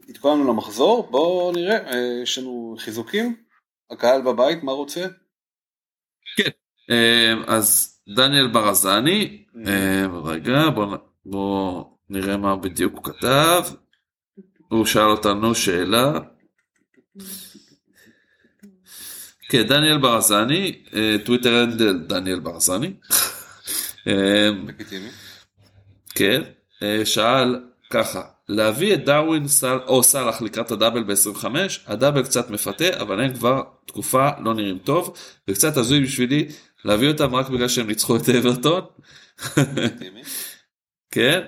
[0.09, 3.35] התכוננו למחזור, בואו נראה, אה, יש לנו חיזוקים,
[3.91, 5.05] הקהל בבית, מה רוצה?
[6.89, 13.63] אה, אז דניאל ברזני, אה, רגע בוא נ- בוא נראה מה בדיוק הוא כתב.
[14.67, 16.19] הוא שאל אותנו שאלה.
[19.51, 22.93] כן, דניאל ברזני, אה, טוויטר הנדל דניאל ברזני.
[24.07, 24.49] אה.
[26.15, 26.41] כן,
[26.83, 27.59] אה, שאל
[27.89, 31.45] ככה, להביא את דרווין סל, או סאלח לקראת הדאבל ב-25,
[31.87, 35.17] הדאבל קצת מפתה, אבל הם כבר תקופה לא נראים טוב,
[35.47, 36.47] וקצת הזוי בשבילי
[36.85, 38.81] להביא אותם רק בגלל שהם ניצחו את אברטון.
[41.13, 41.41] כן,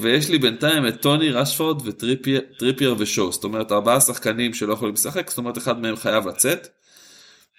[0.00, 5.28] ויש לי בינתיים את טוני רשפורד וטריפייר ושואו, זאת אומרת ארבעה שחקנים שלא יכולים לשחק,
[5.28, 6.68] זאת אומרת אחד מהם חייב לצאת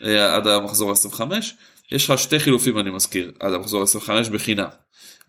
[0.01, 1.55] עד המחזור 25,
[1.91, 4.67] יש לך שתי חילופים אני מזכיר, עד המחזור 25 בחינם.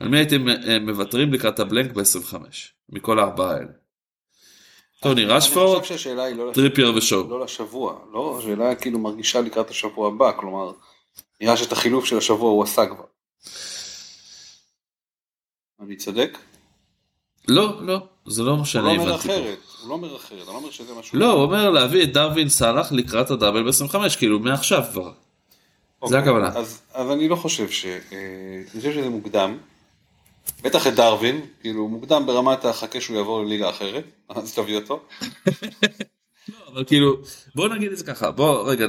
[0.01, 2.35] על מי הייתם אה, מוותרים לקראת הבלנק ב-25,
[2.89, 3.73] מכל הארבעה האלה?
[5.01, 5.83] טוני רשפורד,
[6.37, 7.31] לא טריפייר ושואו.
[7.31, 10.73] לא לשבוע, לא, השאלה כאילו מרגישה לקראת השבוע הבא, כלומר,
[11.41, 13.05] נראה שאת החילוף של השבוע הוא עשה כבר.
[15.81, 16.39] אני צודק?
[17.48, 19.35] לא, לא, זה לא מה הוא שאני לא אומר הבנתי פה.
[19.35, 21.18] אחרת, הוא לא אומר אחרת, אני לא אומר שזה משהו...
[21.18, 25.12] לא, הוא אומר להביא את דרווין סאלח לקראת הדאבל ב-25, כאילו מעכשיו כבר.
[26.02, 26.48] אוקיי, הכוונה.
[26.48, 27.86] אז, אז אני לא חושב ש...
[27.86, 27.98] אה,
[28.74, 29.59] אני חושב שזה מוקדם.
[30.62, 35.02] בטח את דרווין, כאילו מוקדם ברמת החכה שהוא יעבור לליגה אחרת, אז תביא אותו.
[36.73, 37.16] אבל כאילו,
[37.55, 38.86] בוא נגיד את זה ככה, בוא רגע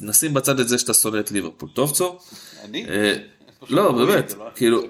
[0.00, 2.18] נשים בצד את זה שאתה שונא את ליברפול, טוב צור?
[2.64, 2.86] אני?
[2.88, 3.16] אה,
[3.68, 4.82] לא, באמת, זה לא- כאילו,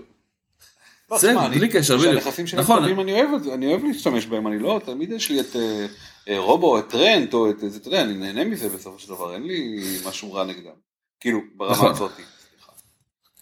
[1.10, 2.18] לא, אני- בלי קשר, בדיוק.
[2.18, 2.78] כשהנכסים שלי נכון.
[2.80, 5.56] טובים אני אוהב את זה, אני אוהב להשתמש בהם, אני לא, תמיד יש לי את
[5.56, 5.86] אה,
[6.28, 9.34] אה, רובו, את טרנט, או את זה, אתה יודע, אני נהנה מזה בסופו של דבר,
[9.34, 10.70] אין לי משהו רע נגדם.
[11.20, 11.90] כאילו, ברמה נכון.
[11.90, 12.10] הזאת.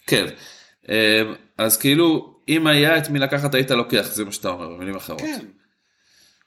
[0.07, 0.25] כן.
[0.89, 1.21] אה,
[1.57, 5.21] אז כאילו, אם היה את מי לקחת היית לוקח, זה מה שאתה אומר, במילים אחרות.
[5.21, 5.45] כן,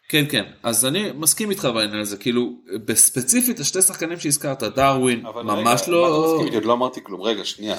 [0.08, 2.52] כן, כן, אז אני מסכים איתך בעניין הזה, כאילו,
[2.84, 6.24] בספציפית השתי שחקנים שהזכרת, דרווין, ממש רגע, מה אתה לא...
[6.26, 6.56] מסכים איתי?
[6.56, 7.76] עוד לא אמרתי כלום, רגע, שנייה.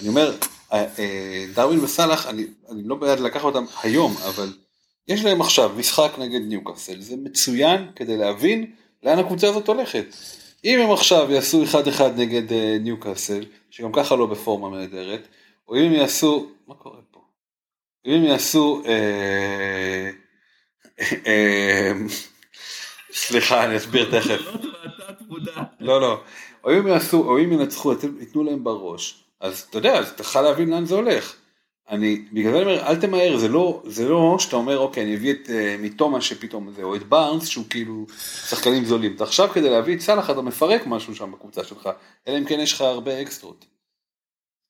[0.00, 0.32] אני אומר,
[1.54, 4.52] דרווין וסאלח, אני אני לא בעד לקחת אותם היום, אבל
[5.08, 8.72] יש להם עכשיו משחק נגד ניוקאסל, זה מצוין כדי להבין
[9.02, 10.04] לאן הקבוצה הזאת הולכת.
[10.64, 15.28] אם הם עכשיו יעשו 1-1 נגד אה, ניוקאסל, שגם ככה לא בפורמה נהדרת,
[15.68, 17.20] או אם הם יעשו, מה קורה פה?
[18.06, 20.10] אם הם יעשו, אה,
[21.26, 21.92] אה,
[23.12, 24.40] סליחה, אני אסביר תכף.
[25.80, 26.20] לא, לא.
[26.64, 29.25] או אם יעשו, או אם ינצחו, ייתנו להם בראש.
[29.40, 31.36] אז אתה יודע, אז אתה יכול להבין לאן זה הולך.
[31.90, 35.16] אני, בגלל זה אני אומר, אל תמהר, זה לא, זה לא שאתה אומר, אוקיי, אני
[35.16, 38.06] אביא את uh, מתומה שפתאום זה, או את בארנס, שהוא כאילו
[38.48, 39.14] שחקנים זולים.
[39.16, 41.88] אתה עכשיו כדי להביא את סאלח, אתה מפרק משהו שם בקבוצה שלך,
[42.28, 43.64] אלא אם כן יש לך הרבה אקסטרות.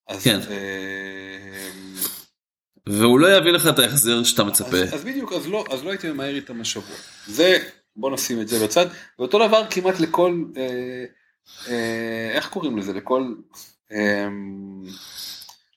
[0.08, 0.40] אז, כן.
[0.50, 1.70] אה,
[2.86, 4.76] והוא לא יביא לך את ההחזר שאתה מצפה.
[4.76, 6.96] אז, אז בדיוק, אז לא, אז לא הייתי ממהר איתם השבוע.
[7.26, 7.58] זה,
[7.96, 8.86] בוא נשים את זה בצד.
[9.18, 11.04] ואותו דבר כמעט לכל, אה,
[11.68, 12.92] אה, איך קוראים לזה?
[12.92, 13.60] לכל, אה,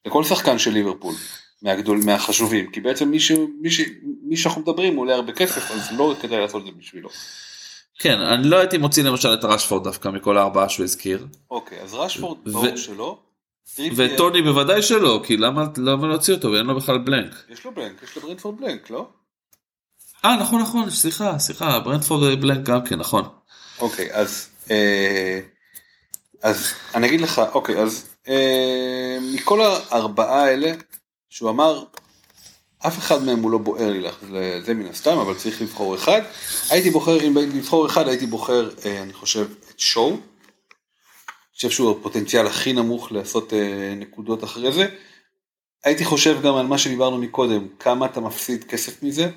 [0.06, 1.16] לכל שחקן של ליברפול.
[1.62, 3.32] מהגדול, מהחשובים, כי בעצם מי, ש,
[3.62, 3.82] מי, ש,
[4.24, 7.10] מי שאנחנו מדברים עולה הרבה כסף, אז לא כדאי לעשות את זה בשבילו.
[8.00, 11.28] כן, אני לא הייתי מוציא למשל את רשפורד דווקא מכל הארבעה שהוא הזכיר.
[11.52, 13.20] אוקיי, אז רשפורד, ו- ברור שלא.
[13.96, 17.36] וטוני בוודאי שלא, כי למה למה להוציא אותו ואין לו בכלל בלנק.
[17.50, 19.08] יש לו בלנק, יש לו ברנדפורד בלנק, לא?
[20.26, 23.24] אה נכון נכון סליחה סליחה ברנדפורד בלנק גם כן נכון.
[23.80, 25.40] אוקיי, אז, אה,
[26.42, 30.72] אז אני אגיד לך, אוקיי, אז אה, מכל הארבעה האלה,
[31.30, 31.84] שהוא אמר,
[32.88, 34.16] אף אחד מהם הוא לא בוער לי לך,
[34.66, 36.22] זה, מן הסתם, אבל צריך לבחור אחד.
[36.70, 40.10] הייתי בוחר, אם הייתי לבחור אחד, הייתי בוחר, אה, אני חושב, את שואו.
[40.10, 44.88] אני חושב שהוא הפוטנציאל הכי נמוך לעשות אה, נקודות אחרי זה.
[45.84, 49.30] הייתי חושב גם על מה שדיברנו מקודם, כמה אתה מפסיד כסף מזה.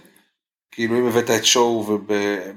[0.71, 1.99] כאילו אם הבאת את שואו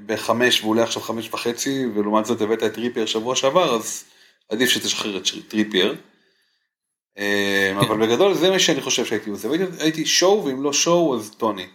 [0.06, 4.04] בחמש והוא עולה עכשיו חמש וחצי ולעומת זאת הבאת את טריפייר שבוע שעבר אז
[4.48, 5.96] עדיף שתשחרר את טריפייר.
[7.18, 9.48] אה, אבל בגדול זה מה שאני חושב שהייתי עושה,
[9.78, 11.66] הייתי, שואו ואם לא שואו אז טוני.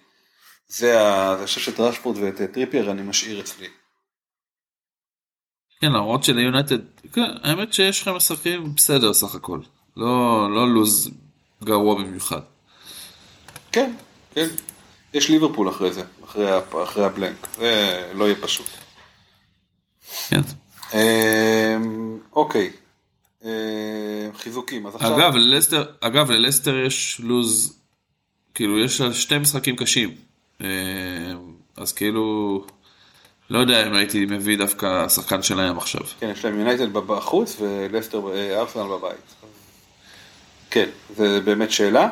[0.67, 1.35] זה ה...
[1.37, 3.67] אני חושב שאת רשפורד ואת טריפייר אני משאיר אצלי.
[5.81, 6.79] כן למרות שליונייטד
[7.13, 9.59] כן, האמת שיש לכם משחקים בסדר סך הכל
[9.97, 11.11] לא לא לוז
[11.63, 12.41] גרוע במיוחד.
[13.71, 13.93] כן,
[14.33, 14.47] כן.
[15.13, 16.49] יש ליברפול אחרי זה, אחרי,
[16.83, 18.65] אחרי הבלנק, זה לא יהיה פשוט.
[20.29, 20.41] כן.
[20.93, 22.69] אמ, אוקיי,
[23.43, 23.49] אמ,
[24.37, 24.87] חיזוקים.
[24.87, 27.77] אגב ללסטר אגב ללסטר יש לוז
[28.53, 30.15] כאילו יש לה שתי משחקים קשים
[30.61, 30.67] אה,
[31.77, 32.65] אז כאילו
[33.49, 36.01] לא יודע אם הייתי מביא דווקא שחקן שלהם עכשיו.
[36.19, 39.35] כן, יש להם יונייטד בחוץ ולסטר, אה, ארסנל בבית.
[40.69, 42.09] כן, זה באמת שאלה.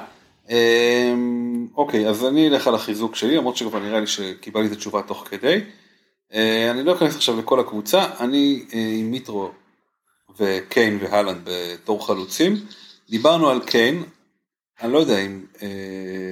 [1.78, 5.28] אוקיי, אז אני אלך על החיזוק שלי, למרות שכבר נראה לי שקיבלתי את התשובה תוך
[5.30, 5.60] כדי.
[6.34, 9.52] אה, אני לא אכנס עכשיו לכל הקבוצה, אני אה, עם מיטרו
[10.40, 12.56] וקיין והלנד בתור חלוצים.
[13.10, 14.04] דיברנו על קיין,
[14.82, 15.68] אני לא יודע אם אה,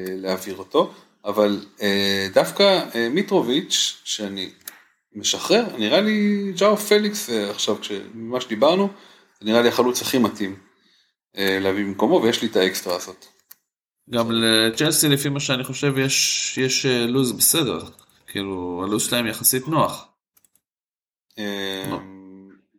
[0.08, 0.94] להעביר אותו,
[1.26, 4.50] אבל אה, דווקא אה, מיטרוביץ', שאני
[5.16, 7.78] משחרר, נראה לי ג'או פליקס אה, עכשיו,
[8.14, 8.90] ממה שדיברנו,
[9.40, 10.56] זה נראה לי החלוץ הכי מתאים
[11.38, 13.26] אה, להביא במקומו, ויש לי את האקסטרה הזאת.
[14.10, 17.80] גם לצ'לסי לפי מה שאני חושב יש יש אה, לוז בסדר
[18.28, 20.08] כאילו הלוז שלהם יחסית נוח.
[21.40, 21.98] אה, לא.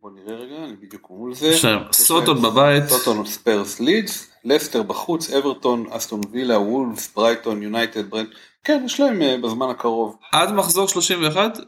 [0.00, 1.46] בוא נראה רגע, אני בדיוק מול זה.
[1.46, 2.88] יש להם סאות'המפטון בבית.
[2.88, 8.28] סאות'המפטון ספרס לידס, לסטר בחוץ, אברטון, אסטון וילה, וולפס, ברייטון, יונייטד, ברנטפורד,
[8.64, 10.16] כן, יש להם אה, בזמן הקרוב.
[10.32, 11.58] עד מחזור 31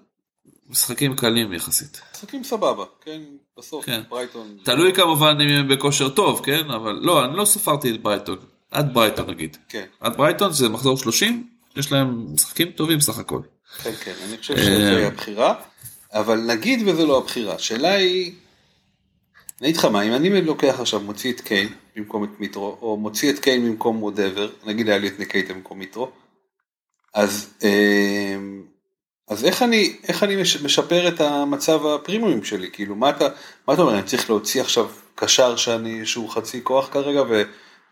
[0.70, 2.01] משחקים קלים יחסית.
[2.15, 3.20] משחקים סבבה, כן,
[3.59, 4.01] בסוף, כן.
[4.09, 4.57] ברייטון.
[4.65, 8.39] תלוי כמובן אם הם בכושר טוב כן אבל לא אני לא ספרתי את ברייטון
[8.70, 9.57] עד ברייטון נגיד.
[9.69, 11.47] כן, עד ברייטון זה מחזור 30
[11.77, 13.40] יש להם משחקים טובים סך הכל.
[13.78, 15.55] כן, כן, אני חושב אה, שזה הבחירה,
[16.12, 18.32] אבל נגיד וזה לא הבחירה, השאלה היא,
[19.60, 22.97] אני אגיד לך מה, אם אני לוקח עכשיו, מוציא את קיין במקום את מיטרו, או
[22.97, 26.10] מוציא את קיין במקום וודאבר, נגיד היה לי את נקייטה במקום מיטרו,
[27.14, 28.36] אז, אה,
[29.28, 33.28] אז איך אני, איך אני מש- משפר את המצב הפרימיומים שלי, כאילו מה אתה,
[33.68, 37.22] מה אתה אומר, אני צריך להוציא עכשיו קשר שאני, שהוא חצי כוח כרגע,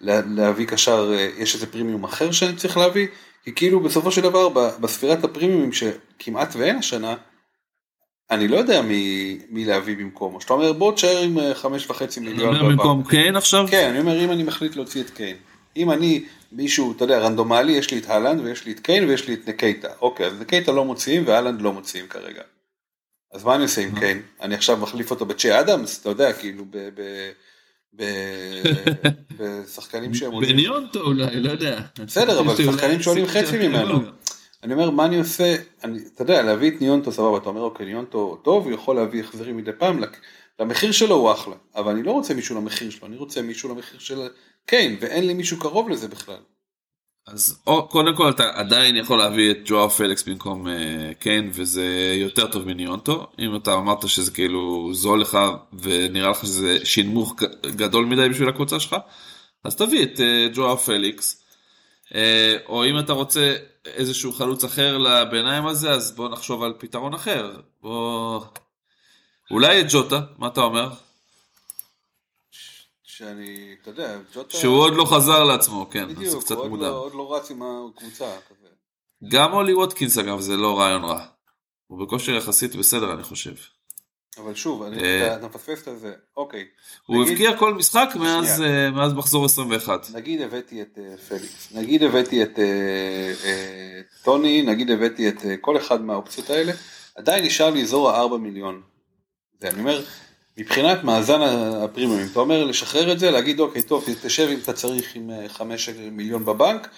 [0.01, 3.07] ולהביא קשר, אה, יש איזה פרימיום אחר שאני צריך להביא?
[3.45, 4.49] כי כאילו בסופו של דבר
[4.81, 7.15] בספירת הפרימיומים שכמעט ואין השנה,
[8.31, 10.41] אני לא יודע מי, מי להביא במקומו.
[10.41, 12.49] שאתה אומר בוא תשאר עם אה, חמש וחצי אני מיליון.
[12.49, 12.79] אומר בבנק.
[12.79, 15.37] במקום קיין עכשיו כן, אני אומר אם אני מחליט להוציא את קיין.
[15.77, 19.29] אם אני מישהו, אתה יודע, רנדומלי, יש לי את הלנד ויש לי את קיין ויש
[19.29, 19.89] לי את נקייטה.
[20.01, 22.43] אוקיי, אז נקייטה לא מוציאים והלנד לא מוציאים כרגע.
[23.33, 24.23] אז מה אני עושה עם קיין?
[24.41, 26.77] אני עכשיו מחליף אותו בצ'י אדמס, אתה יודע, כאילו ב...
[26.95, 27.31] ב...
[29.39, 30.51] בשחקנים שהם עולים.
[30.51, 31.81] בניונטו אולי לא יודע.
[32.07, 34.01] בסדר, אבל שחקנים שעולים חצי ממנו.
[34.63, 37.87] אני אומר, מה אני עושה, אני, אתה יודע, להביא את ניונטו סבבה, אתה אומר, אוקיי,
[37.87, 40.01] ניונטו טוב, הוא יכול להביא החזרים מדי פעם,
[40.61, 43.99] למחיר שלו הוא אחלה, אבל אני לא רוצה מישהו למחיר שלו, אני רוצה מישהו למחיר
[43.99, 44.29] של
[44.67, 46.41] קיין, ואין לי מישהו קרוב לזה בכלל.
[47.33, 52.15] אז או, קודם כל אתה עדיין יכול להביא את ג'ואו פליקס במקום אה, קיין וזה
[52.17, 53.27] יותר טוב מניונטו.
[53.39, 55.39] אם אתה אמרת שזה כאילו זול לך
[55.83, 57.35] ונראה לך שזה שינמוך
[57.67, 58.97] גדול מדי בשביל הקבוצה שלך
[59.65, 61.43] אז תביא את אה, ג'ואר פליקס.
[62.15, 63.57] אה, או אם אתה רוצה
[63.87, 67.57] איזשהו חלוץ אחר לביניים הזה אז בוא נחשוב על פתרון אחר.
[67.83, 68.41] בוא
[69.51, 70.89] אולי את ג'וטה מה אתה אומר
[73.19, 76.61] שאני, אתה יודע, ג'וטה, שהוא עוד לא חזר לעצמו כן אז זה בדיוק, קצת הוא
[76.63, 76.85] עוד מוקדם.
[76.85, 78.69] לא, עוד לא רץ עם הקבוצה, כזה.
[79.29, 81.27] גם אולי ווטקינס אגב זה לא רעיון רע.
[81.87, 83.55] הוא בכושר יחסית בסדר אני חושב.
[84.39, 85.37] אבל שוב, אני, אה.
[85.37, 86.65] אתה, מפספס את זה, אוקיי,
[87.07, 88.63] הוא נגיד- הבקיע כל משחק מאז.
[88.63, 90.07] אה, מאז מחזור 21.
[90.15, 92.65] נגיד הבאתי את אה, פליקס, נגיד הבאתי את אה,
[93.45, 96.73] אה, טוני, נגיד הבאתי את אה, כל אחד מהאופציות האלה,
[97.15, 98.83] עדיין נשאר לי אזור ה-4 מיליון.
[99.61, 100.03] זה, אני אומר,
[100.59, 105.17] מבחינת מאזן הפרימיומים, אתה אומר לשחרר את זה, להגיד אוקיי, טוב, תשב אם אתה צריך
[105.17, 106.89] עם 5 מיליון בבנק,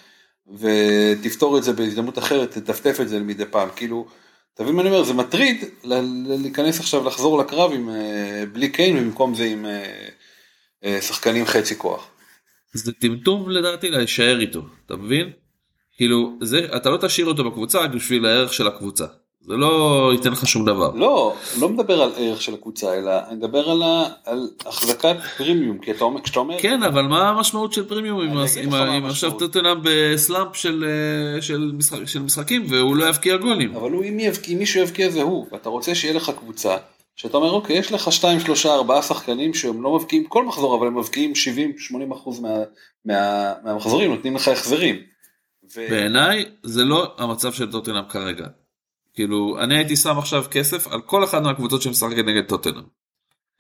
[0.59, 4.07] ותפתור את זה בהזדמנות אחרת, תטפטף את זה מדי פעם, כאילו,
[4.55, 5.65] אתה מבין מה אני אומר, זה מטריד
[6.43, 10.09] להיכנס עכשיו, לחזור לקרב עם, אה, בלי קיין, ובמקום זה עם אה,
[10.85, 12.11] אה, שחקנים חצי כוח.
[12.73, 15.31] זה טמטום לדעתי להישאר איתו אתה מבין?
[15.97, 19.07] כאילו זה אתה לא תשאיר אותו בקבוצה רק בשביל הערך של הקבוצה.
[19.51, 20.91] זה לא ייתן לך שום דבר.
[20.95, 25.79] לא, לא מדבר על ערך של הקבוצה, אלא אני מדבר על, ה, על החזקת פרימיום,
[25.79, 29.31] כי אתה אומר, כשאתה אומר, כן אבל מה המשמעות של פרימיום אם עכשיו.
[29.39, 30.85] טוטנאם בסלאמפ של
[31.37, 33.77] אה, של משחק- של משחקים והוא לא יבקיע גולים.
[33.77, 36.77] אבל הוא, אם, יבקיע, אם מישהו יבקיע זה הוא, ואתה רוצה שיהיה לך קבוצה,
[37.17, 40.87] שאתה אומר, אוקיי, יש לך 2, 3, 4 שחקנים שהם לא מבקיעים כל מחזור, אבל
[40.87, 41.33] הם מבקיעים
[42.11, 42.49] 70-80 אחוז מה,
[43.05, 44.97] מה, מהמחזורים, נותנים לך החזרים.
[45.77, 45.87] ו...
[45.91, 48.47] בעיניי זה לא המצב של טוטנאם כרגע.
[49.21, 52.83] כאילו אני הייתי שם עכשיו כסף על כל אחת מהקבוצות שמשחקת נגד טוטנאם.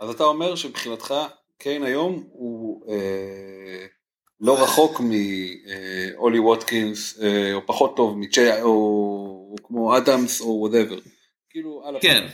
[0.00, 1.14] אז אתה אומר שמבחינתך,
[1.58, 3.86] קיין היום הוא אה,
[4.40, 8.68] לא רחוק מאולי ווטקינס, אה, או פחות טוב מצ'ה, או,
[9.50, 10.98] או כמו אדמס, או whatever.
[11.50, 11.96] כאילו, על.
[12.00, 12.26] כן.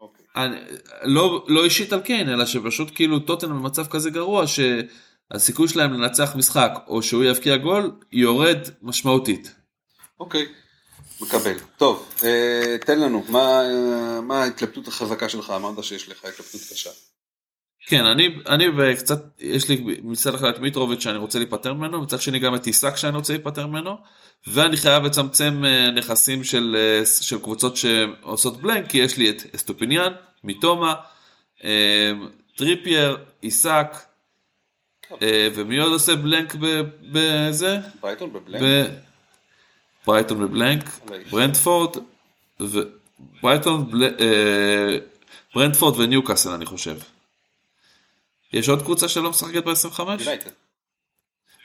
[0.00, 0.24] אוקיי.
[0.36, 0.56] אני,
[1.02, 6.36] לא, לא אישית על קיין, אלא שפשוט כאילו טוטנאם במצב כזה גרוע שהסיכוי שלהם לנצח
[6.36, 9.54] משחק או שהוא יבקיע גול יורד משמעותית.
[10.20, 10.46] אוקיי,
[11.20, 11.56] מקבל.
[11.76, 13.62] טוב, אה, תן לנו, מה,
[14.22, 15.52] מה ההתלבטות החזקה שלך?
[15.56, 16.90] אמרת שיש לך התלבטות קשה.
[17.86, 18.64] כן, אני, אני
[18.96, 22.66] קצת, יש לי מצד אחד את מיטרוביץ' שאני רוצה להיפטר ממנו, מצד שני גם את
[22.66, 23.96] איסאק שאני רוצה להיפטר ממנו,
[24.46, 29.42] ואני חייב לצמצם אה, נכסים של, אה, של קבוצות שעושות בלנק, כי יש לי את
[29.54, 30.12] אסטופיניאן,
[30.44, 30.94] מיטומה,
[32.56, 33.96] טריפייר, איסאק,
[35.54, 36.54] ומי עוד עושה בלנק
[37.12, 37.78] בזה?
[38.00, 38.90] ברייטון בבלנק?
[40.06, 40.84] ברייטון בבלנק,
[41.30, 41.96] ברנטפורד,
[42.60, 42.78] ו...
[43.42, 44.16] ברייטון, בל...
[45.54, 46.96] ברנטפורד וניוקאסל אני חושב.
[48.52, 50.00] יש עוד קבוצה שלא משחקת ב-25?
[50.00, 50.50] יונייטד.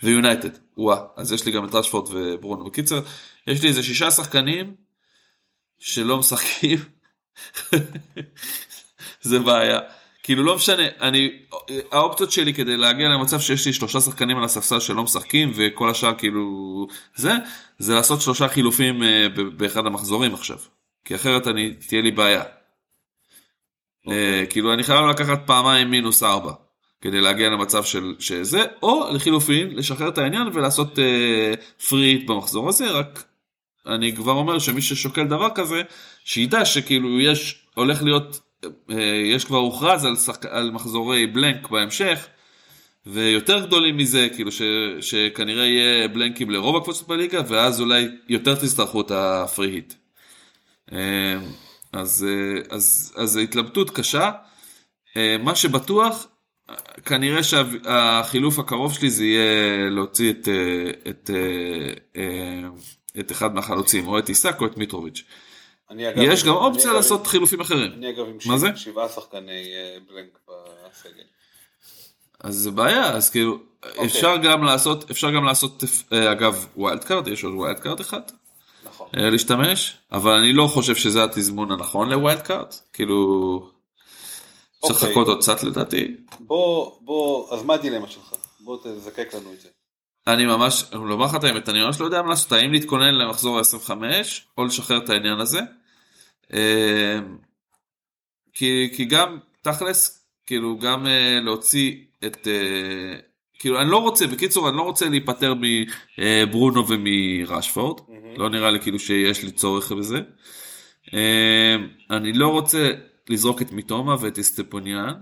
[0.03, 2.65] ויונייטד, וואה, אז יש לי גם את רשפורד וברונו.
[2.65, 3.01] בקיצר,
[3.47, 4.76] יש לי איזה שישה שחקנים
[5.80, 6.80] שלא משחקים,
[9.22, 9.80] זה בעיה.
[10.31, 11.31] כאילו לא משנה, אני,
[11.91, 16.13] האופציות שלי כדי להגיע למצב שיש לי שלושה שחקנים על הספסל שלא משחקים וכל השאר
[16.17, 17.31] כאילו זה,
[17.79, 19.27] זה לעשות שלושה חילופים אה,
[19.57, 20.57] באחד המחזורים עכשיו.
[21.05, 22.41] כי אחרת אני, תהיה לי בעיה.
[22.41, 22.45] Okay.
[24.05, 24.47] אוקיי.
[24.49, 26.51] כאילו אני חייב לקחת פעמיים מינוס ארבע.
[27.01, 31.53] כדי להגיע למצב של שזה, או לחילופין, לשחרר את העניין ולעשות אה,
[31.89, 33.23] פריט במחזור הזה, רק
[33.87, 35.81] אני כבר אומר שמי ששוקל דבר כזה,
[36.25, 38.41] שידע שכאילו יש, הולך להיות, אה,
[39.25, 42.27] יש כבר הוכרז על, שחק, על מחזורי בלנק בהמשך,
[43.05, 44.61] ויותר גדולים מזה, כאילו ש,
[45.01, 49.93] שכנראה יהיה בלנקים לרוב הקבוצות בליגה, ואז אולי יותר תצטרכו את הפרי היט.
[50.91, 51.35] אה,
[51.93, 54.31] אז, אה, אז, אז התלבטות קשה.
[55.17, 56.27] אה, מה שבטוח
[57.05, 61.29] כנראה שהחילוף הקרוב שלי זה יהיה להוציא את, אה, את, את,
[62.17, 62.69] אה,
[63.19, 65.23] את אחד מהחלוצים, או את עיסק או את מיטרוביץ'.
[65.99, 67.91] אגב, יש גם אופציה לעשות חילופים אחרים.
[67.93, 71.23] אני אגב עם שבעה, שבעה שחקני אה, blank בסגל.
[72.39, 73.88] אז זה בעיה, אז כאילו, okay.
[73.88, 74.05] אוקיי.
[74.05, 75.84] אפשר גם לעשות, אפשר גם לעשות,
[76.31, 78.22] אגב, wild card, יש עוד wild card אחד.
[78.85, 79.07] נכון.
[79.13, 83.72] להשתמש, אבל אני לא חושב שזה התזמון הנכון ל wild card, כאילו...
[84.81, 85.09] צריך אוקיי.
[85.09, 86.15] לחכות עוד קצת לדעתי.
[86.39, 88.34] בוא, בוא, אז מה הדילמה שלך?
[88.59, 89.69] בוא תזקק לנו את זה.
[90.27, 93.59] אני ממש, לומר לך את האמת, אני ממש לא יודע מה לעשות, האם להתכונן למחזור
[93.59, 93.91] ה-25
[94.57, 95.59] או לשחרר את העניין הזה.
[96.53, 97.38] אמ,
[98.53, 101.95] כי, כי גם, תכלס, כאילו גם אה, להוציא
[102.26, 103.19] את, אה,
[103.60, 105.53] כאילו אני לא רוצה, בקיצור אני לא רוצה להיפטר
[106.18, 108.38] מברונו ומרשפורד, mm-hmm.
[108.40, 110.19] לא נראה לי כאילו שיש לי צורך בזה.
[112.10, 112.91] אני לא רוצה
[113.30, 115.14] לזרוק את מיטומה ואת אסטפוניאן.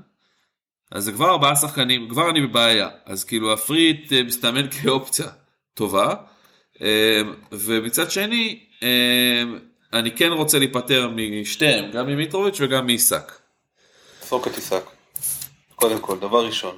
[0.91, 2.89] אז זה כבר ארבעה שחקנים, כבר אני בבעיה.
[3.05, 5.27] אז כאילו הפריט אה, מסתמן כאופציה
[5.73, 6.15] טובה.
[6.81, 9.43] אה, ומצד שני, אה,
[9.93, 11.09] אני כן רוצה להיפטר
[11.41, 13.31] משתיהם, גם ממיטרוביץ' וגם מעיסק.
[14.27, 14.83] זרוק את עיסק.
[15.75, 16.77] קודם כל, דבר ראשון.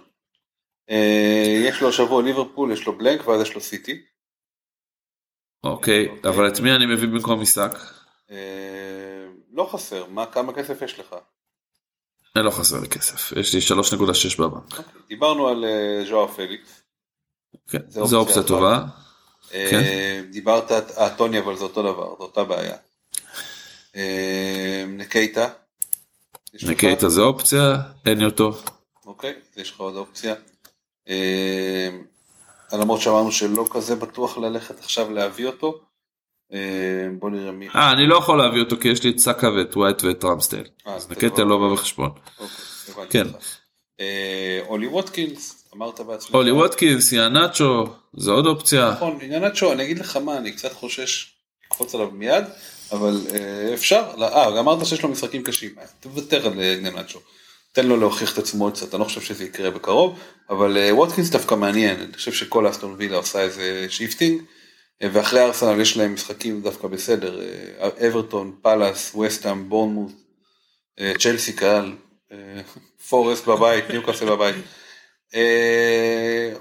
[1.67, 4.01] יש לו השבוע ליברפול, יש לו בלנק ואז יש לו סיטי.
[5.63, 7.71] אוקיי, אבל את מי אני מביא במקום עיסק?
[9.53, 11.15] לא חסר, מה, כמה כסף יש לך?
[12.35, 14.73] לא חסר לי כסף, יש לי 3.6 בבנק.
[14.73, 15.65] Okay, דיברנו על
[16.09, 16.81] ז'ואאו פליקס.
[17.67, 18.83] כן, זו אופציה טובה.
[19.49, 20.21] כן.
[20.29, 22.77] דיברת על טוני אבל זה אותו דבר, זו אותה בעיה.
[23.95, 23.97] Uh,
[24.87, 25.47] נקטיה.
[26.63, 28.51] נקטיה זה אופציה, אין לי אותו.
[29.05, 30.35] אוקיי, יש לך עוד אופציה.
[31.07, 31.11] Uh,
[32.73, 35.81] למרות שאמרנו שלא כזה בטוח ללכת עכשיו להביא אותו.
[36.53, 37.67] אה, בוא נראה מי...
[37.75, 40.67] אה, אני לא יכול להביא אותו כי יש לי את סאקה ואת ווייט ואת רמסדייל.
[40.87, 42.11] אה, אז נקטיה לא בא בחשבון.
[42.39, 43.27] אוקיי, כן.
[44.67, 46.35] אולי ווטקינס, אמרת בעצמך.
[46.35, 48.91] אולי ווטקינס, איהנאצ'ו, זה עוד אופציה.
[48.91, 51.33] נכון, איהנאצ'ו, אני אגיד לך מה, אני קצת חושש
[51.65, 52.43] לקפוץ עליו מיד,
[52.91, 53.21] אבל
[53.73, 57.19] אפשר, אה, אמרת שיש לו משחקים קשים, תוותר על איהנאצ'ו.
[57.73, 60.19] תן לו להוכיח את עצמו קצת, אני לא חושב שזה יקרה בקרוב,
[60.49, 64.41] אבל ווטקינס דווקא מעניין, אני חושב שכל אסטון וילה עושה איזה shifting.
[65.01, 70.11] ואחרי ארסנל יש להם משחקים דווקא בסדר, אה, אברטון, פאלאס, ווסטהאם, בורנמוט,
[70.99, 71.93] אה, צ'לסי קהל,
[72.31, 72.37] אה,
[73.09, 74.55] פורסט בבית, ניוקאסל בבית.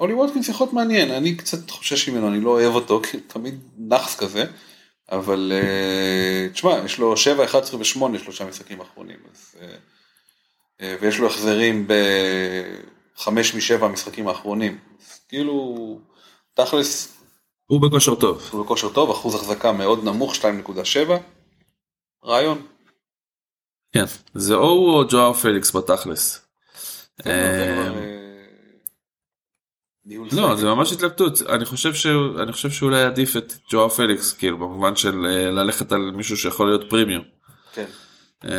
[0.00, 3.54] אולי ווטקינס יכול להיות מעניין, אני קצת חושש ממנו, אני לא אוהב אותו, כי תמיד
[3.78, 4.44] נאחס כזה,
[5.10, 5.52] אבל
[6.52, 9.54] תשמע, יש לו 7, 11 ו-8 שלושה משחקים אחרונים, אז,
[11.00, 11.88] ויש לו החזרים
[13.16, 15.98] בחמש משבע המשחקים האחרונים, אז כאילו,
[16.54, 17.20] תכלס,
[17.66, 18.48] הוא בכושר טוב.
[18.52, 21.12] הוא בכושר טוב, אחוז החזקה מאוד נמוך, 2.7.
[22.24, 22.66] רעיון.
[23.92, 24.04] כן,
[24.34, 26.46] זה או הוא או ז'ואאו פליקס בתכלס.
[27.22, 27.92] כן,
[30.10, 34.32] אה, לא, זה ממש התלבטות, אני חושב, שהוא, אני חושב שאולי עדיף את ז'ואאו פליקס,
[34.32, 37.22] כאילו במובן של אה, ללכת על מישהו שיכול להיות פרימיום.
[37.74, 37.84] כן.
[38.44, 38.50] אה,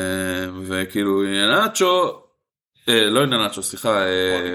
[0.63, 2.21] וכאילו נאצ'ו,
[2.89, 4.03] אה, לא נאצ'ו סליחה,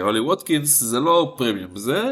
[0.00, 2.02] אולי ווטקינס זה לא פרמיום, זה...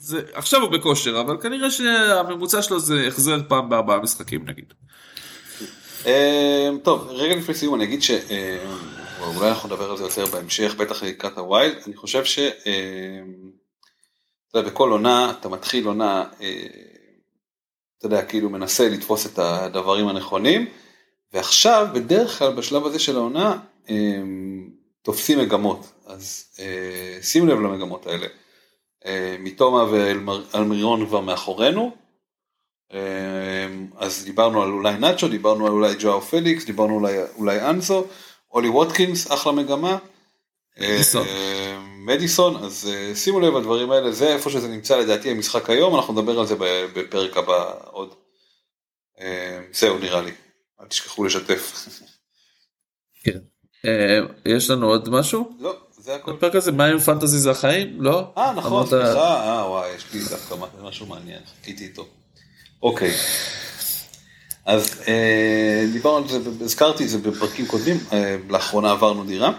[0.00, 4.72] זה עכשיו הוא בכושר אבל כנראה שהממוצע שלו זה החזר פעם בארבעה משחקים נגיד.
[6.82, 8.02] טוב, רגע לפני סיום אני אגיד
[9.18, 12.38] שאולי אנחנו נדבר על זה יותר בהמשך, בטח לקראת הווילד, אני חושב ש...
[12.38, 13.20] אה,
[14.50, 16.66] אתה יודע, בכל עונה אתה מתחיל עונה, אה,
[17.98, 20.68] אתה יודע, כאילו מנסה לתפוס את הדברים הנכונים,
[21.32, 23.58] ועכשיו בדרך כלל בשלב הזה של העונה
[25.02, 26.44] תופסים מגמות, אז
[27.22, 28.26] שימו לב למגמות האלה.
[29.38, 31.96] מתומה ואלמירון כבר מאחורינו,
[33.96, 38.06] אז דיברנו על אולי נאצ'ו, דיברנו על אולי ג'ואו פליקס, דיברנו אולי, אולי אנזו,
[38.52, 39.98] אולי ווטקינס, אחלה מגמה.
[40.80, 41.26] מדיסון.
[42.08, 46.12] מדיסון, אז אה, שימו לב הדברים האלה, זה איפה שזה נמצא לדעתי המשחק היום, אנחנו
[46.12, 46.54] נדבר על זה
[46.94, 48.14] בפרק הבא עוד.
[49.20, 49.24] אמ,
[49.72, 50.30] זהו נראה לי,
[50.80, 51.88] אל תשכחו לשתף.
[53.24, 53.38] כן.
[54.46, 55.50] יש לנו עוד משהו?
[55.58, 56.30] לא, זה הכל.
[56.30, 58.02] הפרק הזה מה עם פנטזי זה החיים?
[58.02, 58.32] לא?
[58.36, 62.06] אה נכון, סליחה, אה וואי, יש לי דווקא משהו מעניין, חיכיתי איתו.
[62.82, 63.14] אוקיי.
[64.66, 69.52] אז אה, דיברנו על זה, הזכרתי את זה בפרקים קודמים, אה, לאחרונה עברנו דירה,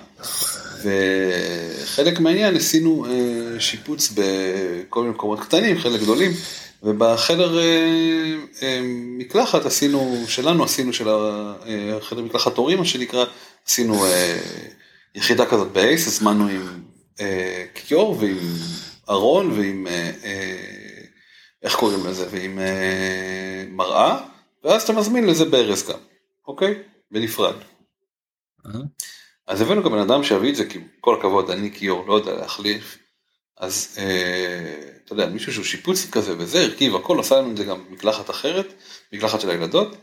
[0.84, 6.32] וחלק מהעניין עשינו אה, שיפוץ בכל מיני מקומות קטנים, חלק גדולים,
[6.84, 7.60] ובחדר
[9.18, 11.08] מקלחת עשינו, שלנו עשינו, של
[11.98, 13.26] החדר מקלחת הורים מה שנקרא,
[13.68, 14.06] עשינו
[15.16, 16.68] יחידה כזאת באייס, הזמנו עם
[17.74, 18.38] קיור ועם
[19.10, 19.88] ארון ועם
[21.64, 24.18] איך קוראים לזה, ועם אה, מראה,
[24.64, 26.00] ואז אתה מזמין לזה ברז גם,
[26.48, 26.84] אוקיי?
[27.12, 27.56] בנפרד.
[29.48, 32.34] אז הבאנו גם בן אדם שיביא את זה, כי כל הכבוד, אני כיור לא יודע
[32.34, 32.98] להחליף,
[33.58, 37.64] אז אה, אתה יודע, מישהו שהוא שיפוצי כזה וזה, הרכיב הכל, עשה לנו את זה
[37.64, 38.74] גם מקלחת אחרת,
[39.14, 39.96] מקלחת של הילדות,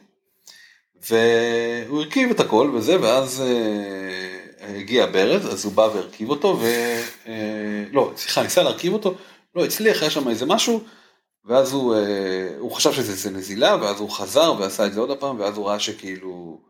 [1.11, 6.65] והוא הרכיב את הכל וזה, ואז אה, הגיע הברז, אז הוא בא והרכיב אותו, ו...
[7.27, 9.15] אה, לא, סליחה, ניסה להרכיב אותו,
[9.55, 10.85] לא הצליח, היה שם איזה משהו,
[11.47, 15.41] ואז הוא, אה, הוא חשב שזה נזילה, ואז הוא חזר ועשה את זה עוד פעם,
[15.41, 16.61] ואז הוא ראה שכאילו,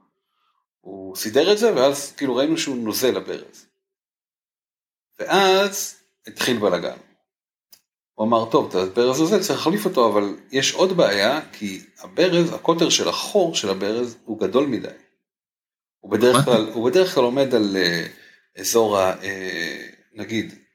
[0.81, 3.67] הוא סידר את זה, ואז כאילו ראינו שהוא נוזל לברז.
[5.19, 5.95] ואז
[6.27, 6.97] התחיל בלאגן.
[8.15, 12.53] הוא אמר, טוב, את הברז הזה צריך להחליף אותו, אבל יש עוד בעיה, כי הברז,
[12.53, 14.89] הקוטר של החור של הברז הוא גדול מדי.
[16.01, 19.15] הוא בדרך כלל, הוא בדרך כלל עומד על uh, אזור ה...
[19.23, 19.27] Uh,
[20.13, 20.66] נגיד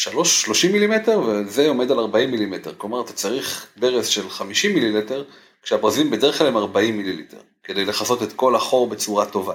[0.00, 5.24] 3, 30 מילימטר וזה עומד על 40 מילימטר, כלומר אתה צריך ברז של 50 מיליליטר,
[5.62, 9.54] כשהברזים בדרך כלל הם 40 מיליליטר, כדי לכסות את כל החור בצורה טובה.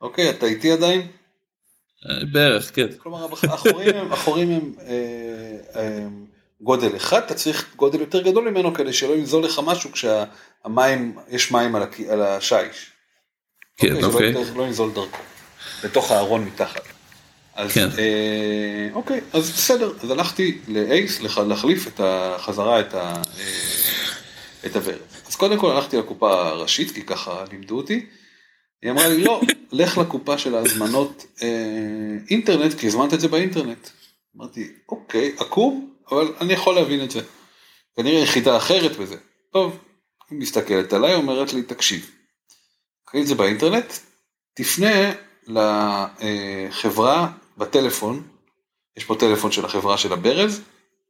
[0.00, 1.00] אוקיי, אתה איתי עדיין?
[1.00, 2.86] אה, בערך, כן.
[2.98, 6.06] כלומר החורים הם, החורים הם אה, אה,
[6.60, 11.52] גודל אחד, אתה צריך גודל יותר גדול ממנו כדי שלא ינזול לך משהו כשהמים, יש
[11.52, 12.90] מים על, על השיש.
[13.76, 14.32] כן, אוקיי.
[14.32, 15.22] שלא לא ינזול דרכו,
[15.84, 16.93] בתוך הארון מתחת.
[17.54, 17.88] אז כן.
[17.98, 24.16] אה, אוקיי, אז בסדר, אז הלכתי לאייס להחליף את החזרה את, ה, אה,
[24.66, 24.98] את הוורד.
[25.26, 28.06] אז קודם כל הלכתי לקופה הראשית, כי ככה לימדו אותי.
[28.82, 29.40] היא אמרה לי, לא,
[29.72, 31.48] לך לקופה של ההזמנות אה,
[32.30, 33.88] אינטרנט, כי הזמנת את זה באינטרנט.
[34.36, 37.20] אמרתי, אוקיי, עקום, אבל אני יכול להבין את זה.
[37.96, 39.16] כנראה יחידה אחרת וזה.
[39.52, 39.78] טוב,
[40.30, 42.10] היא מסתכלת עליי, אומרת לי, תקשיב,
[43.04, 43.92] קראי את זה באינטרנט,
[44.54, 45.12] תפנה
[45.48, 47.28] לחברה
[47.58, 48.22] בטלפון,
[48.96, 50.60] יש פה טלפון של החברה של הברז,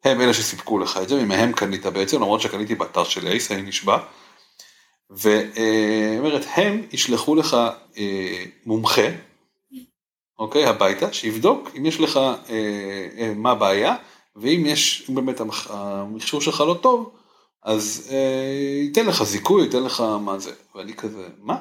[0.04, 3.62] הם אלה שסיפקו לך את זה, ממהם קנית בעצם, למרות שקניתי באתר של אייס, אני
[3.62, 3.98] נשבע.
[5.10, 7.56] ואומרת, הם ישלחו לך
[7.98, 9.08] אה, מומחה,
[10.38, 12.38] אוקיי, הביתה, שיבדוק אם יש לך, אה,
[13.18, 13.96] אה, מה הבעיה,
[14.36, 15.40] ואם יש, אם באמת
[15.70, 17.10] המכשור שלך לא טוב,
[17.62, 20.52] אז אה, ייתן לך זיכוי, ייתן לך מה זה.
[20.74, 21.58] ואני כזה, מה?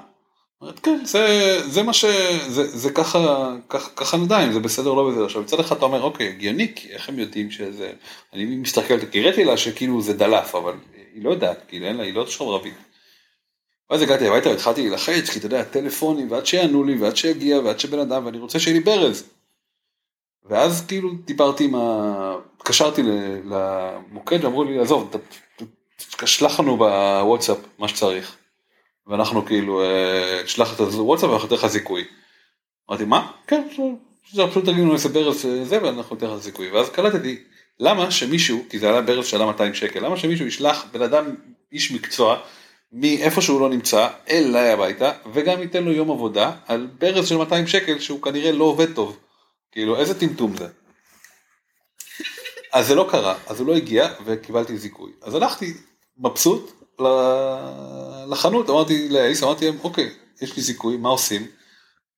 [0.64, 2.06] אומרת, כן, זה, זה מה ש...
[2.48, 5.26] זה, זה ככה, ככה, ככה נדע אם זה בסדר או לא בסדר.
[5.26, 7.91] עכשיו מצד אחד אתה אומר, אוקיי, הגיוני, כי איך הם יודעים שזה...
[8.34, 10.73] אני מסתכל, הראיתי לה שכאילו זה דלף, אבל
[11.14, 12.73] היא לא יודעת, כאילו אין לה, היא לא שרברבית.
[13.90, 17.80] ואז הגעתי הביתה והתחלתי להילחץ, כי אתה יודע, טלפונים, ועד שיענו לי, ועד שיגיע, ועד
[17.80, 19.23] שבן אדם, ואני רוצה שיהיה לי ברז.
[20.45, 22.35] ואז כאילו דיברתי עם ה...
[22.57, 23.02] התקשרתי
[23.49, 25.15] למוקד ואמרו לי, עזוב,
[26.18, 28.43] תשלח לנו בוואטסאפ מה שצריך.
[29.07, 32.03] ואנחנו כאילו, אה, שלח את הוואטסאפ ואנחנו ניתן לך זיכוי.
[32.89, 33.31] אמרתי, מה?
[33.47, 33.67] כן,
[34.34, 36.71] זה פשוט תגידו לנו איזה ברז אה, זה ואנחנו ניתן לך זיכוי.
[36.71, 37.43] ואז קלטתי,
[37.80, 41.35] למה שמישהו, כי זה עלה ברז שעלה 200 שקל, למה שמישהו ישלח בן אדם,
[41.71, 42.39] איש מקצוע,
[42.91, 47.67] מאיפה שהוא לא נמצא, אליי הביתה, וגם ייתן לו יום עבודה על ברז של 200
[47.67, 49.17] שקל שהוא כנראה לא עובד טוב.
[49.71, 50.67] כאילו, איזה טמטום זה.
[52.73, 55.11] אז זה לא קרה, אז הוא לא הגיע וקיבלתי זיכוי.
[55.21, 55.73] אז הלכתי
[56.17, 56.82] מבסוט
[58.32, 60.10] לחנות, אמרתי לאייס, אמרתי להם, אוקיי,
[60.41, 61.48] יש לי זיכוי, מה עושים?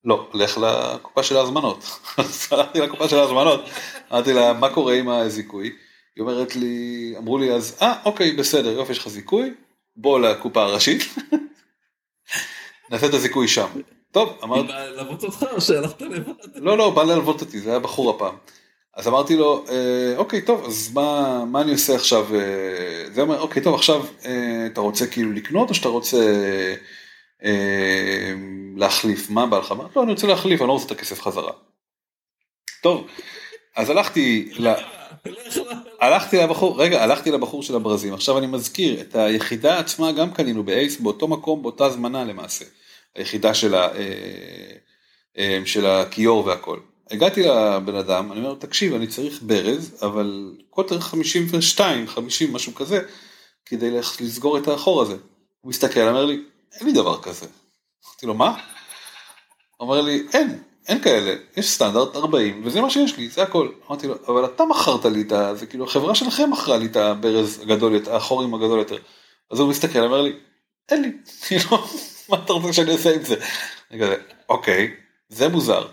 [0.03, 1.84] לא, לך לקופה של ההזמנות.
[2.18, 3.61] אז הלכתי לקופה של ההזמנות,
[4.11, 5.76] אמרתי לה, מה קורה עם הזיכוי?
[6.15, 9.53] היא אומרת לי, אמרו לי אז, אה, אוקיי, בסדר, יופי, יש לך זיכוי,
[9.95, 11.02] בוא לקופה הראשית,
[12.89, 13.68] נעשה את הזיכוי שם.
[14.11, 16.34] טוב, אמרתי, ללוות אותך או שהלכת לבד?
[16.56, 18.35] לא, לא, בא ללוות אותי, זה היה בחור הפעם.
[18.95, 22.35] אז אמרתי לו, אה, אוקיי, טוב, אז מה, מה אני עושה עכשיו?
[22.35, 26.17] אה, זה אומר, אוקיי, טוב, עכשיו אה, אתה רוצה כאילו לקנות או שאתה רוצה
[27.43, 28.34] אה,
[28.77, 29.30] להחליף?
[29.30, 29.73] מה בא לך?
[29.95, 31.51] לא, אני רוצה להחליף, אני לא רוצה את הכסף חזרה.
[32.81, 33.07] טוב,
[33.76, 34.73] אז הלכתי, ל...
[36.01, 40.63] הלכתי לבחור, רגע, הלכתי לבחור של הברזים, עכשיו אני מזכיר, את היחידה עצמה גם קנינו
[40.63, 42.65] באייס, באותו מקום, באותה זמנה למעשה.
[43.15, 43.88] היחידה של, ה,
[45.65, 46.80] של הכיור והכל.
[47.11, 53.02] הגעתי לבן אדם, אני אומר, תקשיב, אני צריך ברז, אבל קוטר 52, 50, משהו כזה,
[53.65, 55.15] כדי לסגור את החור הזה.
[55.61, 56.44] הוא מסתכל, אומר לי,
[56.80, 57.45] אין לי דבר כזה.
[58.06, 58.57] אמרתי לו, מה?
[59.80, 63.69] אומר לי, אין, אין כאלה, יש סטנדרט 40, וזה מה שיש לי, זה הכל.
[63.88, 65.56] אמרתי לו, אבל אתה מכרת לי את ה...
[65.56, 68.98] זה כאילו, החברה שלכם מכרה לי את הברז הגדול יותר, החורים הגדול יותר.
[69.52, 70.34] אז הוא מסתכל, אומר לי,
[70.90, 71.11] אין לי,
[71.48, 71.77] כאילו,
[72.30, 73.36] מה אתה רוצה שאני אעשה עם זה?
[73.91, 74.15] אני כזה,
[74.49, 74.91] אוקיי,
[75.30, 75.88] זה מוזר.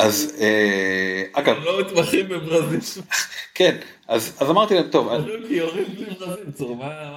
[0.00, 2.80] אז אה, אגב, לא מתמחים בברזיל.
[3.54, 3.76] כן,
[4.08, 5.18] אז אז אמרתי להם, טוב, מה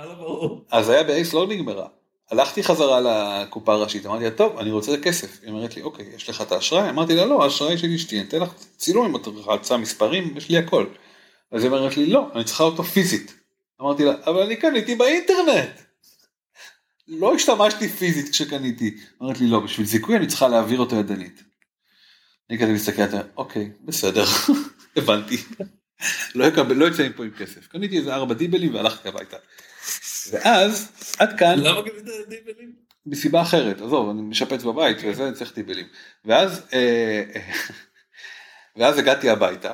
[0.05, 0.61] לא?
[0.71, 1.87] אז היה באייס לא נגמרה.
[2.31, 5.39] הלכתי חזרה לקופה הראשית, אמרתי לה, טוב, אני רוצה את הכסף.
[5.43, 6.89] היא אומרת לי, אוקיי, יש לך את האשראי?
[6.89, 10.49] אמרתי לה, לא, האשראי של אשתי, אני אתן לך צילום אם את רוצה מספרים, יש
[10.49, 10.85] לי הכל.
[11.51, 13.33] אז היא אומרת לי, לא, אני צריכה אותו פיזית.
[13.81, 15.69] אמרתי לה, אבל אני קניתי באינטרנט.
[17.07, 18.97] לא השתמשתי פיזית כשקניתי.
[19.21, 21.43] אמרת לי, לא, בשביל זיכוי אני צריכה להעביר אותו ידנית.
[22.49, 23.01] אני כזה מסתכל,
[23.37, 24.23] אוקיי, בסדר,
[24.97, 25.37] הבנתי.
[26.35, 27.67] לא אקבל- לא יוצא מפה עם כסף.
[27.67, 29.37] קניתי איזה ארבע דיבלים והלכתי הביתה.
[30.31, 32.75] ואז, עד כאן, למה קנית דיבלים?
[33.05, 35.85] מסיבה אחרת, עזוב, אני משפץ בבית וזה, אני צריך טיבלים.
[36.25, 37.23] ואז, אה,
[38.75, 39.73] ואז הגעתי הביתה,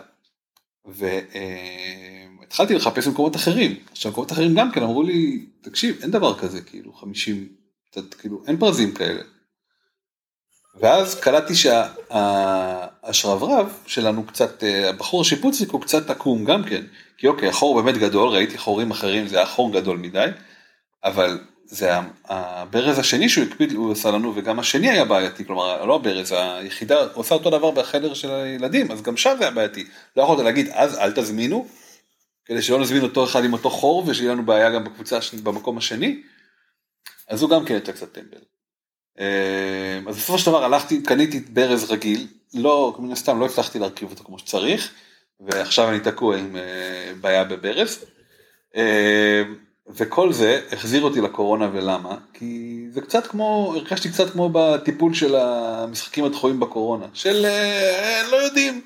[0.86, 3.76] והתחלתי לחפש במקומות אחרים.
[3.92, 7.48] עכשיו, במקומות אחרים גם כן אמרו לי, תקשיב, אין דבר כזה, כאילו, 50,
[7.92, 9.22] קצת, כאילו, אין פרזים כאלה.
[10.76, 11.54] ואז קלטתי
[12.12, 16.82] שהשרברב שלנו קצת, אה, הבחור השיפוצניק הוא קצת עקום גם כן.
[17.18, 20.28] כי אוקיי, החור באמת גדול, ראיתי חורים אחרים, זה היה חור גדול מדי,
[21.04, 21.92] אבל זה
[22.26, 27.06] הברז השני שהוא הקפיד, הוא עשה לנו, וגם השני היה בעייתי, כלומר, לא הברז, היחידה
[27.14, 29.86] עושה אותו דבר בחדר של הילדים, אז גם שם זה היה בעייתי.
[30.18, 31.68] לא יכולת להגיד, אז אל תזמינו,
[32.46, 36.22] כדי שלא נזמין אותו אחד עם אותו חור, ושיהיה לנו בעיה גם בקבוצה, במקום השני,
[37.28, 38.42] אז הוא גם כן יצא קצת טמבל.
[39.20, 44.10] אה, אז בסופו של דבר הלכתי, קניתי ברז רגיל, לא, מן הסתם לא הצלחתי להרכיב
[44.10, 44.92] אותו כמו שצריך,
[45.40, 48.06] ועכשיו אני תקוע עם אה, בעיה בברז.
[48.76, 49.44] אה,
[49.88, 52.18] וכל זה החזיר אותי לקורונה ולמה?
[52.34, 58.38] כי זה קצת כמו, הרגשתי קצת כמו בטיפול של המשחקים הדחויים בקורונה, של אה, לא
[58.38, 58.82] יודעים,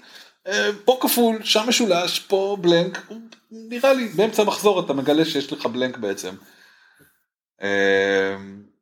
[0.47, 3.07] אה, פה כפול, שם משולש, פה בלנק,
[3.51, 6.35] נראה לי באמצע המחזור אתה מגלה שיש לך בלנק בעצם.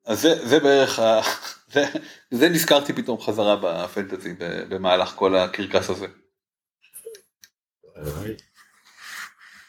[0.06, 1.22] אז זה, זה בערך, ה...
[1.73, 1.86] זה,
[2.32, 4.34] זה נזכרתי פתאום חזרה בפנטזי
[4.69, 6.07] במהלך כל הקרקס הזה.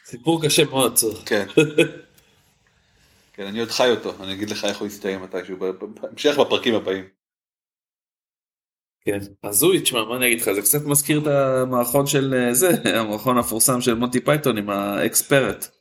[0.04, 1.14] סיפור קשה מאוד, צור.
[1.26, 1.46] כן.
[3.32, 5.56] כן, אני עוד חי אותו, אני אגיד לך איך הוא יסתיים מתישהו,
[6.00, 7.04] בהמשך בפרקים הבאים.
[9.00, 9.18] כן.
[9.44, 13.36] הזוי, תשמע, מה אני אגיד לך, זה קצת מזכיר את המערכון של אה, זה, המערכון
[13.36, 15.75] המפורסם של מונטי פייתון עם ה ex-parrot.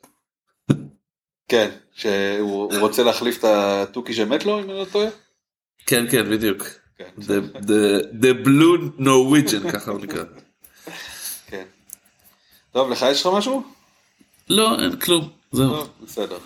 [1.47, 5.07] כן, שהוא הוא רוצה להחליף את התוכי שמת לו, אם אני לא טועה?
[5.85, 6.63] כן, כן, בדיוק.
[6.97, 10.23] כן, The, blue Norwegian, ככה הוא נקרא.
[11.47, 11.65] כן.
[12.71, 13.63] טוב, לך יש לך משהו?
[14.49, 15.83] לא, אין כלום, זהו.
[16.03, 16.37] בסדר.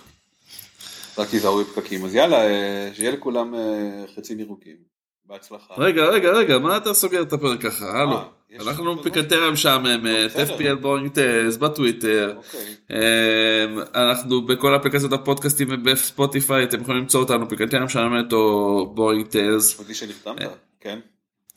[1.18, 2.04] רק תיזהרו בפקקים.
[2.04, 4.76] אז יאללה, אה, שיהיה לכולם אה, חצים ירוקים.
[5.24, 5.74] בהצלחה.
[5.78, 7.84] רגע, רגע, רגע, מה אתה סוגר את הפרק ככה?
[7.84, 8.39] אה, הלו.
[8.60, 9.02] אנחנו?
[9.02, 10.36] פיקנטריה משעממת.
[10.36, 12.34] FPL Boring Ties בטוויטר.
[12.36, 12.74] אוקיי.
[12.90, 19.26] אמ, אנחנו בכל אפליקציות הפודקאסטים ובספוטיפיי אתם יכולים למצוא אותנו פיקנטריה משעממת או Boring.
[19.58, 20.48] חשבתי שנחתמת,
[20.80, 20.98] כן.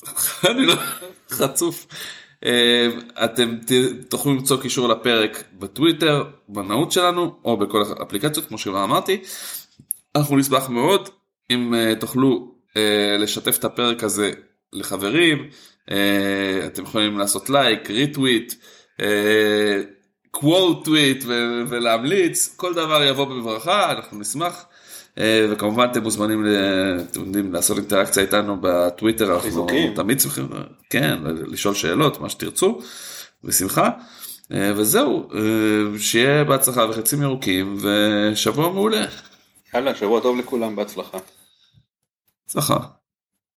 [0.49, 0.73] אני לא
[1.29, 1.87] חצוף.
[2.45, 2.49] אמ,
[3.23, 3.55] אתם
[4.09, 9.21] תוכלו למצוא קישור לפרק בטוויטר, בנאות שלנו, או בכל האפליקציות כמו שכבר אמרתי.
[10.15, 11.09] אנחנו נשמח מאוד
[11.51, 14.31] אם אה, תוכלו אה, לשתף את הפרק הזה
[14.73, 15.47] לחברים, אה,
[16.67, 18.53] אתם יכולים לעשות לייק, retweet,
[20.31, 21.23] quote tweet
[21.69, 24.65] ולהמליץ, כל דבר יבוא בברכה, אנחנו נשמח.
[25.17, 29.65] אה, וכמובן אתם מוזמנים ל- אתם יודעים, לעשות אינטראקציה איתנו בטוויטר, אנחנו.
[29.95, 30.47] תמיד שמחים,
[30.89, 32.79] כן, לשאול שאלות, מה שתרצו,
[33.43, 33.89] בשמחה.
[34.53, 35.39] אה, וזהו, אה,
[35.99, 39.05] שיהיה בהצלחה וחצים ירוקים ושבוע מעולה.
[39.73, 41.17] יאללה, שבוע טוב לכולם, בהצלחה.
[42.45, 42.77] הצלחה.